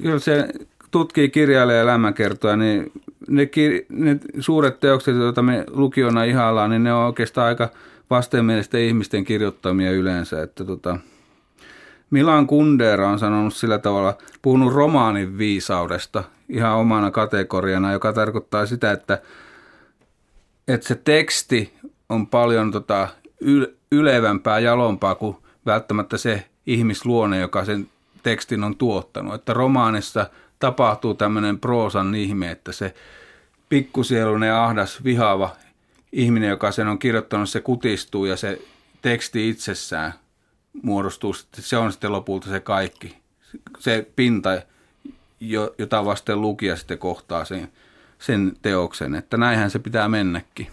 kyllä 0.03 0.19
se 0.19 0.49
tutkii 0.91 1.29
kirjailija 1.29 1.81
elämänkertoa, 1.81 2.57
niin 2.57 2.93
ne, 3.29 3.45
kir- 3.45 3.87
ne 3.89 4.19
suuret 4.41 4.81
teokset, 4.81 5.17
joita 5.17 5.43
me 5.43 5.65
lukiona 5.71 6.25
ihaillaan, 6.25 6.71
niin 6.71 6.85
ne 6.85 6.93
on 6.93 7.07
oikeastaan 7.07 7.47
aika 7.49 7.69
vastenmielisten 8.11 8.81
ihmisten 8.81 9.25
kirjoittamia 9.25 9.93
yleensä. 9.93 10.43
Että 10.43 10.65
tota, 10.65 10.99
Milan 12.11 12.47
Kundera 12.47 13.09
on 13.09 13.19
sanonut 13.19 13.55
sillä 13.55 13.79
tavalla, 13.79 14.19
puhunut 14.43 14.75
romaanin 14.75 15.39
viisaudesta 15.39 16.25
ihan 16.49 16.77
omana 16.77 17.11
kategoriana, 17.11 17.93
joka 17.93 18.13
tarkoittaa 18.13 18.67
sitä, 18.67 18.93
että, 18.93 19.23
että 20.69 20.89
se 20.89 20.95
teksti 20.95 21.78
on 22.09 22.27
paljon 22.27 22.71
tota 22.73 23.09
yl- 23.45 23.75
ylevämpää, 23.93 24.59
jalompaa 24.59 25.15
kuin 25.15 25.37
välttämättä 25.67 26.17
se 26.17 26.45
ihmisluonne, 26.67 27.39
joka 27.39 27.65
sen 27.65 27.89
tekstin 28.23 28.65
on 28.65 28.77
tuottanut. 28.77 29.35
Että 29.35 29.55
romaanissa 29.55 30.31
tapahtuu 30.59 31.15
tämmöinen 31.15 31.59
proosan 31.59 32.15
ihme, 32.15 32.51
että 32.51 32.73
se 32.73 32.95
pikkusielunen 33.69 34.55
ahdas, 34.55 35.05
vihaava 35.05 35.57
ihminen, 36.13 36.49
joka 36.49 36.73
sen 36.73 36.89
on 36.89 36.99
kirjoittanut, 36.99 37.49
se 37.49 37.61
kutistuu 37.61 38.25
ja 38.25 38.37
se 38.37 38.63
teksti 39.03 39.49
itsessään 39.49 40.13
muodostuu, 40.83 41.35
se 41.53 41.77
on 41.77 41.93
sitten 41.93 42.13
lopulta 42.13 42.49
se 42.49 42.61
kaikki. 42.61 43.17
Se 43.79 44.07
pinta, 44.17 44.63
jota 45.79 46.05
vasten 46.05 46.41
lukija 46.41 46.77
sitten 46.77 46.99
kohtaa 46.99 47.45
sen, 47.45 47.73
sen 48.19 48.53
teoksen, 48.63 49.15
että 49.15 49.37
näinhän 49.37 49.71
se 49.71 49.79
pitää 49.79 50.09
mennäkin 50.09 50.67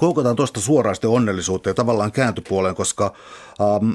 koukataan 0.00 0.36
tuosta 0.36 0.60
suoraan 0.60 0.94
sitten 0.94 1.10
onnellisuutta 1.10 1.70
ja 1.70 1.74
tavallaan 1.74 2.12
kääntöpuoleen, 2.12 2.74
koska 2.74 3.14
ähm, 3.60 3.90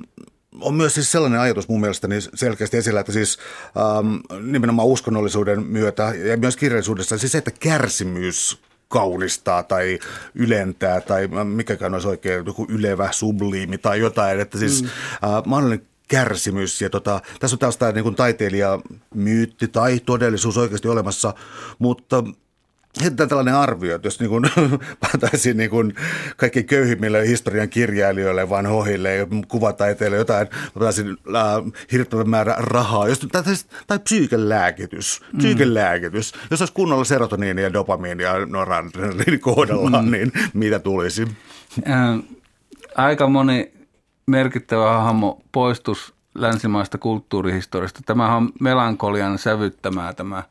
on 0.61 0.73
myös 0.75 0.93
siis 0.93 1.11
sellainen 1.11 1.39
ajatus 1.39 1.67
mun 1.67 1.81
mielestäni 1.81 2.15
selkeästi 2.33 2.77
esillä, 2.77 2.99
että 2.99 3.11
siis 3.11 3.37
ähm, 3.77 4.15
nimenomaan 4.51 4.87
uskonnollisuuden 4.87 5.63
myötä 5.63 6.13
ja 6.15 6.37
myös 6.37 6.57
kirjallisuudessa, 6.57 7.17
siis 7.17 7.31
se, 7.31 7.37
että 7.37 7.51
kärsimys 7.51 8.61
kaunistaa 8.87 9.63
tai 9.63 9.99
ylentää 10.35 11.01
tai 11.01 11.27
mikäkään 11.43 11.93
olisi 11.93 12.07
oikein 12.07 12.45
joku 12.45 12.65
ylevä 12.69 13.11
subliimi 13.11 13.77
tai 13.77 13.99
jotain, 13.99 14.39
että 14.39 14.57
siis 14.57 14.83
mm. 14.83 14.87
äh, 14.87 15.43
mahdollinen 15.45 15.87
kärsimys. 16.07 16.81
Ja 16.81 16.89
tota, 16.89 17.21
tässä 17.39 17.55
on 17.55 17.59
tällaista 17.59 17.91
niin 17.91 18.03
kuin 18.03 18.15
taiteilijamyytti 18.15 19.67
tai 19.67 19.99
todellisuus 19.99 20.57
oikeasti 20.57 20.87
olemassa, 20.87 21.33
mutta 21.79 22.23
heitetään 23.01 23.29
tällainen 23.29 23.55
arvio, 23.55 23.95
että 23.95 24.07
jos 24.07 24.19
niin 24.19 24.29
kuin, 24.29 24.43
pantaisiin 25.11 25.57
niin 25.57 25.69
kuin 25.69 25.95
kaikki 26.37 26.63
köyhimmille 26.63 27.27
historian 27.27 27.69
kirjailijoille, 27.69 28.49
vanhoille 28.49 29.15
ja 29.15 29.27
kuvataiteille 29.47 30.17
jotain, 30.17 30.47
pantaisiin 30.73 31.09
äh, 31.09 31.83
hirvittävän 31.91 32.29
määrä 32.29 32.55
rahaa, 32.57 33.07
jos, 33.07 33.19
tai, 33.31 33.43
tai 33.87 33.99
psyykelääkitys, 33.99 35.21
mm. 35.33 35.37
psyykelääkitys. 35.37 36.33
Jos 36.51 36.61
olisi 36.61 36.73
kunnolla 36.73 37.03
serotoniini 37.03 37.61
ja 37.61 37.73
dopamiini 37.73 38.23
ja 38.23 38.45
noradrenaliini 38.45 39.37
kohdallaan, 39.51 40.05
mm. 40.05 40.11
niin 40.11 40.31
mitä 40.53 40.79
tulisi? 40.79 41.27
Äh, 41.89 42.19
aika 42.95 43.27
moni 43.27 43.71
merkittävä 44.27 44.93
hahmo 44.93 45.41
poistus 45.51 46.13
länsimaista 46.35 46.97
kulttuurihistoriasta. 46.97 47.99
Tämä 48.05 48.35
on 48.35 48.49
melankolian 48.59 49.37
sävyttämää 49.37 50.13
tämä 50.13 50.43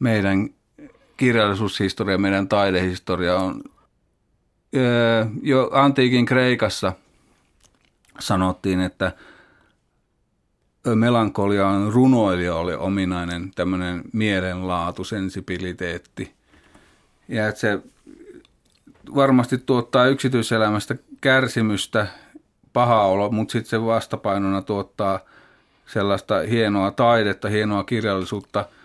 meidän 0.00 0.48
kirjallisuushistoria, 1.18 2.18
meidän 2.18 2.48
taidehistoria 2.48 3.36
on 3.36 3.62
jo 5.42 5.70
antiikin 5.72 6.26
Kreikassa 6.26 6.92
sanottiin, 8.20 8.80
että 8.80 9.12
melankolia 10.94 11.68
on 11.68 11.92
runoilijoille 11.92 12.78
ominainen 12.78 13.50
tämmöinen 13.54 14.02
mielenlaatu, 14.12 15.04
sensibiliteetti. 15.04 16.32
Ja 17.28 17.48
että 17.48 17.60
se 17.60 17.78
varmasti 19.14 19.58
tuottaa 19.58 20.06
yksityiselämästä 20.06 20.96
kärsimystä, 21.20 22.06
paha 22.72 23.02
olo, 23.02 23.30
mutta 23.30 23.52
sitten 23.52 23.70
se 23.70 23.84
vastapainona 23.84 24.62
tuottaa 24.62 25.20
sellaista 25.86 26.38
hienoa 26.38 26.90
taidetta, 26.90 27.48
hienoa 27.48 27.84
kirjallisuutta– 27.84 28.64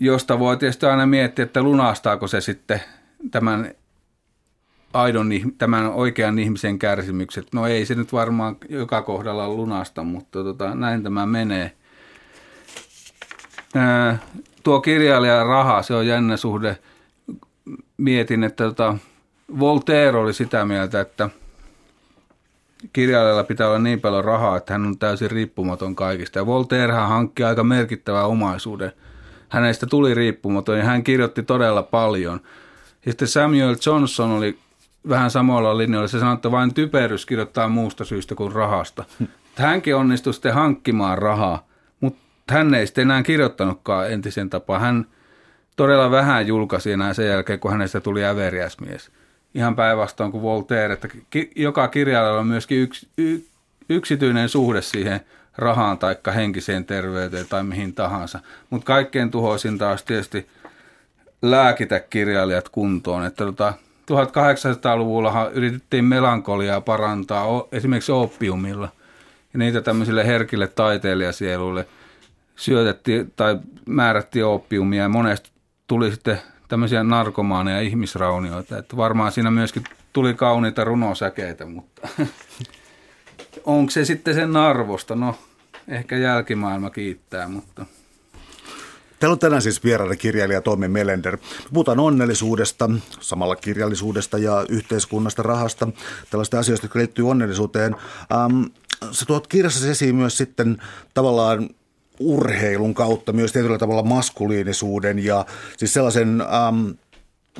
josta 0.00 0.38
voi 0.38 0.56
tietysti 0.56 0.86
aina 0.86 1.06
miettiä, 1.06 1.42
että 1.42 1.62
lunastaako 1.62 2.26
se 2.26 2.40
sitten 2.40 2.80
tämän 3.30 3.74
aidon, 4.92 5.30
tämän 5.58 5.86
oikean 5.86 6.38
ihmisen 6.38 6.78
kärsimykset. 6.78 7.46
No 7.54 7.66
ei 7.66 7.86
se 7.86 7.94
nyt 7.94 8.12
varmaan 8.12 8.56
joka 8.68 9.02
kohdalla 9.02 9.48
lunasta, 9.48 10.02
mutta 10.02 10.44
tota, 10.44 10.74
näin 10.74 11.02
tämä 11.02 11.26
menee. 11.26 11.72
Ää, 13.74 14.18
tuo 14.62 14.80
kirjailija 14.80 15.44
raha, 15.44 15.82
se 15.82 15.94
on 15.94 16.06
jännä 16.06 16.36
suhde. 16.36 16.78
Mietin, 17.96 18.44
että 18.44 18.64
tota, 18.64 18.96
Voltaire 19.58 20.18
oli 20.18 20.32
sitä 20.32 20.64
mieltä, 20.64 21.00
että 21.00 21.30
kirjailijalla 22.92 23.44
pitää 23.44 23.66
olla 23.66 23.78
niin 23.78 24.00
paljon 24.00 24.24
rahaa, 24.24 24.56
että 24.56 24.74
hän 24.74 24.86
on 24.86 24.98
täysin 24.98 25.30
riippumaton 25.30 25.96
kaikista. 25.96 26.38
Ja 26.38 26.46
Voltairehan 26.46 27.08
hankki 27.08 27.44
aika 27.44 27.64
merkittävää 27.64 28.24
omaisuuden– 28.24 28.92
hänestä 29.50 29.86
tuli 29.86 30.14
riippumaton 30.14 30.78
ja 30.78 30.84
hän 30.84 31.04
kirjoitti 31.04 31.42
todella 31.42 31.82
paljon. 31.82 32.40
Ja 33.06 33.12
sitten 33.12 33.28
Samuel 33.28 33.76
Johnson 33.86 34.30
oli 34.30 34.58
vähän 35.08 35.30
samalla 35.30 35.78
linjoilla. 35.78 36.08
Se 36.08 36.18
sanoi, 36.18 36.34
että 36.34 36.50
vain 36.50 36.74
typerys 36.74 37.26
kirjoittaa 37.26 37.68
muusta 37.68 38.04
syystä 38.04 38.34
kuin 38.34 38.52
rahasta. 38.52 39.04
Hänkin 39.54 39.96
onnistui 39.96 40.34
sitten 40.34 40.54
hankkimaan 40.54 41.18
rahaa, 41.18 41.66
mutta 42.00 42.20
hän 42.50 42.74
ei 42.74 42.86
sitten 42.86 43.02
enää 43.02 43.22
kirjoittanutkaan 43.22 44.12
entisen 44.12 44.50
tapaan. 44.50 44.80
Hän 44.80 45.06
todella 45.76 46.10
vähän 46.10 46.46
julkaisi 46.46 46.92
enää 46.92 47.14
sen 47.14 47.26
jälkeen, 47.26 47.60
kun 47.60 47.70
hänestä 47.70 48.00
tuli 48.00 48.24
äveriäsmies. 48.24 49.10
Ihan 49.54 49.76
päinvastoin 49.76 50.32
kuin 50.32 50.42
Voltaire, 50.42 50.92
että 50.92 51.08
joka 51.56 51.88
kirjailijalla 51.88 52.40
on 52.40 52.46
myöskin 52.46 52.78
yks, 52.78 53.06
y, 53.18 53.40
yksityinen 53.88 54.48
suhde 54.48 54.82
siihen– 54.82 55.20
rahaan 55.60 55.98
tai 55.98 56.16
henkiseen 56.34 56.84
terveyteen 56.84 57.46
tai 57.48 57.64
mihin 57.64 57.94
tahansa. 57.94 58.40
Mutta 58.70 58.86
kaikkein 58.86 59.30
tuhoisinta 59.30 59.90
olisi 59.90 60.04
tietysti 60.04 60.48
lääkitä 61.42 62.00
kirjailijat 62.00 62.68
kuntoon. 62.68 63.24
Että 63.24 63.44
tota, 63.44 63.72
1800-luvulla 64.10 65.50
yritettiin 65.52 66.04
melankoliaa 66.04 66.80
parantaa 66.80 67.46
esimerkiksi 67.72 68.12
oppiumilla. 68.12 68.88
Ja 69.52 69.58
niitä 69.58 69.80
tämmöisille 69.80 70.26
herkille 70.26 70.66
taiteilijasieluille 70.66 71.86
syötettiin 72.56 73.32
tai 73.36 73.58
määrättiin 73.86 74.44
oppiumia 74.44 75.02
ja 75.02 75.08
monesti 75.08 75.50
tuli 75.86 76.10
sitten 76.10 76.40
tämmöisiä 76.68 77.04
narkomaaneja 77.04 77.80
ihmisraunioita. 77.80 78.78
Että 78.78 78.96
varmaan 78.96 79.32
siinä 79.32 79.50
myöskin 79.50 79.84
tuli 80.12 80.34
kauniita 80.34 80.84
runosäkeitä, 80.84 81.66
mutta 81.66 82.08
onko 83.64 83.90
se 83.90 84.04
sitten 84.04 84.34
sen 84.34 84.56
arvosta? 84.56 85.14
No, 85.14 85.34
ehkä 85.90 86.16
jälkimaailma 86.16 86.90
kiittää, 86.90 87.48
mutta... 87.48 87.86
Täällä 89.18 89.32
on 89.32 89.38
tänään 89.38 89.62
siis 89.62 89.84
vieraana 89.84 90.16
kirjailija 90.16 90.60
Toimi 90.60 90.88
Melender. 90.88 91.38
Puhutaan 91.72 92.00
onnellisuudesta, 92.00 92.90
samalla 93.20 93.56
kirjallisuudesta 93.56 94.38
ja 94.38 94.64
yhteiskunnasta, 94.68 95.42
rahasta, 95.42 95.88
tällaista 96.30 96.58
asioista, 96.58 96.84
jotka 96.84 96.98
liittyy 96.98 97.30
onnellisuuteen. 97.30 97.96
Ähm, 98.32 98.62
sä 99.10 99.26
tuot 99.26 99.46
kirjassa 99.46 99.88
esiin 99.88 100.16
myös 100.16 100.36
sitten 100.36 100.82
tavallaan 101.14 101.70
urheilun 102.18 102.94
kautta 102.94 103.32
myös 103.32 103.52
tietyllä 103.52 103.78
tavalla 103.78 104.02
maskuliinisuuden 104.02 105.18
ja 105.18 105.46
siis 105.76 105.92
sellaisen... 105.92 106.40
Ähm, 106.40 106.90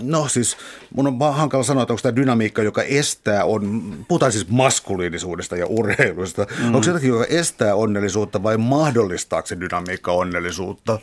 No 0.03 0.29
siis 0.29 0.57
mun 0.95 1.07
on 1.07 1.35
hankala 1.35 1.63
sanoa, 1.63 1.83
että 1.83 1.93
onko 1.93 2.03
tämä 2.03 2.17
dynamiikka, 2.17 2.63
joka 2.63 2.83
estää, 2.83 3.45
on, 3.45 3.93
puhutaan 4.09 4.33
siis 4.33 4.49
maskuliinisuudesta 4.49 5.57
ja 5.57 5.67
urheilusta. 5.67 6.47
Mm. 6.59 6.67
Onko 6.67 6.83
se 6.83 6.91
jotakin, 6.91 7.09
joka 7.09 7.25
estää 7.25 7.75
onnellisuutta 7.75 8.43
vai 8.43 8.57
mahdollistaako 8.57 9.47
se 9.47 9.61
dynamiikka 9.61 10.13
onnellisuutta? 10.13 10.99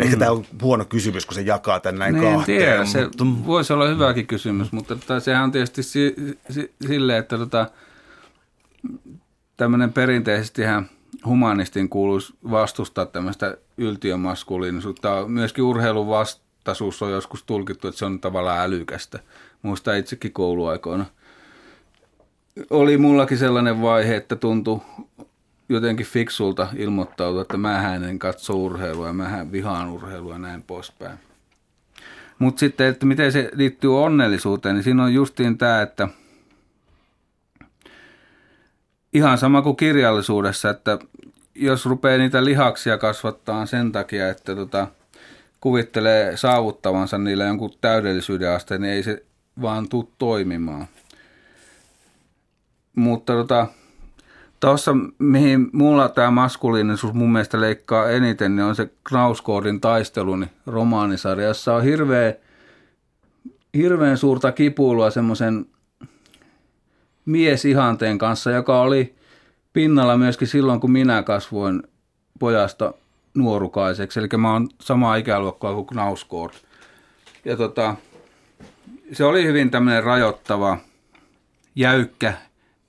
Ehkä 0.00 0.16
mm. 0.16 0.18
tämä 0.18 0.30
on 0.30 0.44
huono 0.62 0.84
kysymys, 0.84 1.26
kun 1.26 1.34
se 1.34 1.40
jakaa 1.40 1.80
tämän 1.80 1.98
näin 1.98 2.14
niin, 2.14 2.34
kahteen. 2.34 2.58
Tiedä. 2.58 2.84
Se 2.84 3.08
voisi 3.46 3.72
olla 3.72 3.88
hyväkin 3.88 4.26
kysymys, 4.26 4.72
mutta 4.72 4.96
tota, 4.96 5.20
sehän 5.20 5.44
on 5.44 5.52
tietysti 5.52 5.82
si, 5.82 6.14
si, 6.50 6.72
silleen, 6.86 7.18
että 7.18 7.38
tota, 7.38 7.70
tämmöinen 9.56 9.92
perinteisesti 9.92 10.62
humanistin 11.26 11.88
kuuluisi 11.88 12.32
vastustaa 12.50 13.06
tämmöistä 13.06 13.56
yltiömaskuliinisuutta. 13.76 15.28
Myöskin 15.28 15.64
urheilun 15.64 16.06
vastaisuus 16.60 17.02
on 17.02 17.10
joskus 17.10 17.42
tulkittu, 17.42 17.88
että 17.88 17.98
se 17.98 18.04
on 18.04 18.20
tavallaan 18.20 18.60
älykästä. 18.60 19.18
Muista 19.62 19.94
itsekin 19.94 20.32
kouluaikoina. 20.32 21.06
Oli 22.70 22.98
mullakin 22.98 23.38
sellainen 23.38 23.82
vaihe, 23.82 24.16
että 24.16 24.36
tuntui 24.36 24.80
jotenkin 25.68 26.06
fiksulta 26.06 26.68
ilmoittautua, 26.76 27.42
että 27.42 27.56
mä 27.56 27.96
en 27.96 28.18
katso 28.18 28.54
urheilua 28.54 29.06
ja 29.06 29.12
mä 29.12 29.46
vihaan 29.52 29.88
urheilua 29.88 30.32
ja 30.32 30.38
näin 30.38 30.62
poispäin. 30.62 31.18
Mutta 32.38 32.60
sitten, 32.60 32.86
että 32.86 33.06
miten 33.06 33.32
se 33.32 33.50
liittyy 33.54 34.02
onnellisuuteen, 34.02 34.74
niin 34.74 34.84
siinä 34.84 35.04
on 35.04 35.14
justiin 35.14 35.58
tämä, 35.58 35.82
että 35.82 36.08
ihan 39.12 39.38
sama 39.38 39.62
kuin 39.62 39.76
kirjallisuudessa, 39.76 40.70
että 40.70 40.98
jos 41.54 41.86
rupeaa 41.86 42.18
niitä 42.18 42.44
lihaksia 42.44 42.98
kasvattaa 42.98 43.66
sen 43.66 43.92
takia, 43.92 44.28
että 44.28 44.54
tota, 44.54 44.88
kuvittelee 45.60 46.36
saavuttavansa 46.36 47.18
niillä 47.18 47.44
jonkun 47.44 47.70
täydellisyyden 47.80 48.50
asteen, 48.50 48.80
niin 48.80 48.92
ei 48.92 49.02
se 49.02 49.24
vaan 49.62 49.88
tule 49.88 50.06
toimimaan. 50.18 50.86
Mutta 52.96 53.32
tota, 53.32 53.66
Tuossa, 54.60 54.96
mihin 55.18 55.70
mulla 55.72 56.08
tämä 56.08 56.30
maskuliinisuus 56.30 57.14
mun 57.14 57.32
mielestä 57.32 57.60
leikkaa 57.60 58.10
eniten, 58.10 58.56
niin 58.56 58.64
on 58.64 58.76
se 58.76 58.90
Knauskoodin 59.08 59.80
taistelu 59.80 60.36
niin 60.36 60.50
romaanisarjassa 60.66 61.74
on 61.74 61.82
hirveän, 61.82 62.34
hirveän 63.74 64.16
suurta 64.16 64.52
kipuilua 64.52 65.10
semmoisen 65.10 65.66
miesihanteen 67.24 68.18
kanssa, 68.18 68.50
joka 68.50 68.80
oli 68.80 69.14
pinnalla 69.72 70.16
myöskin 70.16 70.48
silloin, 70.48 70.80
kun 70.80 70.90
minä 70.90 71.22
kasvoin 71.22 71.82
pojasta 72.38 72.94
nuorukaiseksi. 73.34 74.20
Eli 74.20 74.28
mä 74.38 74.52
oon 74.52 74.68
sama 74.80 75.16
ikäluokkaa 75.16 75.74
kuin 75.74 75.86
Knauskood. 75.86 76.50
Ja 77.44 77.56
tota, 77.56 77.96
se 79.12 79.24
oli 79.24 79.44
hyvin 79.44 79.70
tämmöinen 79.70 80.04
rajoittava, 80.04 80.78
jäykkä 81.74 82.34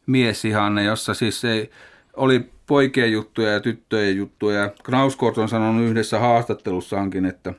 miesihanne, 0.05 0.83
jossa 0.83 1.13
siis 1.13 1.45
ei, 1.45 1.71
oli 2.13 2.49
poikien 2.67 3.11
juttuja 3.11 3.51
ja 3.51 3.59
tyttöjen 3.59 4.17
juttuja. 4.17 4.71
Knauskort 4.83 5.37
on 5.37 5.49
sanonut 5.49 5.89
yhdessä 5.89 6.19
haastattelussaankin, 6.19 7.25
että 7.25 7.53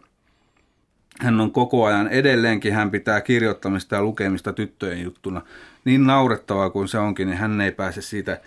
hän 1.21 1.41
on 1.41 1.51
koko 1.51 1.85
ajan 1.85 2.09
edelleenkin, 2.09 2.73
hän 2.73 2.91
pitää 2.91 3.21
kirjoittamista 3.21 3.97
ja 3.97 4.03
lukemista 4.03 4.53
tyttöjen 4.53 5.03
juttuna. 5.03 5.43
Niin 5.85 6.07
naurettavaa 6.07 6.71
kuin 6.71 6.89
se 6.89 6.99
onkin, 6.99 7.27
niin 7.29 7.39
hän 7.39 7.61
ei 7.61 7.73
pääse 7.73 8.03
siitä 8.03 8.41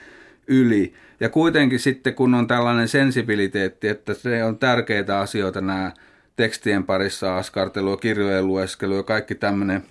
yli. 0.47 0.93
Ja 1.19 1.29
kuitenkin 1.29 1.79
sitten, 1.79 2.13
kun 2.13 2.33
on 2.33 2.47
tällainen 2.47 2.87
sensibiliteetti, 2.87 3.87
että 3.87 4.13
se 4.13 4.43
on 4.43 4.57
tärkeitä 4.57 5.19
asioita 5.19 5.61
nämä 5.61 5.91
tekstien 6.35 6.83
parissa 6.83 7.37
askartelu, 7.37 7.97
kirjojen 7.97 8.47
lueskelu 8.47 8.95
ja 8.95 9.03
kaikki 9.03 9.35
tämmöinen 9.35 9.83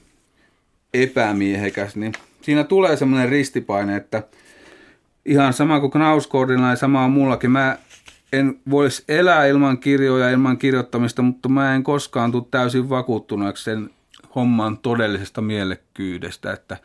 epämiehekäs, 0.95 1.97
niin 1.97 2.13
siinä 2.43 2.65
tulee 2.65 2.97
semmoinen 2.97 3.29
ristipaine, 3.29 3.97
että 3.97 4.23
ihan 5.25 5.53
sama 5.53 5.81
kuin 5.81 5.91
Knauskoordilla 5.91 6.71
ja 6.71 6.77
sama 6.77 7.05
on 7.05 7.11
mullakin. 7.11 7.51
Mä 7.51 7.79
en 8.33 8.59
voisi 8.71 9.05
elää 9.09 9.47
ilman 9.47 9.79
kirjoja, 9.79 10.31
ilman 10.31 10.59
kirjoittamista, 10.59 11.23
mutta 11.23 11.49
mä 11.49 11.75
en 11.75 11.83
koskaan 11.83 12.33
tule 12.33 12.45
täysin 12.51 12.89
vakuuttuneeksi 12.89 13.65
sen 13.65 13.91
homman 14.35 14.79
todellisesta 14.79 15.41
mielekkyydestä, 15.41 16.53
että 16.53 16.77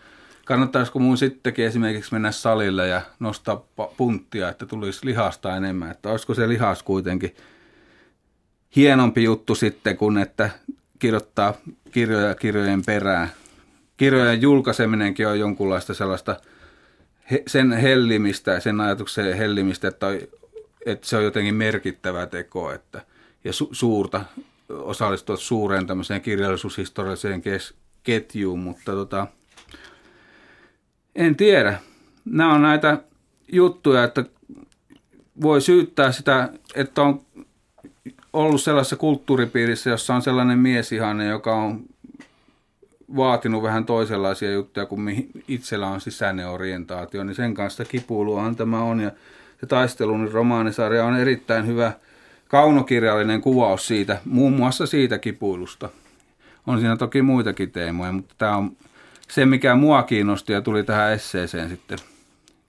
kannattaisiko 0.50 1.00
mun 1.00 1.18
sittenkin 1.18 1.66
esimerkiksi 1.66 2.14
mennä 2.14 2.32
salille 2.32 2.88
ja 2.88 3.02
nostaa 3.20 3.64
punttia, 3.98 4.50
että 4.50 4.66
tulisi 4.66 5.06
lihasta 5.06 5.56
enemmän, 5.56 5.92
että 5.92 6.10
olisiko 6.10 6.34
se 6.34 6.50
lihas 6.50 6.84
kuitenkin 6.84 7.36
hienompi 8.76 9.24
juttu 9.24 9.56
sitten 9.56 9.98
kuin 9.98 10.18
että 10.18 10.50
kirjoittaa 11.00 11.54
kirjoja 11.92 12.36
kirjojen 12.36 12.86
perään? 12.86 13.32
Kirjojen 13.98 14.42
julkaiseminenkin 14.42 15.28
on 15.28 15.40
jonkunlaista 15.40 15.94
sellaista 15.94 16.36
sen 17.48 17.72
hellimistä, 17.72 18.60
sen 18.60 18.82
ajatuksen 18.82 19.38
hellimistä, 19.38 19.88
että, 19.88 20.08
että 20.86 21.08
se 21.08 21.18
on 21.18 21.24
jotenkin 21.24 21.56
merkittävä 21.56 22.26
teko 22.26 22.72
että, 22.72 23.02
ja 23.44 23.54
su, 23.54 23.70
suurta 23.72 24.26
osallistua 24.70 25.38
suureen 25.38 25.88
tämmöiseen 25.88 26.22
kirjallisuushistorialliseen 26.22 27.42
kes, 27.42 27.74
ketjuun, 28.04 28.60
mutta 28.60 28.92
tota, 28.92 29.28
en 31.20 31.36
tiedä. 31.36 31.80
Nämä 32.26 32.54
on 32.54 32.62
näitä 32.62 32.98
juttuja, 33.52 34.04
että 34.04 34.26
voi 35.42 35.62
syyttää 35.62 36.12
sitä, 36.12 36.50
että 36.76 37.02
on 37.02 37.22
ollut 38.34 38.62
sellaisessa 38.62 38.96
kulttuuripiirissä, 38.96 39.90
jossa 39.90 40.16
on 40.16 40.22
sellainen 40.22 40.60
miesihanne, 40.60 41.28
joka 41.28 41.56
on 41.56 41.82
vaatinut 43.16 43.64
vähän 43.64 43.86
toisenlaisia 43.86 44.52
juttuja 44.52 44.86
kuin 44.86 45.02
mihin 45.02 45.30
itsellä 45.48 45.88
on 45.88 46.02
sisäinen 46.02 46.50
orientaatio, 46.50 47.24
niin 47.24 47.36
sen 47.36 47.54
kanssa 47.54 47.86
kipuiluahan 47.86 48.56
tämä 48.56 48.82
on. 48.82 49.00
Ja 49.00 49.12
se 49.60 49.66
taistelun 49.66 50.32
romaanisarja 50.32 51.06
on 51.06 51.20
erittäin 51.20 51.68
hyvä 51.68 51.92
kaunokirjallinen 52.48 53.42
kuvaus 53.42 53.88
siitä, 53.88 54.22
muun 54.26 54.54
muassa 54.54 54.86
siitä 54.86 55.18
kipuilusta. 55.18 55.90
On 56.68 56.80
siinä 56.80 56.98
toki 56.98 57.22
muitakin 57.22 57.72
teemoja, 57.72 58.12
mutta 58.12 58.36
tämä 58.38 58.58
on 58.58 58.78
se, 59.30 59.46
mikä 59.46 59.76
mua 59.76 60.04
kiinnosti 60.04 60.54
ja 60.54 60.62
tuli 60.62 60.84
tähän 60.84 61.14
esseeseen 61.14 61.70
sitten 61.70 61.98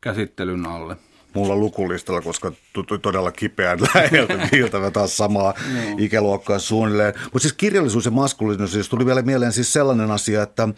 käsittelyn 0.00 0.66
alle 0.66 0.96
mulla 1.34 1.56
lukulistalla, 1.56 2.20
koska 2.20 2.52
tutui 2.72 2.98
todella 2.98 3.32
kipeän 3.32 3.78
läheltä 3.94 4.48
viiltävä 4.52 4.90
taas 4.90 5.16
samaa 5.16 5.54
no. 5.74 5.80
ikäluokkaa 5.98 6.58
suunnilleen. 6.58 7.14
Mutta 7.22 7.38
siis 7.38 7.52
kirjallisuus 7.52 8.04
ja 8.04 8.10
maskuliinisuus, 8.10 8.72
siis 8.72 8.88
tuli 8.88 9.06
vielä 9.06 9.22
mieleen 9.22 9.52
siis 9.52 9.72
sellainen 9.72 10.10
asia, 10.10 10.42
että 10.42 10.68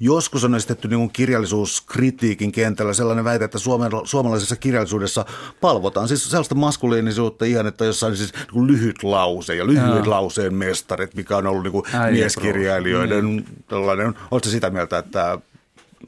joskus 0.00 0.44
on 0.44 0.54
esitetty 0.54 0.88
niin 0.88 1.10
kirjallisuuskritiikin 1.10 2.52
kentällä 2.52 2.94
sellainen 2.94 3.24
väite, 3.24 3.44
että 3.44 3.58
suomen, 3.58 3.90
suomalaisessa 4.04 4.56
kirjallisuudessa 4.56 5.24
palvotaan 5.60 6.08
siis 6.08 6.30
sellaista 6.30 6.54
maskuliinisuutta 6.54 7.44
ihan, 7.44 7.66
että 7.66 7.84
jossain 7.84 8.16
siis 8.16 8.32
niin 8.54 8.66
lyhyt 8.66 9.02
lause 9.02 9.54
ja 9.54 9.66
lyhyt 9.66 10.04
no. 10.04 10.10
lauseen 10.10 10.54
mestarit, 10.54 11.14
mikä 11.14 11.36
on 11.36 11.46
ollut 11.46 11.62
niin 11.62 12.12
mieskirjailijoiden 12.12 13.26
niin. 13.26 13.46
tällainen. 13.68 14.14
Oletko 14.30 14.50
sitä 14.50 14.70
mieltä, 14.70 14.98
että 14.98 15.38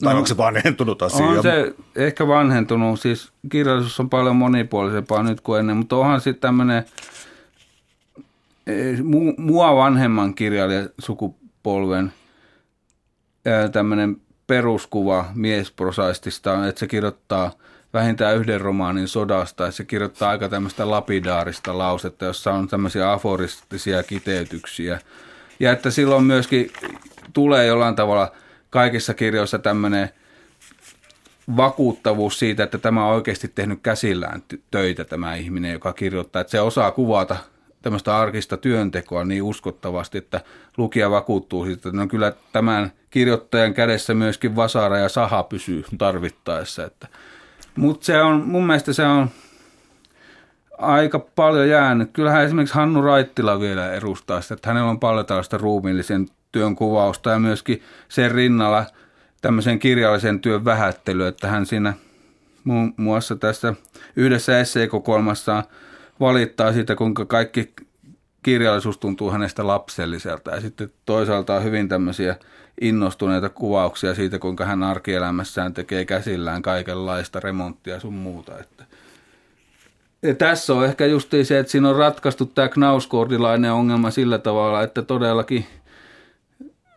no, 0.03 0.11
onko 0.11 0.27
se 0.27 0.37
vanhentunut 0.37 1.03
asia? 1.03 1.27
On 1.27 1.43
se 1.43 1.75
ehkä 1.97 2.29
vanhentunut. 2.29 3.01
Siis 3.01 3.33
kirjallisuus 3.51 4.01
on 4.01 4.11
paljon 4.11 4.37
monipuolisempaa 4.37 5.23
nyt 5.23 5.41
kuin 5.41 5.61
ennen, 5.61 5.77
mutta 5.77 5.97
onhan 5.97 6.21
sitten 6.21 6.41
tämmöinen 6.41 6.85
eh, 8.67 8.99
mua 9.37 9.77
vanhemman 9.77 10.35
kirjailijasukupolven 10.35 12.13
tämmöinen 13.73 14.17
peruskuva 14.47 15.25
miesprosaistista, 15.35 16.69
että 16.69 16.79
se 16.79 16.87
kirjoittaa 16.87 17.53
vähintään 17.93 18.37
yhden 18.37 18.61
romaanin 18.61 19.09
sodasta, 19.09 19.65
ja 19.65 19.71
se 19.71 19.85
kirjoittaa 19.85 20.31
aika 20.31 20.49
tämmöistä 20.49 20.91
lapidaarista 20.91 21.79
lausetta, 21.79 22.25
jossa 22.25 22.53
on 22.53 22.69
tämmöisiä 22.69 23.13
aforistisia 23.13 24.03
kiteytyksiä. 24.03 25.01
Ja 25.61 25.73
että 25.73 25.91
silloin 25.91 26.25
myöskin 26.25 26.73
tulee 27.33 27.67
jollain 27.67 27.97
tavalla– 27.97 28.33
kaikissa 28.71 29.15
kirjoissa 29.15 29.59
tämmöinen 29.59 30.11
vakuuttavuus 31.57 32.39
siitä, 32.39 32.63
että 32.63 32.79
tämä 32.79 33.07
on 33.07 33.15
oikeasti 33.15 33.49
tehnyt 33.49 33.79
käsillään 33.83 34.43
töitä 34.71 35.05
tämä 35.05 35.35
ihminen, 35.35 35.73
joka 35.73 35.93
kirjoittaa, 35.93 36.41
että 36.41 36.51
se 36.51 36.61
osaa 36.61 36.91
kuvata 36.91 37.37
tämmöistä 37.83 38.19
arkista 38.19 38.57
työntekoa 38.57 39.25
niin 39.25 39.43
uskottavasti, 39.43 40.19
että 40.19 40.41
lukija 40.77 41.11
vakuuttuu 41.11 41.65
siitä, 41.65 41.89
että 41.89 42.01
no 42.01 42.07
kyllä 42.07 42.33
tämän 42.53 42.93
kirjoittajan 43.11 43.75
kädessä 43.75 44.15
myöskin 44.15 44.57
vasara 44.57 44.99
ja 44.99 45.09
saha 45.09 45.43
pysyy 45.43 45.85
tarvittaessa. 45.99 46.85
Että. 46.85 47.09
Mutta 47.77 48.07
se 48.07 48.23
on, 48.23 48.43
mun 48.47 48.67
mielestä 48.67 48.93
se 48.93 49.07
on 49.07 49.31
aika 50.79 51.19
paljon 51.19 51.69
jäänyt. 51.69 52.11
Kyllähän 52.13 52.45
esimerkiksi 52.45 52.75
Hannu 52.75 53.03
Raittila 53.03 53.61
vielä 53.61 53.93
edustaa 53.93 54.41
sitä, 54.41 54.55
että 54.55 54.69
hänellä 54.69 54.91
on 54.91 55.01
paljon 55.01 55.27
tällaista 55.27 55.59
ruumiillisen 55.59 56.27
työn 56.53 56.77
kuvausta 56.77 57.31
ja 57.31 57.39
myöskin 57.39 57.83
sen 58.09 58.31
rinnalla 58.31 58.87
tämmöisen 59.41 59.79
kirjallisen 59.79 60.41
työn 60.41 60.65
vähättely, 60.65 61.27
että 61.27 61.49
hän 61.49 61.67
siinä 61.67 61.93
muun 62.65 62.95
muassa 62.97 63.37
tässä 63.37 63.75
yhdessä 64.17 64.61
esseekokoelmassa 64.61 65.65
valittaa 66.21 66.73
siitä, 66.73 66.95
kuinka 66.95 67.25
kaikki 67.25 67.73
kirjallisuus 68.43 68.99
tuntuu 68.99 69.31
hänestä 69.31 69.67
lapselliselta 69.67 70.51
ja 70.51 70.61
sitten 70.61 70.93
toisaalta 71.07 71.55
on 71.55 71.65
hyvin 71.65 71.89
tämmöisiä 71.89 72.37
innostuneita 72.81 73.49
kuvauksia 73.49 74.15
siitä, 74.15 74.39
kuinka 74.39 74.65
hän 74.65 74.83
arkielämässään 74.83 75.75
tekee 75.75 76.05
käsillään 76.05 76.63
kaikenlaista 76.63 77.41
remonttia 77.41 78.01
sun 78.01 78.15
muuta. 78.15 78.59
Että 78.59 78.85
ja 80.23 80.35
tässä 80.35 80.75
on 80.75 80.85
ehkä 80.85 81.07
just 81.07 81.31
se, 81.43 81.59
että 81.59 81.73
siinä 81.73 81.89
on 81.89 81.97
ratkaistu 81.97 82.47
tämä 82.47 82.69
knauskordilainen 82.69 83.73
ongelma 83.73 84.11
sillä 84.11 84.39
tavalla, 84.39 84.83
että 84.83 85.03
todellakin 85.03 85.67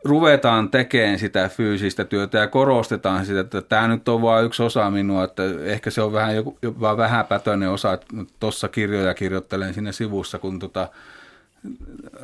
ruvetaan 0.04 0.70
tekemään 0.70 1.20
sitä 1.20 1.49
fyysistä 1.49 2.06
työtä 2.06 2.38
ja 2.38 2.47
korostetaan 2.47 3.26
sitä, 3.26 3.39
että 3.39 3.62
tämä 3.62 3.88
nyt 3.88 4.10
on 4.10 4.22
vain 4.22 4.45
yksi 4.45 4.64
osa 4.64 4.91
minua, 4.91 5.24
että 5.24 5.43
ehkä 5.64 5.89
se 5.89 6.01
on 6.01 6.14
vähän 6.14 6.36
jopa 6.62 6.97
vähäpätöinen 6.97 7.70
osa, 7.70 7.93
että 7.93 8.08
tuossa 8.39 8.68
kirjoja 8.68 9.14
kirjoittelen 9.14 9.74
siinä 9.74 9.91
sivussa, 9.91 10.39
kun 10.39 10.60
tota, 10.60 10.88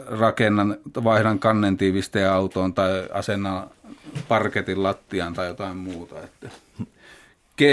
rakennan, 0.08 0.78
vaihdan 1.04 1.40
kannen 1.40 1.78
tiivisteen 1.78 2.32
autoon 2.32 2.74
tai 2.74 2.90
asennan 3.14 3.70
parketin 4.28 4.84
lattiaan 4.84 5.34
tai 5.34 5.48
jotain 5.48 5.78
muuta. 5.78 6.16
Että 6.24 6.50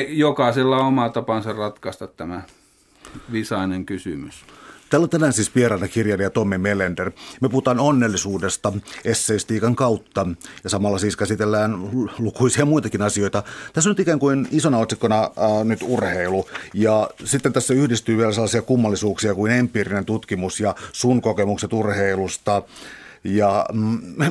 jokaisella 0.08 0.76
on 0.76 0.86
oma 0.86 1.08
tapansa 1.08 1.52
ratkaista 1.52 2.06
tämä 2.06 2.42
visainen 3.32 3.86
kysymys. 3.86 4.44
Täällä 4.90 5.04
on 5.04 5.10
tänään 5.10 5.32
siis 5.32 5.54
vieraana 5.54 5.88
kirjailija 5.88 6.30
Tommi 6.30 6.58
Melender. 6.58 7.10
Me 7.40 7.48
puhutaan 7.48 7.80
onnellisuudesta 7.80 8.72
esseistiikan 9.04 9.76
kautta 9.76 10.26
ja 10.64 10.70
samalla 10.70 10.98
siis 10.98 11.16
käsitellään 11.16 11.78
lukuisia 12.18 12.64
muitakin 12.64 13.02
asioita. 13.02 13.42
Tässä 13.72 13.90
on 13.90 13.90
nyt 13.90 14.00
ikään 14.00 14.18
kuin 14.18 14.48
isona 14.50 14.78
otsikkona 14.78 15.22
äh, 15.22 15.64
nyt 15.64 15.80
urheilu 15.82 16.46
ja 16.74 17.10
sitten 17.24 17.52
tässä 17.52 17.74
yhdistyy 17.74 18.16
vielä 18.16 18.32
sellaisia 18.32 18.62
kummallisuuksia 18.62 19.34
kuin 19.34 19.52
empiirinen 19.52 20.04
tutkimus 20.04 20.60
ja 20.60 20.74
sun 20.92 21.22
kokemukset 21.22 21.72
urheilusta. 21.72 22.62
Ja 23.26 23.66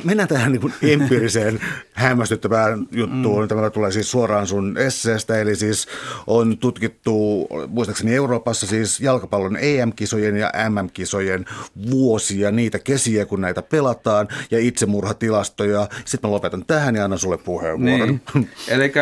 mennään 0.04 0.28
tähän 0.28 0.52
niin 0.52 0.72
empiiriseen 0.82 1.60
hämmästyttävään 1.92 2.86
juttuun. 2.92 3.42
Mm. 3.42 3.48
Tämä 3.48 3.70
tulee 3.70 3.92
siis 3.92 4.10
suoraan 4.10 4.46
sun 4.46 4.78
esseestä, 4.78 5.40
eli 5.40 5.56
siis 5.56 5.88
on 6.26 6.58
tutkittu 6.58 7.46
muistaakseni 7.68 8.14
Euroopassa 8.14 8.66
siis 8.66 9.00
jalkapallon 9.00 9.56
EM-kisojen 9.60 10.36
ja 10.36 10.52
MM-kisojen 10.68 11.44
vuosia, 11.90 12.50
niitä 12.50 12.78
kesiä, 12.78 13.26
kun 13.26 13.40
näitä 13.40 13.62
pelataan, 13.62 14.28
ja 14.50 14.58
itsemurhatilastoja. 14.58 15.88
Sitten 16.04 16.30
mä 16.30 16.34
lopetan 16.34 16.64
tähän 16.66 16.96
ja 16.96 17.04
annan 17.04 17.18
sulle 17.18 17.38
puheenvuoron. 17.38 18.20
Niin. 18.34 18.50
Eli 18.68 18.92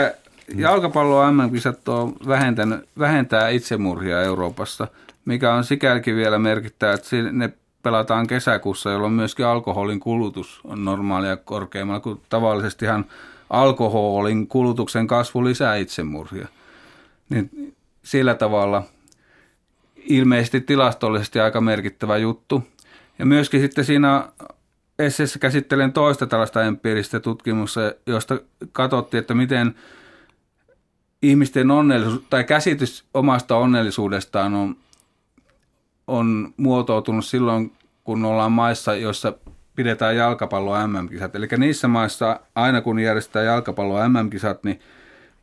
jalkapallo 0.57 1.32
MM-kisat 1.32 1.88
on 1.88 2.12
vähentänyt, 2.28 2.88
vähentää 2.99 3.49
itsemurhia 3.49 4.22
Euroopassa, 4.22 4.88
mikä 5.24 5.55
on 5.55 5.64
sikälikin 5.64 6.16
vielä 6.16 6.38
merkittävä, 6.38 6.92
että 6.92 7.16
ne 7.32 7.53
pelataan 7.85 8.26
kesäkuussa, 8.26 8.91
jolloin 8.91 9.12
myöskin 9.12 9.47
alkoholin 9.47 10.01
kulutus 10.01 10.61
on 10.64 10.85
normaalia 10.85 11.37
korkeammalla, 11.37 12.01
kun 12.01 12.20
tavallisestihan 12.28 13.05
alkoholin 13.51 14.47
kulutuksen 14.47 15.07
kasvu 15.07 15.45
lisää 15.45 15.76
itsemurhia. 15.76 16.49
Niin 17.28 17.74
sillä 18.03 18.35
tavalla 18.35 18.82
ilmeisesti 19.97 20.61
tilastollisesti 20.61 21.41
aika 21.41 21.61
merkittävä 21.61 22.16
juttu. 22.16 22.62
Ja 23.18 23.26
myöskin 23.26 23.61
sitten 23.61 23.85
siinä 23.85 24.28
esseessä 24.99 25.39
käsittelen 25.39 25.93
toista 25.93 26.26
tällaista 26.26 26.62
empiiristä 26.62 27.20
tutkimusta, 27.20 27.80
josta 28.07 28.39
katsottiin, 28.72 29.18
että 29.18 29.35
miten 29.35 29.74
ihmisten 31.22 31.70
onnellisuus 31.70 32.22
tai 32.30 32.45
käsitys 32.45 33.05
omasta 33.14 33.57
onnellisuudestaan 33.57 34.55
on 34.55 34.76
on 36.07 36.55
muotoutunut 36.57 37.24
silloin, 37.24 37.72
kun 38.05 38.24
ollaan 38.24 38.52
maissa, 38.52 38.94
joissa 38.94 39.32
pidetään 39.76 40.16
jalkapallo 40.16 40.86
MM-kisat. 40.86 41.36
Eli 41.36 41.48
niissä 41.57 41.88
maissa, 41.88 42.40
aina 42.55 42.80
kun 42.80 42.98
järjestetään 42.98 43.46
jalkapallo 43.46 44.09
MM-kisat, 44.09 44.64
niin 44.64 44.80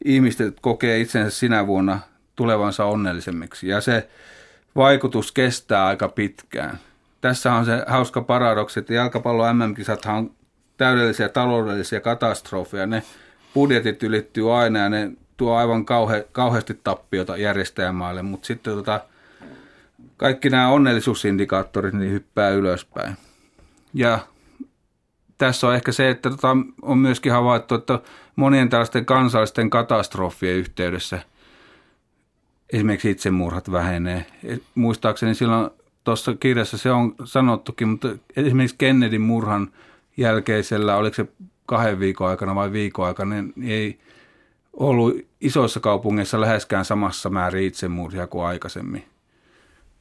ihmiset 0.06 0.58
kokee 0.62 1.00
itsensä 1.00 1.40
sinä 1.40 1.68
vuonna 1.68 2.00
tulevansa 2.36 2.86
onnellisemmiksi. 2.86 3.68
Ja 3.68 3.82
se 3.82 4.10
vaikutus 4.76 5.32
kestää 5.32 5.86
aika 5.86 6.10
pitkään. 6.10 6.80
Tässä 7.22 7.54
on 7.54 7.66
se 7.66 7.84
hauska 7.88 8.22
paradoksi, 8.22 8.80
että 8.80 8.94
jalkapallo 8.94 9.54
MM-kisat 9.54 10.06
on 10.06 10.32
täydellisiä 10.78 11.30
taloudellisia 11.30 12.00
katastrofeja. 12.00 12.86
Ne 12.86 13.04
budjetit 13.54 14.04
ylittyy 14.04 14.58
aina 14.58 14.80
ja 14.80 14.90
ne 14.90 15.12
tuo 15.38 15.56
aivan 15.56 15.86
kauhe, 15.86 16.28
kauheasti 16.32 16.80
tappiota 16.84 17.38
järjestäjämaille, 17.38 18.22
mutta 18.22 18.46
sitten 18.46 18.74
tota, 18.74 19.02
kaikki 20.22 20.50
nämä 20.50 20.70
onnellisuusindikaattorit 20.70 21.94
niin 21.94 22.12
hyppää 22.12 22.50
ylöspäin. 22.50 23.18
Ja 23.94 24.20
tässä 25.38 25.68
on 25.68 25.76
ehkä 25.76 25.92
se, 25.92 26.10
että 26.10 26.30
tota, 26.30 26.58
on 26.82 26.98
myöskin 26.98 27.32
havaittu, 27.32 27.76
että 27.76 28.00
monien 28.36 28.70
tällaisten 28.70 29.06
kansallisten 29.06 29.70
katastrofien 29.70 30.56
yhteydessä 30.56 31.20
esimerkiksi 32.74 33.12
itsemurhat 33.12 33.72
vähenee. 33.72 34.26
Muistaakseni 34.76 35.36
silloin 35.36 35.70
tuossa 36.04 36.36
kirjassa 36.36 36.78
se 36.78 36.92
on 36.92 37.16
sanottukin, 37.24 37.88
mutta 37.88 38.10
esimerkiksi 38.36 38.76
Kennedyn 38.80 39.22
murhan 39.22 39.72
jälkeisellä, 40.18 40.96
oliko 40.96 41.16
se 41.16 41.28
kahden 41.66 42.00
viikon 42.00 42.30
aikana 42.30 42.56
vai 42.56 42.72
viikon 42.72 43.08
aikana, 43.08 43.36
niin 43.36 43.54
ei 43.72 44.00
ollut 44.74 45.18
isoissa 45.42 45.80
kaupungeissa 45.80 46.42
läheskään 46.42 46.86
samassa 46.86 47.30
määrin 47.30 47.68
itsemurhia 47.68 48.28
kuin 48.28 48.46
aikaisemmin 48.46 49.11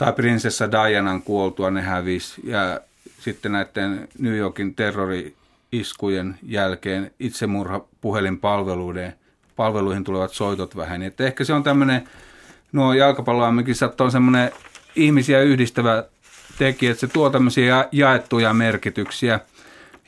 tai 0.01 0.13
prinsessa 0.13 0.73
Dianan 0.73 1.23
kuoltua 1.23 1.71
ne 1.71 1.83
hävisi 1.83 2.41
ja 2.45 2.81
sitten 3.19 3.53
näiden 3.53 4.09
New 4.19 4.37
Yorkin 4.37 4.75
terrori-iskujen 4.75 6.39
jälkeen 6.43 7.11
itsemurha 7.21 7.85
puhelinpalveluiden 8.01 9.15
palveluihin 9.57 10.05
tulevat 10.05 10.33
soitot 10.33 10.77
väheni. 10.77 11.07
Että 11.07 11.25
ehkä 11.25 11.45
se 11.45 11.53
on 11.53 11.63
tämmöinen, 11.63 12.09
nuo 12.73 12.93
jalkapalloammekisat 12.93 14.01
on 14.01 14.11
semmoinen 14.11 14.51
ihmisiä 14.97 15.43
yhdistävä 15.43 16.05
tekijä, 16.59 16.91
että 16.91 17.01
se 17.01 17.07
tuo 17.07 17.31
tämmöisiä 17.31 17.89
jaettuja 17.93 18.55
merkityksiä, 18.55 19.41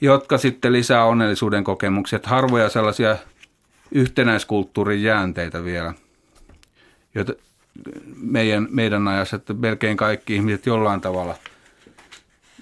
jotka 0.01 0.39
sitten 0.39 0.73
lisää 0.73 1.05
onnellisuuden 1.05 1.65
kokemuksia. 1.65 2.17
Että 2.17 2.29
harvoja 2.29 2.69
sellaisia 2.69 3.17
yhtenäiskulttuurin 3.91 5.03
jäänteitä 5.03 5.65
vielä, 5.65 5.95
meidän, 8.17 8.69
meidän 8.71 9.09
ajassa, 9.09 9.37
että 9.37 9.55
melkein 9.55 9.97
kaikki 9.97 10.35
ihmiset 10.35 10.67
jollain 10.67 11.01
tavalla 11.01 11.37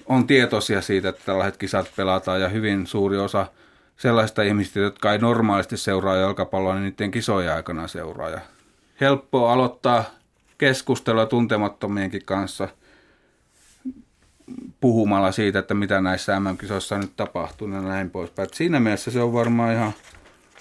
on 0.05 0.27
tietoisia 0.27 0.81
siitä, 0.81 1.09
että 1.09 1.21
tällaiset 1.25 1.57
kisat 1.57 1.91
pelataan 1.95 2.41
ja 2.41 2.49
hyvin 2.49 2.87
suuri 2.87 3.17
osa 3.17 3.47
sellaista 3.97 4.41
ihmistä, 4.41 4.79
jotka 4.79 5.11
ei 5.11 5.17
normaalisti 5.17 5.77
seuraa 5.77 6.15
jalkapalloa, 6.15 6.73
niin 6.73 6.83
niiden 6.83 7.11
kisojen 7.11 7.53
aikana 7.53 7.87
seuraa. 7.87 8.29
Ja 8.29 8.39
helppo 9.01 9.49
aloittaa 9.49 10.03
keskustelua 10.57 11.25
tuntemattomienkin 11.25 12.25
kanssa 12.25 12.67
puhumalla 14.79 15.31
siitä, 15.31 15.59
että 15.59 15.73
mitä 15.73 16.01
näissä 16.01 16.39
MM-kisoissa 16.39 16.97
nyt 16.97 17.11
tapahtuu 17.15 17.67
ja 17.67 17.81
näin 17.81 18.09
poispäin. 18.09 18.47
Et 18.47 18.53
siinä 18.53 18.79
mielessä 18.79 19.11
se 19.11 19.21
on 19.21 19.33
varmaan 19.33 19.73
ihan 19.73 19.93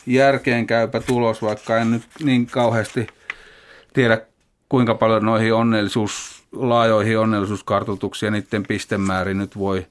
järkeenkäypä 0.07 1.01
tulos, 1.01 1.43
vaikka 1.43 1.77
en 1.77 1.91
nyt 1.91 2.03
niin 2.25 2.47
kauheasti 2.47 3.07
tiedä 3.93 4.21
kuinka 4.71 4.95
paljon 4.95 5.25
noihin 5.25 5.55
onnellisuus, 5.55 6.43
laajoihin 6.53 7.19
onnellisuuskartoituksiin 7.19 8.35
ja 8.35 8.41
niiden 8.41 8.67
pistemäärin 8.67 9.39
nyt 9.39 9.59
voi 9.59 9.87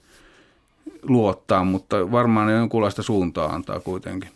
luottaa, 1.04 1.64
mutta 1.64 2.12
varmaan 2.12 2.54
jonkunlaista 2.54 3.04
suuntaa 3.04 3.54
antaa 3.54 3.80
kuitenkin. 3.80 4.30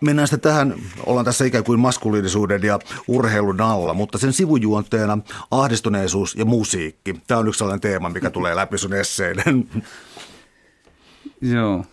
Mennään 0.00 0.28
sitten 0.28 0.52
tähän, 0.52 0.74
ollaan 1.06 1.24
tässä 1.24 1.44
ikään 1.44 1.64
kuin 1.64 1.80
maskuliinisuuden 1.80 2.62
ja 2.62 2.78
urheilun 3.08 3.60
alla, 3.60 3.94
mutta 3.94 4.18
sen 4.18 4.32
sivujuonteena 4.32 5.18
ahdistuneisuus 5.50 6.34
ja 6.34 6.44
musiikki. 6.44 7.20
Tämä 7.26 7.40
on 7.40 7.48
yksi 7.48 7.58
sellainen 7.58 7.80
teema, 7.80 8.08
mikä 8.08 8.30
tulee 8.30 8.56
läpi 8.56 8.78
sun 8.78 8.94
esseiden. 8.94 9.68
Joo 11.40 11.84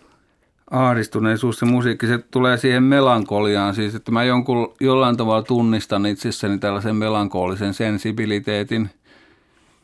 ahdistuneisuus 0.70 1.60
ja 1.60 1.66
musiikki, 1.66 2.06
se 2.06 2.18
tulee 2.18 2.56
siihen 2.56 2.82
melankoliaan, 2.82 3.74
siis 3.74 3.94
että 3.94 4.12
mä 4.12 4.24
jonkun, 4.24 4.74
jollain 4.80 5.16
tavalla 5.16 5.42
tunnistan 5.42 6.06
itsessäni 6.06 6.58
tällaisen 6.58 6.96
melankolisen 6.96 7.74
sensibiliteetin, 7.74 8.90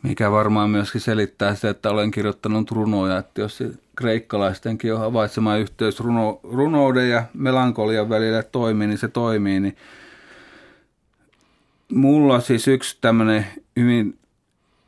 mikä 0.02 0.30
varmaan 0.30 0.70
myöskin 0.70 1.00
selittää 1.00 1.54
sitä, 1.54 1.70
että 1.70 1.90
olen 1.90 2.10
kirjoittanut 2.10 2.70
runoja, 2.70 3.18
että 3.18 3.40
jos 3.40 3.62
kreikkalaistenkin 3.96 4.94
on 4.94 5.00
havaitsema 5.00 5.56
yhteys 5.56 6.00
runo, 6.00 6.40
runouden 6.42 7.10
ja 7.10 7.24
melankolian 7.34 8.08
välillä 8.08 8.42
toimii, 8.42 8.86
niin 8.86 8.98
se 8.98 9.08
toimii, 9.08 9.60
niin 9.60 9.76
mulla 11.92 12.40
siis 12.40 12.68
yksi 12.68 12.98
tämmöinen 13.00 13.46
hyvin 13.76 14.18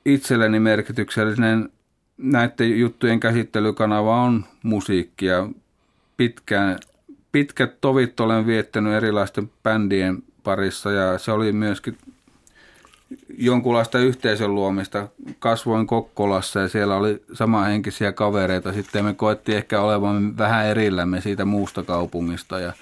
itselleni 0.05 0.61
merkityksellinen 0.61 1.69
näiden 2.19 2.79
juttujen 2.79 3.21
käsittelykanava 3.21 4.23
on 4.23 4.45
musiikki 4.63 5.27
ja 5.27 5.49
pitkään, 6.19 6.79
pitkät 7.33 7.81
tovit 7.81 8.21
olen 8.21 8.47
viettänyt 8.47 8.93
erilaisten 8.93 9.51
bändien 9.63 10.23
parissa 10.45 10.91
ja 10.91 11.19
se 11.19 11.33
oli 11.33 11.53
myöskin 11.53 11.99
jonkunlaista 13.39 13.99
yhteisön 13.99 14.55
luomista. 14.55 15.09
Kasvoin 15.39 15.87
Kokkolassa 15.87 16.61
ja 16.61 16.69
siellä 16.69 16.97
oli 16.97 17.23
samahenkisiä 17.33 18.13
kavereita. 18.13 18.73
Sitten 18.73 19.05
me 19.05 19.15
koettiin 19.15 19.59
ehkä 19.59 19.81
olevan 19.81 20.39
vähän 20.39 20.67
erillämme 20.67 21.21
siitä 21.21 21.45
muusta 21.45 21.83
kaupungista 21.83 22.61
ja 22.61 22.73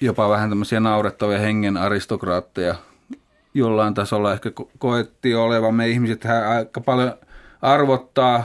jopa 0.00 0.28
vähän 0.28 0.48
tämmöisiä 0.48 0.80
naurettavia 0.80 1.38
hengen 1.38 1.76
aristokraatteja. 1.76 2.74
Jollain 3.54 3.94
tasolla 3.94 4.32
ehkä 4.32 4.50
koettiin 4.78 5.36
olevamme 5.36 5.88
ihmiset 5.88 6.24
aika 6.56 6.80
paljon 6.80 7.12
arvottaa 7.62 8.44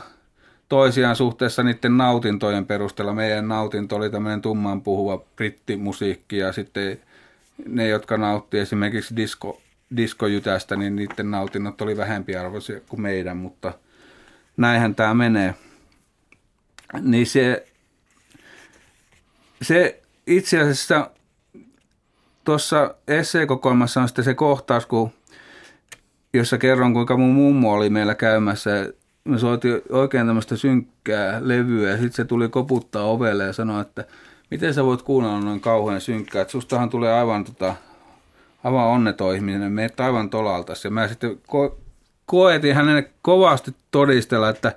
toisiaan 0.69 1.15
suhteessa 1.15 1.63
niiden 1.63 1.97
nautintojen 1.97 2.65
perusteella. 2.65 3.13
Meidän 3.13 3.47
nautinto 3.47 3.95
oli 3.95 4.09
tämmöinen 4.09 4.41
tumman 4.41 4.81
puhuva 4.81 5.17
brittimusiikki 5.35 6.37
ja 6.37 6.53
sitten 6.53 6.99
ne, 7.67 7.87
jotka 7.87 8.17
nautti 8.17 8.59
esimerkiksi 8.59 9.15
disco 9.15 9.61
diskojytästä, 9.97 10.75
niin 10.75 10.95
niiden 10.95 11.31
nautinnot 11.31 11.81
oli 11.81 11.97
vähempiarvoisia 11.97 12.79
kuin 12.89 13.01
meidän, 13.01 13.37
mutta 13.37 13.73
näinhän 14.57 14.95
tämä 14.95 15.13
menee. 15.13 15.55
Niin 17.01 17.27
se, 17.27 17.67
se 19.61 20.01
itse 20.27 20.59
asiassa 20.59 21.11
tuossa 22.43 22.95
esseekokoelmassa 23.07 24.01
on 24.01 24.07
sitten 24.07 24.25
se 24.25 24.33
kohtaus, 24.33 24.85
kun, 24.85 25.11
jossa 26.33 26.57
kerron, 26.57 26.93
kuinka 26.93 27.17
mun 27.17 27.35
mummo 27.35 27.73
oli 27.73 27.89
meillä 27.89 28.15
käymässä. 28.15 28.93
Me 29.29 29.39
soitin 29.39 29.81
oikein 29.89 30.27
tämmöistä 30.27 30.55
synkkää 30.55 31.39
levyä 31.41 31.89
ja 31.89 31.97
sitten 31.97 32.13
se 32.13 32.25
tuli 32.25 32.49
koputtaa 32.49 33.03
ovelle 33.03 33.43
ja 33.43 33.53
sanoi, 33.53 33.81
että 33.81 34.05
miten 34.51 34.73
sä 34.73 34.85
voit 34.85 35.01
kuunnella 35.01 35.39
noin 35.39 35.61
kauhean 35.61 36.01
synkkää, 36.01 36.41
että 36.41 36.51
sustahan 36.51 36.89
tulee 36.89 37.13
aivan 37.13 37.43
tota, 37.43 37.75
aivan 38.63 38.85
onneton 38.85 39.35
ihminen, 39.35 39.71
menet 39.71 39.99
aivan 39.99 40.29
tolalta. 40.29 40.73
Ja 40.83 40.89
mä 40.89 41.07
sitten 41.07 41.31
ko- 41.31 41.75
koetin 42.25 42.75
hänelle 42.75 43.09
kovasti 43.21 43.75
todistella, 43.91 44.49
että 44.49 44.75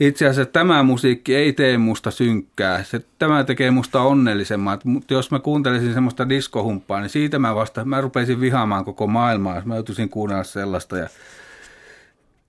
itse 0.00 0.26
asiassa 0.28 0.52
tämä 0.52 0.82
musiikki 0.82 1.34
ei 1.34 1.52
tee 1.52 1.78
musta 1.78 2.10
synkkää. 2.10 2.82
Se, 2.82 3.04
tämä 3.18 3.44
tekee 3.44 3.70
musta 3.70 4.02
onnellisemman. 4.02 4.78
Mutta 4.84 5.14
jos 5.14 5.30
mä 5.30 5.38
kuuntelisin 5.38 5.94
semmoista 5.94 6.28
diskohumppaa, 6.28 7.00
niin 7.00 7.10
siitä 7.10 7.38
mä 7.38 7.54
vasta, 7.54 7.84
mä 7.84 8.00
rupesin 8.00 8.40
vihaamaan 8.40 8.84
koko 8.84 9.06
maailmaa, 9.06 9.56
jos 9.56 9.64
mä 9.64 9.74
joutuisin 9.74 10.08
kuunnella 10.08 10.44
sellaista. 10.44 10.98
Ja 10.98 11.08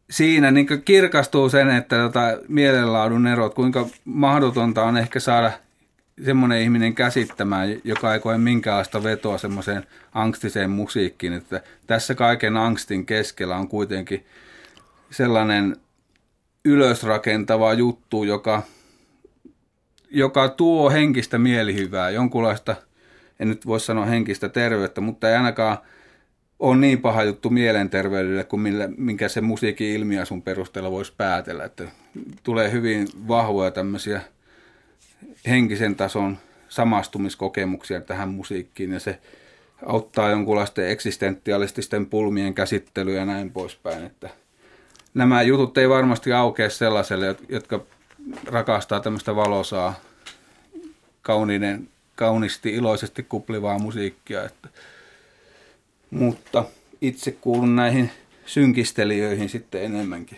siinä 0.10 0.52
niin 0.52 0.68
kirkastuu 0.86 1.50
sen, 1.50 1.70
että 1.70 1.96
tota 1.98 2.22
mielenlaadun 2.48 3.28
erot, 3.28 3.54
kuinka 3.54 3.88
mahdotonta 4.06 4.84
on 4.84 4.98
ehkä 4.98 5.20
saada– 5.20 5.52
semmoinen 6.24 6.62
ihminen 6.62 6.96
käsittämään, 6.96 7.70
joka 7.84 8.14
ei 8.14 8.20
koe 8.20 8.38
minkäänlaista 8.38 9.04
vetoa 9.04 9.38
semmoiseen 9.38 9.88
angstiseen 10.14 10.70
musiikkiin, 10.70 11.34
että 11.34 11.62
tässä 11.88 12.16
kaiken 12.16 12.58
angstin 12.58 13.06
keskellä 13.06 13.56
on 13.58 13.68
kuitenkin 13.68 14.26
sellainen 15.12 15.76
ylösrakentava 16.66 17.74
juttu, 17.74 18.24
joka, 18.24 18.64
joka 20.12 20.50
tuo 20.50 20.90
henkistä 20.90 21.38
mielihyvää, 21.38 22.10
jonkunlaista, 22.10 22.76
en 23.40 23.50
nyt 23.50 23.66
voi 23.66 23.80
sanoa 23.80 24.06
henkistä 24.06 24.50
terveyttä, 24.50 25.02
mutta 25.02 25.30
ei 25.30 25.36
ainakaan 25.36 25.78
ole 26.60 26.78
niin 26.78 27.02
paha 27.02 27.24
juttu 27.24 27.50
mielenterveydelle 27.50 28.44
kuin 28.44 28.60
millä, 28.60 28.90
minkä 28.98 29.30
se 29.30 29.42
musiikin 29.42 29.88
ilmiasun 29.88 30.42
perusteella 30.42 30.92
voisi 30.92 31.14
päätellä. 31.18 31.64
Että 31.64 31.84
tulee 32.44 32.72
hyvin 32.72 33.08
vahvoja 33.28 33.72
tämmöisiä– 33.72 34.22
henkisen 35.48 35.96
tason 35.96 36.38
samastumiskokemuksia 36.70 38.02
tähän 38.02 38.30
musiikkiin 38.30 38.92
ja 38.92 39.00
se 39.00 39.20
auttaa 39.86 40.30
jonkunlaisten 40.30 40.90
eksistentialististen 40.90 42.06
pulmien 42.06 42.54
käsittelyä 42.54 43.20
ja 43.20 43.26
näin 43.26 43.52
poispäin. 43.52 44.06
Että 44.06 44.30
nämä 45.14 45.42
jutut 45.42 45.78
ei 45.78 45.90
varmasti 45.90 46.34
aukea 46.34 46.70
sellaiselle, 46.70 47.36
jotka 47.50 47.84
rakastaa 48.46 49.00
tämmöistä 49.00 49.36
valosaa, 49.36 50.00
kauniinen, 51.22 51.90
kaunisti, 52.16 52.76
iloisesti 52.76 53.24
kuplivaa 53.24 53.80
musiikkia. 53.80 54.44
Että, 54.44 54.70
mutta 56.16 56.66
itse 57.02 57.32
kuulun 57.32 57.76
näihin 57.76 58.12
synkistelijöihin 58.46 59.50
sitten 59.50 59.84
enemmänkin. 59.84 60.38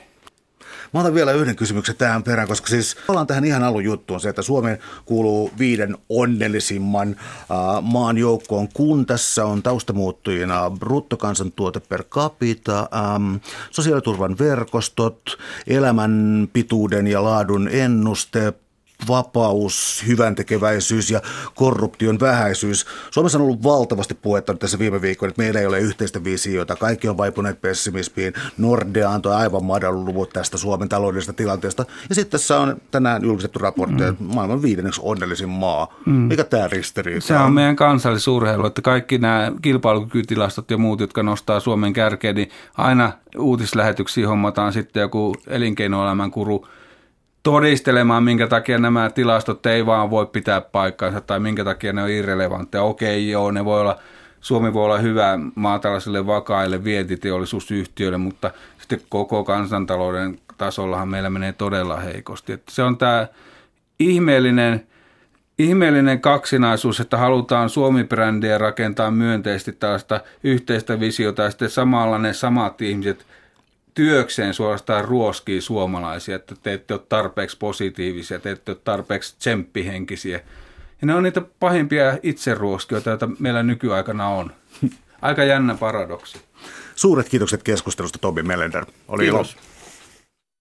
Mä 0.93 0.99
otan 0.99 1.13
vielä 1.13 1.31
yhden 1.31 1.55
kysymyksen 1.55 1.95
tähän 1.95 2.23
perään, 2.23 2.47
koska 2.47 2.67
siis 2.67 2.97
ollaan 3.07 3.27
tähän 3.27 3.45
ihan 3.45 3.63
alun 3.63 3.83
juttuun 3.83 4.19
se, 4.19 4.29
että 4.29 4.41
Suomeen 4.41 4.79
kuuluu 5.05 5.51
viiden 5.59 5.97
onnellisimman 6.09 7.15
äh, 7.19 7.47
maan 7.81 8.17
joukkoon, 8.17 8.67
kun 8.73 9.05
tässä 9.05 9.45
on 9.45 9.63
taustamuuttujina 9.63 10.71
bruttokansantuote 10.79 11.79
per 11.79 12.03
capita, 12.03 12.79
ähm, 12.79 13.35
sosiaaliturvan 13.71 14.37
verkostot, 14.39 15.37
elämän 15.67 16.47
pituuden 16.53 17.07
ja 17.07 17.23
laadun 17.23 17.69
ennuste, 17.71 18.53
vapaus, 19.07 20.03
hyväntekeväisyys 20.07 21.11
ja 21.11 21.21
korruption 21.55 22.19
vähäisyys. 22.19 22.85
Suomessa 23.11 23.37
on 23.37 23.43
ollut 23.43 23.63
valtavasti 23.63 24.13
puhetta 24.13 24.53
tässä 24.53 24.79
viime 24.79 25.01
viikkoina, 25.01 25.29
että 25.29 25.41
meillä 25.41 25.59
ei 25.59 25.65
ole 25.65 25.79
yhteistä 25.79 26.23
visiota. 26.23 26.75
Kaikki 26.75 27.09
on 27.09 27.17
vaipuneet 27.17 27.61
pessimismiin. 27.61 28.33
Nordea 28.57 29.11
antoi 29.11 29.35
aivan 29.35 29.65
madalun 29.65 30.05
luvut 30.05 30.29
tästä 30.29 30.57
Suomen 30.57 30.89
taloudellisesta 30.89 31.33
tilanteesta. 31.33 31.85
Ja 32.09 32.15
sitten 32.15 32.39
tässä 32.39 32.59
on 32.59 32.81
tänään 32.91 33.23
julkistettu 33.23 33.59
raportti, 33.59 34.03
mm. 34.03 34.09
että 34.09 34.23
maailman 34.23 34.61
viidenneksi 34.61 35.01
onnellisin 35.03 35.49
maa. 35.49 35.93
Mm. 36.05 36.13
Mikä 36.13 36.43
tämä 36.43 36.67
ristiriita 36.67 37.27
Se 37.27 37.37
on 37.37 37.53
meidän 37.53 37.75
kansallisurheilu, 37.75 38.65
että 38.65 38.81
kaikki 38.81 39.17
nämä 39.17 39.51
kilpailukykytilastot 39.61 40.71
ja 40.71 40.77
muut, 40.77 40.99
jotka 40.99 41.23
nostaa 41.23 41.59
Suomen 41.59 41.93
kärkeen, 41.93 42.35
niin 42.35 42.49
aina 42.77 43.11
uutislähetyksiä 43.37 44.27
hommataan 44.27 44.73
sitten 44.73 45.01
joku 45.01 45.35
elinkeinoelämän 45.47 46.31
kuru 46.31 46.67
todistelemaan, 47.47 48.23
minkä 48.23 48.47
takia 48.47 48.77
nämä 48.77 49.09
tilastot 49.09 49.65
ei 49.65 49.85
vaan 49.85 50.09
voi 50.09 50.25
pitää 50.25 50.61
paikkaansa 50.61 51.21
tai 51.21 51.39
minkä 51.39 51.63
takia 51.63 51.93
ne 51.93 52.03
on 52.03 52.09
irrelevantteja. 52.09 52.83
Okei, 52.83 53.29
joo, 53.29 53.51
ne 53.51 53.65
voi 53.65 53.81
olla, 53.81 53.99
Suomi 54.41 54.73
voi 54.73 54.85
olla 54.85 54.97
hyvä 54.97 55.39
maatalaisille 55.55 56.27
vakaille 56.27 56.83
vientiteollisuusyhtiöille, 56.83 58.17
mutta 58.17 58.51
sitten 58.77 59.01
koko 59.09 59.43
kansantalouden 59.43 60.39
tasollahan 60.57 61.07
meillä 61.07 61.29
menee 61.29 61.53
todella 61.53 61.99
heikosti. 61.99 62.53
Että 62.53 62.71
se 62.71 62.83
on 62.83 62.97
tämä 62.97 63.27
ihmeellinen, 63.99 64.87
ihmeellinen 65.59 66.21
kaksinaisuus, 66.21 66.99
että 66.99 67.17
halutaan 67.17 67.69
Suomi-brändiä 67.69 68.57
rakentaa 68.57 69.11
myönteisesti 69.11 69.71
tällaista 69.71 70.19
yhteistä 70.43 70.99
visiota 70.99 71.41
ja 71.41 71.49
sitten 71.49 71.69
samalla 71.69 72.17
ne 72.17 72.33
samat 72.33 72.81
ihmiset– 72.81 73.25
työkseen 73.97 74.53
suorastaan 74.53 75.05
ruoskii 75.05 75.61
suomalaisia, 75.61 76.35
että 76.35 76.55
te 76.63 76.73
ette 76.73 76.93
ole 76.93 77.01
tarpeeksi 77.09 77.57
positiivisia, 77.57 78.39
te 78.39 78.51
ette 78.51 78.71
ole 78.71 78.79
tarpeeksi 78.83 79.35
tsemppihenkisiä. 79.39 80.39
Ja 81.01 81.07
ne 81.07 81.15
on 81.15 81.23
niitä 81.23 81.41
pahimpia 81.59 82.17
itseruoskijoita, 82.23 83.09
joita 83.09 83.29
meillä 83.39 83.63
nykyaikana 83.63 84.27
on. 84.27 84.51
Aika 85.21 85.43
jännä 85.43 85.75
paradoksi. 85.75 86.41
Suuret 86.95 87.29
kiitokset 87.29 87.63
keskustelusta, 87.63 88.19
Tobi 88.19 88.43
Melender. 88.43 88.85
Oli 89.07 89.23
Kiitos. 89.23 89.51
ilo. 89.51 89.61